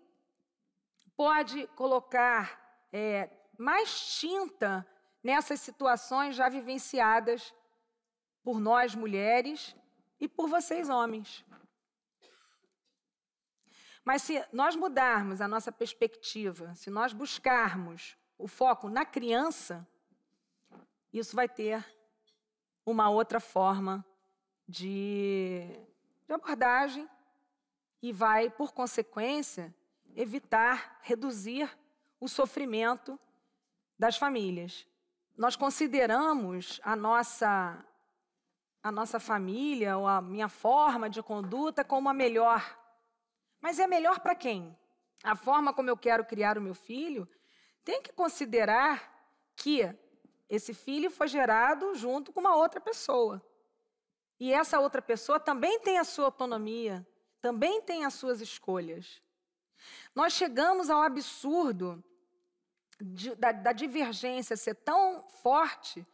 pode 1.17 1.67
colocar 1.69 2.87
é, 2.93 3.29
mais 3.59 4.19
tinta 4.19 4.87
nessas 5.23 5.61
situações 5.61 6.35
já 6.35 6.49
vivenciadas 6.49 7.55
por 8.51 8.59
nós 8.59 8.97
mulheres 8.97 9.77
e 10.19 10.27
por 10.27 10.49
vocês 10.49 10.89
homens. 10.89 11.45
Mas 14.05 14.23
se 14.23 14.45
nós 14.53 14.75
mudarmos 14.75 15.41
a 15.41 15.47
nossa 15.47 15.71
perspectiva, 15.71 16.75
se 16.75 16.91
nós 16.91 17.13
buscarmos 17.13 18.17
o 18.37 18.49
foco 18.49 18.89
na 18.89 19.05
criança, 19.05 19.87
isso 21.13 21.37
vai 21.37 21.49
ter 21.49 21.87
uma 22.85 23.09
outra 23.09 23.39
forma 23.39 24.05
de, 24.67 25.63
de 26.27 26.35
abordagem 26.35 27.09
e 28.03 28.13
vai, 28.13 28.51
por 28.51 28.73
consequência, 28.73 29.73
evitar, 30.17 30.99
reduzir 31.03 31.71
o 32.19 32.27
sofrimento 32.27 33.17
das 33.97 34.17
famílias. 34.17 34.89
Nós 35.37 35.55
consideramos 35.55 36.81
a 36.83 36.97
nossa 36.97 37.87
a 38.83 38.91
nossa 38.91 39.21
família 39.21 39.97
ou 39.97 40.07
a 40.07 40.21
minha 40.21 40.49
forma 40.49 41.09
de 41.09 41.23
conduta 41.23 41.85
como 41.85 42.09
a 42.09 42.15
melhor. 42.15 42.79
Mas 43.61 43.79
é 43.79 43.87
melhor 43.87 44.21
para 44.21 44.35
quem? 44.35 44.77
A 45.23 45.37
forma 45.37 45.73
como 45.73 45.91
eu 45.91 45.97
quero 45.97 46.25
criar 46.25 46.57
o 46.57 46.63
meu 46.63 46.75
filho 46.75 47.29
tem 47.85 48.01
que 48.01 48.13
considerar 48.13 49.11
que 49.55 49.95
esse 50.49 50.73
filho 50.73 51.11
foi 51.11 51.29
gerado 51.29 51.95
junto 51.95 52.33
com 52.33 52.41
uma 52.41 52.57
outra 52.57 52.81
pessoa. 52.81 53.45
E 54.39 54.53
essa 54.53 54.81
outra 54.81 55.03
pessoa 55.03 55.39
também 55.39 55.79
tem 55.81 55.99
a 55.99 56.05
sua 56.05 56.27
autonomia, 56.27 57.07
também 57.41 57.83
tem 57.83 58.07
as 58.07 58.15
suas 58.15 58.41
escolhas. 58.41 59.23
Nós 60.15 60.33
chegamos 60.33 60.89
ao 60.89 61.03
absurdo 61.03 62.03
de, 62.99 63.35
da, 63.35 63.53
da 63.53 63.73
divergência 63.73 64.57
ser 64.57 64.75
tão 64.77 65.29
forte 65.29 66.07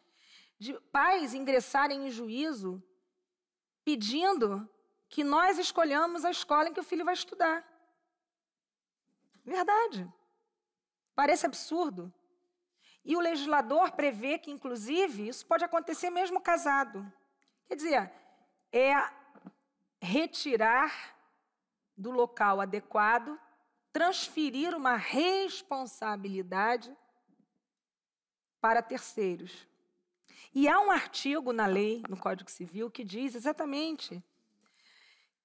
de 0.58 0.74
pais 0.90 1.34
ingressarem 1.34 2.06
em 2.06 2.10
juízo 2.10 2.82
pedindo 3.84 4.68
que 5.08 5.22
nós 5.22 5.58
escolhamos 5.58 6.24
a 6.24 6.30
escola 6.30 6.68
em 6.68 6.72
que 6.72 6.80
o 6.80 6.84
filho 6.84 7.04
vai 7.04 7.14
estudar. 7.14 7.64
Verdade. 9.44 10.12
Parece 11.14 11.46
absurdo. 11.46 12.12
E 13.04 13.16
o 13.16 13.20
legislador 13.20 13.92
prevê 13.92 14.38
que, 14.38 14.50
inclusive, 14.50 15.28
isso 15.28 15.46
pode 15.46 15.64
acontecer 15.64 16.10
mesmo 16.10 16.40
casado. 16.40 17.10
Quer 17.68 17.76
dizer, 17.76 18.12
é 18.72 18.92
retirar 20.00 21.16
do 21.96 22.10
local 22.10 22.60
adequado 22.60 23.38
transferir 23.92 24.74
uma 24.76 24.96
responsabilidade 24.96 26.94
para 28.60 28.82
terceiros. 28.82 29.66
E 30.54 30.68
há 30.68 30.80
um 30.80 30.90
artigo 30.90 31.52
na 31.52 31.66
lei, 31.66 32.02
no 32.08 32.16
Código 32.16 32.50
Civil, 32.50 32.90
que 32.90 33.04
diz 33.04 33.34
exatamente 33.34 34.22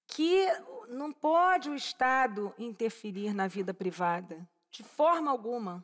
que 0.07 0.45
não 0.89 1.11
pode 1.11 1.69
o 1.69 1.75
Estado 1.75 2.53
interferir 2.57 3.33
na 3.33 3.47
vida 3.47 3.73
privada, 3.73 4.47
de 4.69 4.83
forma 4.83 5.31
alguma. 5.31 5.83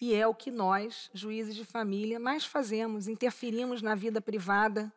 E 0.00 0.14
é 0.14 0.26
o 0.26 0.34
que 0.34 0.50
nós, 0.50 1.10
juízes 1.14 1.54
de 1.54 1.64
família, 1.64 2.18
mais 2.18 2.44
fazemos, 2.44 3.08
interferimos 3.08 3.80
na 3.80 3.94
vida 3.94 4.20
privada 4.20 4.92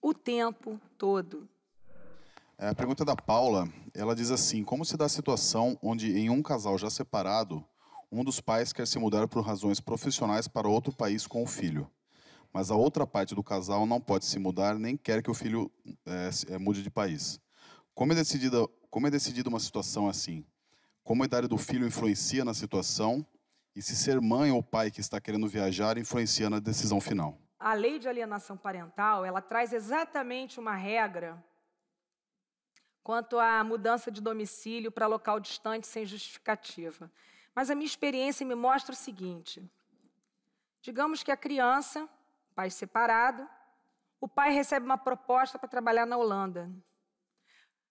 o 0.00 0.12
tempo 0.12 0.80
todo. 0.98 1.48
É, 2.58 2.68
a 2.68 2.74
pergunta 2.74 3.04
da 3.04 3.16
Paula, 3.16 3.68
ela 3.94 4.14
diz 4.14 4.30
assim: 4.30 4.62
como 4.62 4.84
se 4.84 4.96
dá 4.96 5.06
a 5.06 5.08
situação 5.08 5.78
onde, 5.82 6.16
em 6.16 6.30
um 6.30 6.42
casal 6.42 6.78
já 6.78 6.90
separado, 6.90 7.64
um 8.12 8.22
dos 8.22 8.40
pais 8.40 8.74
quer 8.74 8.86
se 8.86 8.98
mudar 8.98 9.26
por 9.26 9.42
razões 9.42 9.80
profissionais 9.80 10.46
para 10.46 10.68
outro 10.68 10.94
país 10.94 11.26
com 11.26 11.42
o 11.42 11.46
filho, 11.46 11.90
mas 12.52 12.70
a 12.70 12.76
outra 12.76 13.06
parte 13.06 13.34
do 13.34 13.42
casal 13.42 13.86
não 13.86 13.98
pode 13.98 14.26
se 14.26 14.38
mudar 14.38 14.78
nem 14.78 14.98
quer 14.98 15.22
que 15.22 15.30
o 15.30 15.34
filho 15.34 15.72
é, 16.04 16.54
é 16.54 16.58
mude 16.58 16.82
de 16.82 16.90
país? 16.90 17.40
Como 17.94 18.12
é, 18.12 18.14
decidida, 18.14 18.68
como 18.90 19.06
é 19.06 19.10
decidida 19.10 19.48
uma 19.48 19.58
situação 19.58 20.06
assim? 20.06 20.44
Como 21.02 21.22
a 21.22 21.26
idade 21.26 21.48
do 21.48 21.56
filho 21.56 21.86
influencia 21.86 22.44
na 22.44 22.52
situação 22.52 23.26
e 23.74 23.80
se 23.80 23.96
ser 23.96 24.20
mãe 24.20 24.52
ou 24.52 24.62
pai 24.62 24.90
que 24.90 25.00
está 25.00 25.18
querendo 25.18 25.48
viajar 25.48 25.96
influencia 25.96 26.50
na 26.50 26.60
decisão 26.60 27.00
final? 27.00 27.38
A 27.58 27.72
lei 27.72 27.98
de 27.98 28.08
alienação 28.08 28.58
parental, 28.58 29.24
ela 29.24 29.40
traz 29.40 29.72
exatamente 29.72 30.60
uma 30.60 30.74
regra 30.76 31.42
quanto 33.02 33.38
à 33.38 33.64
mudança 33.64 34.10
de 34.10 34.20
domicílio 34.20 34.92
para 34.92 35.06
local 35.06 35.40
distante 35.40 35.86
sem 35.86 36.04
justificativa. 36.04 37.10
Mas 37.54 37.70
a 37.70 37.74
minha 37.74 37.86
experiência 37.86 38.46
me 38.46 38.54
mostra 38.54 38.92
o 38.92 38.96
seguinte: 38.96 39.62
digamos 40.80 41.22
que 41.22 41.30
a 41.30 41.36
criança, 41.36 42.08
pai 42.54 42.70
separado, 42.70 43.48
o 44.20 44.28
pai 44.28 44.52
recebe 44.52 44.86
uma 44.86 44.98
proposta 44.98 45.58
para 45.58 45.68
trabalhar 45.68 46.06
na 46.06 46.16
Holanda. 46.16 46.70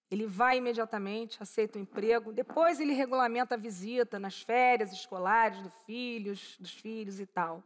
Ele 0.09 0.27
vai 0.27 0.57
imediatamente, 0.57 1.41
aceita 1.41 1.77
o 1.77 1.81
emprego, 1.81 2.33
depois 2.33 2.79
ele 2.79 2.93
regulamenta 2.93 3.55
a 3.55 3.57
visita 3.57 4.19
nas 4.19 4.41
férias 4.41 4.91
escolares 4.91 5.61
do 5.61 5.69
filhos, 5.85 6.57
dos 6.59 6.73
filhos 6.73 7.19
e 7.19 7.25
tal. 7.25 7.63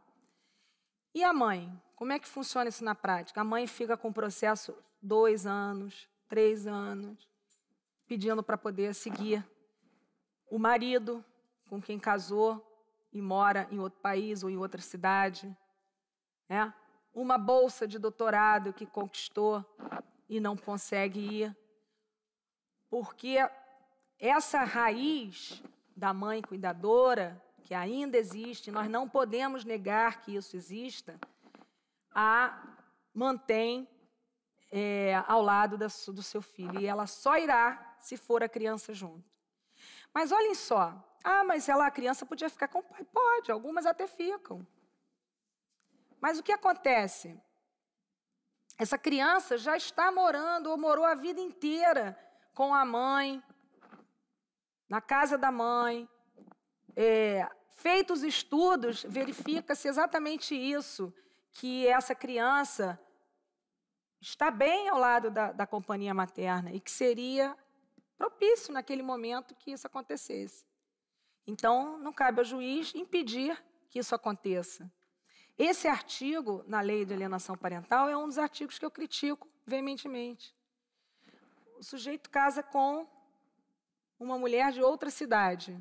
E 1.12 1.24
a 1.24 1.32
mãe? 1.32 1.72
Como 1.96 2.12
é 2.12 2.18
que 2.18 2.28
funciona 2.28 2.68
isso 2.68 2.84
na 2.84 2.94
prática? 2.94 3.40
A 3.40 3.44
mãe 3.44 3.66
fica 3.66 3.96
com 3.96 4.08
o 4.08 4.12
processo 4.12 4.76
dois 5.00 5.46
anos, 5.46 6.08
três 6.28 6.66
anos, 6.66 7.28
pedindo 8.06 8.42
para 8.42 8.58
poder 8.58 8.94
seguir. 8.94 9.44
O 10.50 10.58
marido, 10.58 11.24
com 11.68 11.80
quem 11.80 11.98
casou 11.98 12.64
e 13.12 13.20
mora 13.20 13.66
em 13.70 13.78
outro 13.78 14.00
país 14.00 14.42
ou 14.42 14.50
em 14.50 14.56
outra 14.56 14.80
cidade. 14.80 15.54
Né? 16.48 16.72
Uma 17.14 17.38
bolsa 17.38 17.86
de 17.86 17.98
doutorado 17.98 18.72
que 18.72 18.86
conquistou 18.86 19.64
e 20.28 20.40
não 20.40 20.56
consegue 20.56 21.20
ir. 21.20 21.56
Porque 22.88 23.38
essa 24.18 24.64
raiz 24.64 25.62
da 25.96 26.12
mãe 26.12 26.42
cuidadora, 26.42 27.42
que 27.62 27.74
ainda 27.74 28.16
existe, 28.16 28.70
nós 28.70 28.88
não 28.88 29.08
podemos 29.08 29.64
negar 29.64 30.20
que 30.20 30.36
isso 30.36 30.56
exista, 30.56 31.18
a 32.12 32.76
mantém 33.12 33.88
é, 34.70 35.22
ao 35.26 35.42
lado 35.42 35.76
da, 35.76 35.86
do 35.86 36.22
seu 36.22 36.42
filho. 36.42 36.80
E 36.80 36.86
ela 36.86 37.06
só 37.06 37.36
irá 37.38 37.96
se 37.98 38.16
for 38.16 38.42
a 38.42 38.48
criança 38.48 38.92
junto. 38.92 39.24
Mas 40.12 40.32
olhem 40.32 40.54
só. 40.54 40.94
Ah, 41.28 41.42
mas 41.42 41.68
ela, 41.68 41.88
a 41.88 41.90
criança 41.90 42.24
podia 42.24 42.48
ficar 42.48 42.68
com 42.68 42.78
o 42.78 42.82
pai. 42.84 43.02
Pode, 43.02 43.50
algumas 43.50 43.84
até 43.84 44.06
ficam. 44.06 44.64
Mas 46.20 46.38
o 46.38 46.42
que 46.42 46.52
acontece? 46.52 47.36
Essa 48.78 48.96
criança 48.96 49.58
já 49.58 49.76
está 49.76 50.12
morando 50.12 50.70
ou 50.70 50.78
morou 50.78 51.04
a 51.04 51.16
vida 51.16 51.40
inteira 51.40 52.16
com 52.54 52.72
a 52.72 52.84
mãe, 52.84 53.42
na 54.88 55.00
casa 55.00 55.36
da 55.36 55.50
mãe. 55.50 56.08
É, 56.94 57.50
feitos 57.70 58.22
estudos, 58.22 59.02
verifica-se 59.02 59.88
exatamente 59.88 60.54
isso, 60.54 61.12
que 61.50 61.88
essa 61.88 62.14
criança 62.14 62.96
está 64.20 64.48
bem 64.48 64.88
ao 64.88 64.98
lado 65.00 65.28
da, 65.28 65.50
da 65.50 65.66
companhia 65.66 66.14
materna 66.14 66.70
e 66.70 66.78
que 66.78 66.90
seria 66.90 67.58
propício 68.16 68.72
naquele 68.72 69.02
momento 69.02 69.56
que 69.56 69.72
isso 69.72 69.88
acontecesse. 69.88 70.64
Então, 71.46 71.98
não 71.98 72.12
cabe 72.12 72.40
ao 72.40 72.44
juiz 72.44 72.94
impedir 72.94 73.62
que 73.88 73.98
isso 73.98 74.14
aconteça. 74.14 74.90
Esse 75.56 75.88
artigo 75.88 76.64
na 76.66 76.80
lei 76.80 77.04
de 77.04 77.14
alienação 77.14 77.56
parental 77.56 78.08
é 78.08 78.16
um 78.16 78.26
dos 78.26 78.38
artigos 78.38 78.78
que 78.78 78.84
eu 78.84 78.90
critico 78.90 79.48
veementemente. 79.64 80.54
O 81.78 81.82
sujeito 81.82 82.28
casa 82.28 82.62
com 82.62 83.06
uma 84.18 84.38
mulher 84.38 84.72
de 84.72 84.82
outra 84.82 85.10
cidade. 85.10 85.78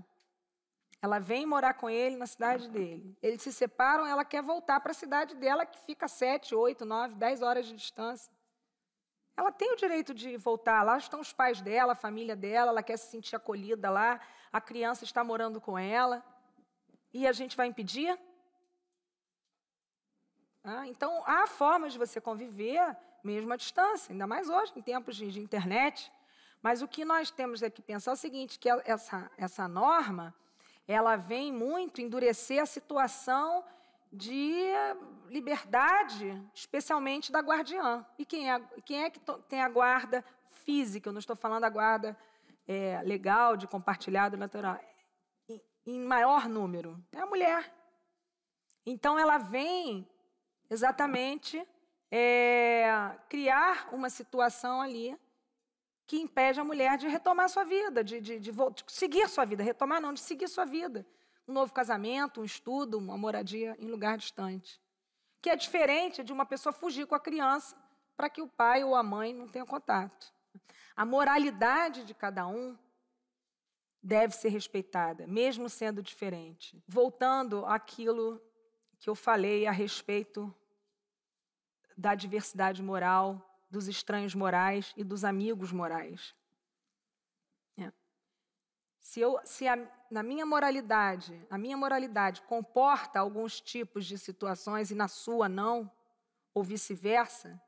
Ela 1.01 1.19
vem 1.19 1.45
morar 1.45 1.73
com 1.75 1.89
ele 1.89 2.15
na 2.15 2.25
cidade 2.25 2.69
dele. 2.69 3.17
Eles 3.21 3.41
se 3.41 3.51
separam, 3.51 4.05
ela 4.05 4.25
quer 4.25 4.41
voltar 4.41 4.79
para 4.79 4.91
a 4.91 4.95
cidade 4.95 5.35
dela, 5.35 5.65
que 5.65 5.79
fica 5.79 6.07
sete, 6.07 6.55
oito, 6.55 6.85
nove, 6.85 7.15
dez 7.15 7.41
horas 7.41 7.65
de 7.65 7.75
distância. 7.75 8.34
Ela 9.37 9.51
tem 9.51 9.73
o 9.73 9.75
direito 9.75 10.13
de 10.13 10.37
voltar. 10.37 10.83
Lá 10.83 10.97
estão 10.97 11.19
os 11.19 11.33
pais 11.33 11.61
dela, 11.61 11.93
a 11.93 11.95
família 11.95 12.35
dela, 12.35 12.71
ela 12.71 12.83
quer 12.83 12.97
se 12.97 13.11
sentir 13.11 13.35
acolhida 13.35 13.89
lá, 13.89 14.19
a 14.51 14.61
criança 14.61 15.03
está 15.03 15.23
morando 15.23 15.59
com 15.59 15.77
ela. 15.77 16.23
E 17.13 17.27
a 17.27 17.31
gente 17.31 17.57
vai 17.57 17.67
impedir? 17.67 18.17
Ah, 20.63 20.87
então, 20.87 21.23
há 21.25 21.45
formas 21.47 21.93
de 21.93 21.99
você 21.99 22.19
conviver 22.19 22.97
mesmo 23.23 23.51
à 23.51 23.55
distância, 23.55 24.11
ainda 24.11 24.27
mais 24.27 24.49
hoje, 24.49 24.71
em 24.75 24.81
tempos 24.81 25.15
de, 25.15 25.31
de 25.31 25.39
internet. 25.39 26.11
Mas 26.61 26.81
o 26.81 26.87
que 26.87 27.03
nós 27.03 27.29
temos 27.29 27.61
é 27.61 27.69
que 27.69 27.81
pensar 27.81 28.11
é 28.11 28.13
o 28.13 28.17
seguinte, 28.17 28.57
que 28.57 28.69
essa, 28.69 29.29
essa 29.37 29.67
norma, 29.67 30.33
ela 30.87 31.15
vem 31.15 31.51
muito 31.51 32.01
endurecer 32.01 32.61
a 32.61 32.65
situação 32.65 33.63
de 34.11 34.71
liberdade, 35.29 36.41
especialmente 36.53 37.31
da 37.31 37.39
guardiã. 37.39 38.05
E 38.17 38.25
quem 38.25 38.51
é, 38.51 38.59
quem 38.85 39.03
é 39.03 39.09
que 39.09 39.19
tem 39.47 39.61
a 39.61 39.69
guarda 39.69 40.23
física? 40.63 41.09
Eu 41.09 41.13
não 41.13 41.19
estou 41.19 41.35
falando 41.35 41.61
da 41.61 41.69
guarda 41.69 42.17
é, 42.67 43.01
legal, 43.03 43.57
de 43.57 43.67
compartilhado 43.67 44.37
natural. 44.37 44.79
Em, 45.49 45.61
em 45.85 45.99
maior 45.99 46.47
número. 46.47 47.03
É 47.11 47.19
a 47.19 47.25
mulher. 47.25 47.73
Então, 48.85 49.17
ela 49.17 49.37
vem 49.37 50.07
exatamente 50.69 51.65
é, 52.11 53.17
criar 53.27 53.89
uma 53.91 54.09
situação 54.09 54.81
ali 54.81 55.17
que 56.07 56.17
impede 56.17 56.59
a 56.59 56.63
mulher 56.63 56.97
de 56.97 57.07
retomar 57.07 57.49
sua 57.49 57.63
vida, 57.63 58.03
de, 58.03 58.21
de, 58.21 58.39
de, 58.39 58.51
de 58.51 58.83
seguir 58.87 59.27
sua 59.27 59.43
vida. 59.43 59.63
Retomar 59.63 59.99
não, 59.99 60.13
de 60.13 60.19
seguir 60.19 60.47
sua 60.47 60.65
vida 60.65 61.05
um 61.47 61.53
novo 61.53 61.73
casamento, 61.73 62.41
um 62.41 62.45
estudo, 62.45 62.97
uma 62.97 63.17
moradia 63.17 63.75
em 63.79 63.87
lugar 63.87 64.17
distante. 64.17 64.81
Que 65.41 65.49
é 65.49 65.55
diferente 65.55 66.23
de 66.23 66.33
uma 66.33 66.45
pessoa 66.45 66.73
fugir 66.73 67.05
com 67.05 67.15
a 67.15 67.19
criança 67.19 67.75
para 68.15 68.29
que 68.29 68.41
o 68.41 68.47
pai 68.47 68.83
ou 68.83 68.95
a 68.95 69.03
mãe 69.03 69.33
não 69.33 69.47
tenham 69.47 69.67
contato. 69.67 70.33
A 70.95 71.05
moralidade 71.05 72.03
de 72.05 72.13
cada 72.13 72.47
um 72.47 72.77
deve 74.01 74.33
ser 74.33 74.49
respeitada, 74.49 75.27
mesmo 75.27 75.69
sendo 75.69 76.01
diferente. 76.01 76.81
Voltando 76.87 77.65
àquilo 77.65 78.41
que 78.99 79.09
eu 79.09 79.15
falei 79.15 79.67
a 79.67 79.71
respeito 79.71 80.53
da 81.97 82.15
diversidade 82.15 82.81
moral, 82.81 83.55
dos 83.69 83.87
estranhos 83.87 84.35
morais 84.35 84.93
e 84.95 85.03
dos 85.03 85.23
amigos 85.23 85.71
morais. 85.71 86.35
É. 87.77 87.91
Se, 88.99 89.19
eu, 89.19 89.39
se 89.43 89.67
a, 89.67 89.75
na 90.09 90.23
minha 90.23 90.45
moralidade, 90.45 91.45
a 91.49 91.57
minha 91.57 91.75
moralidade 91.75 92.41
comporta 92.43 93.19
alguns 93.19 93.59
tipos 93.59 94.05
de 94.05 94.17
situações 94.17 94.91
e 94.91 94.95
na 94.95 95.07
sua 95.07 95.49
não, 95.49 95.91
ou 96.53 96.63
vice-versa, 96.63 97.61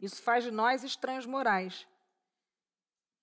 isso 0.00 0.22
faz 0.22 0.44
de 0.44 0.50
nós 0.50 0.82
estranhos 0.82 1.26
morais. 1.26 1.86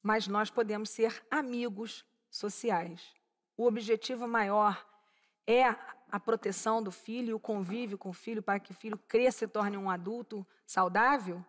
Mas 0.02 0.28
nós 0.28 0.50
podemos 0.50 0.90
ser 0.90 1.24
amigos 1.30 2.06
sociais. 2.30 3.14
O 3.56 3.66
objetivo 3.66 4.28
maior 4.28 4.86
é 5.46 5.64
a 6.12 6.20
proteção 6.20 6.84
do 6.84 6.92
filho 6.92 7.36
o 7.36 7.40
convívio 7.40 7.98
com 7.98 8.10
o 8.10 8.14
filho 8.14 8.44
para 8.44 8.60
que 8.60 8.72
o 8.72 8.76
filho 8.76 8.98
cresça 8.98 9.46
e 9.46 9.48
torne 9.48 9.78
um 9.78 9.90
adulto 9.90 10.46
saudável. 10.66 11.44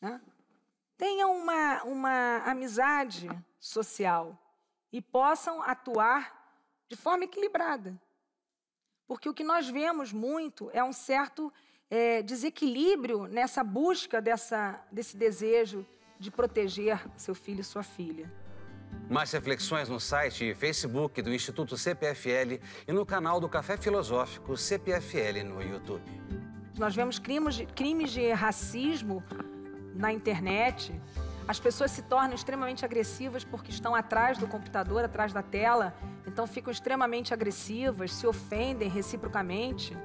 Né? 0.00 0.20
Tenha 0.96 1.26
uma, 1.28 1.82
uma 1.84 2.38
amizade 2.38 3.28
social 3.60 4.36
e 4.92 5.00
possam 5.00 5.62
atuar 5.62 6.36
de 6.88 6.96
forma 6.96 7.24
equilibrada. 7.24 8.00
Porque 9.06 9.28
o 9.28 9.34
que 9.34 9.44
nós 9.44 9.68
vemos 9.68 10.12
muito 10.12 10.70
é 10.72 10.82
um 10.82 10.92
certo 10.92 11.52
é, 11.90 12.22
desequilíbrio 12.22 13.26
nessa 13.26 13.64
busca 13.64 14.20
dessa, 14.20 14.80
desse 14.92 15.16
desejo 15.16 15.86
de 16.18 16.30
proteger 16.30 17.00
seu 17.16 17.34
filho 17.34 17.60
e 17.60 17.64
sua 17.64 17.82
filha. 17.82 18.30
Mais 19.08 19.32
reflexões 19.32 19.88
no 19.88 19.98
site 19.98 20.50
e 20.50 20.54
Facebook 20.54 21.22
do 21.22 21.32
Instituto 21.32 21.76
CPFL 21.76 22.60
e 22.86 22.92
no 22.92 23.06
canal 23.06 23.40
do 23.40 23.48
Café 23.48 23.76
Filosófico 23.76 24.56
CPFL 24.56 25.44
no 25.44 25.62
YouTube. 25.62 26.10
Nós 26.76 26.94
vemos 26.94 27.18
crimes 27.18 27.54
de, 27.54 27.66
crimes 27.66 28.10
de 28.10 28.30
racismo 28.32 29.22
na 29.94 30.12
internet. 30.12 30.92
As 31.48 31.58
pessoas 31.58 31.90
se 31.90 32.02
tornam 32.02 32.34
extremamente 32.34 32.84
agressivas 32.84 33.42
porque 33.42 33.70
estão 33.70 33.94
atrás 33.94 34.36
do 34.36 34.46
computador, 34.46 35.02
atrás 35.02 35.32
da 35.32 35.42
tela. 35.42 35.94
Então 36.26 36.46
ficam 36.46 36.70
extremamente 36.70 37.32
agressivas, 37.32 38.12
se 38.12 38.26
ofendem 38.26 38.90
reciprocamente. 38.90 39.96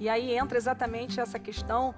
E 0.00 0.08
aí 0.08 0.34
entra 0.34 0.56
exatamente 0.56 1.20
essa 1.20 1.38
questão 1.38 1.94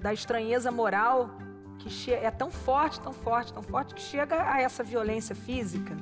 da 0.00 0.12
estranheza 0.12 0.72
moral 0.72 1.30
que 1.78 2.12
é 2.12 2.30
tão 2.32 2.50
forte, 2.50 3.00
tão 3.00 3.12
forte, 3.12 3.52
tão 3.52 3.62
forte 3.62 3.94
que 3.94 4.02
chega 4.02 4.52
a 4.52 4.60
essa 4.60 4.82
violência 4.82 5.34
física. 5.34 5.96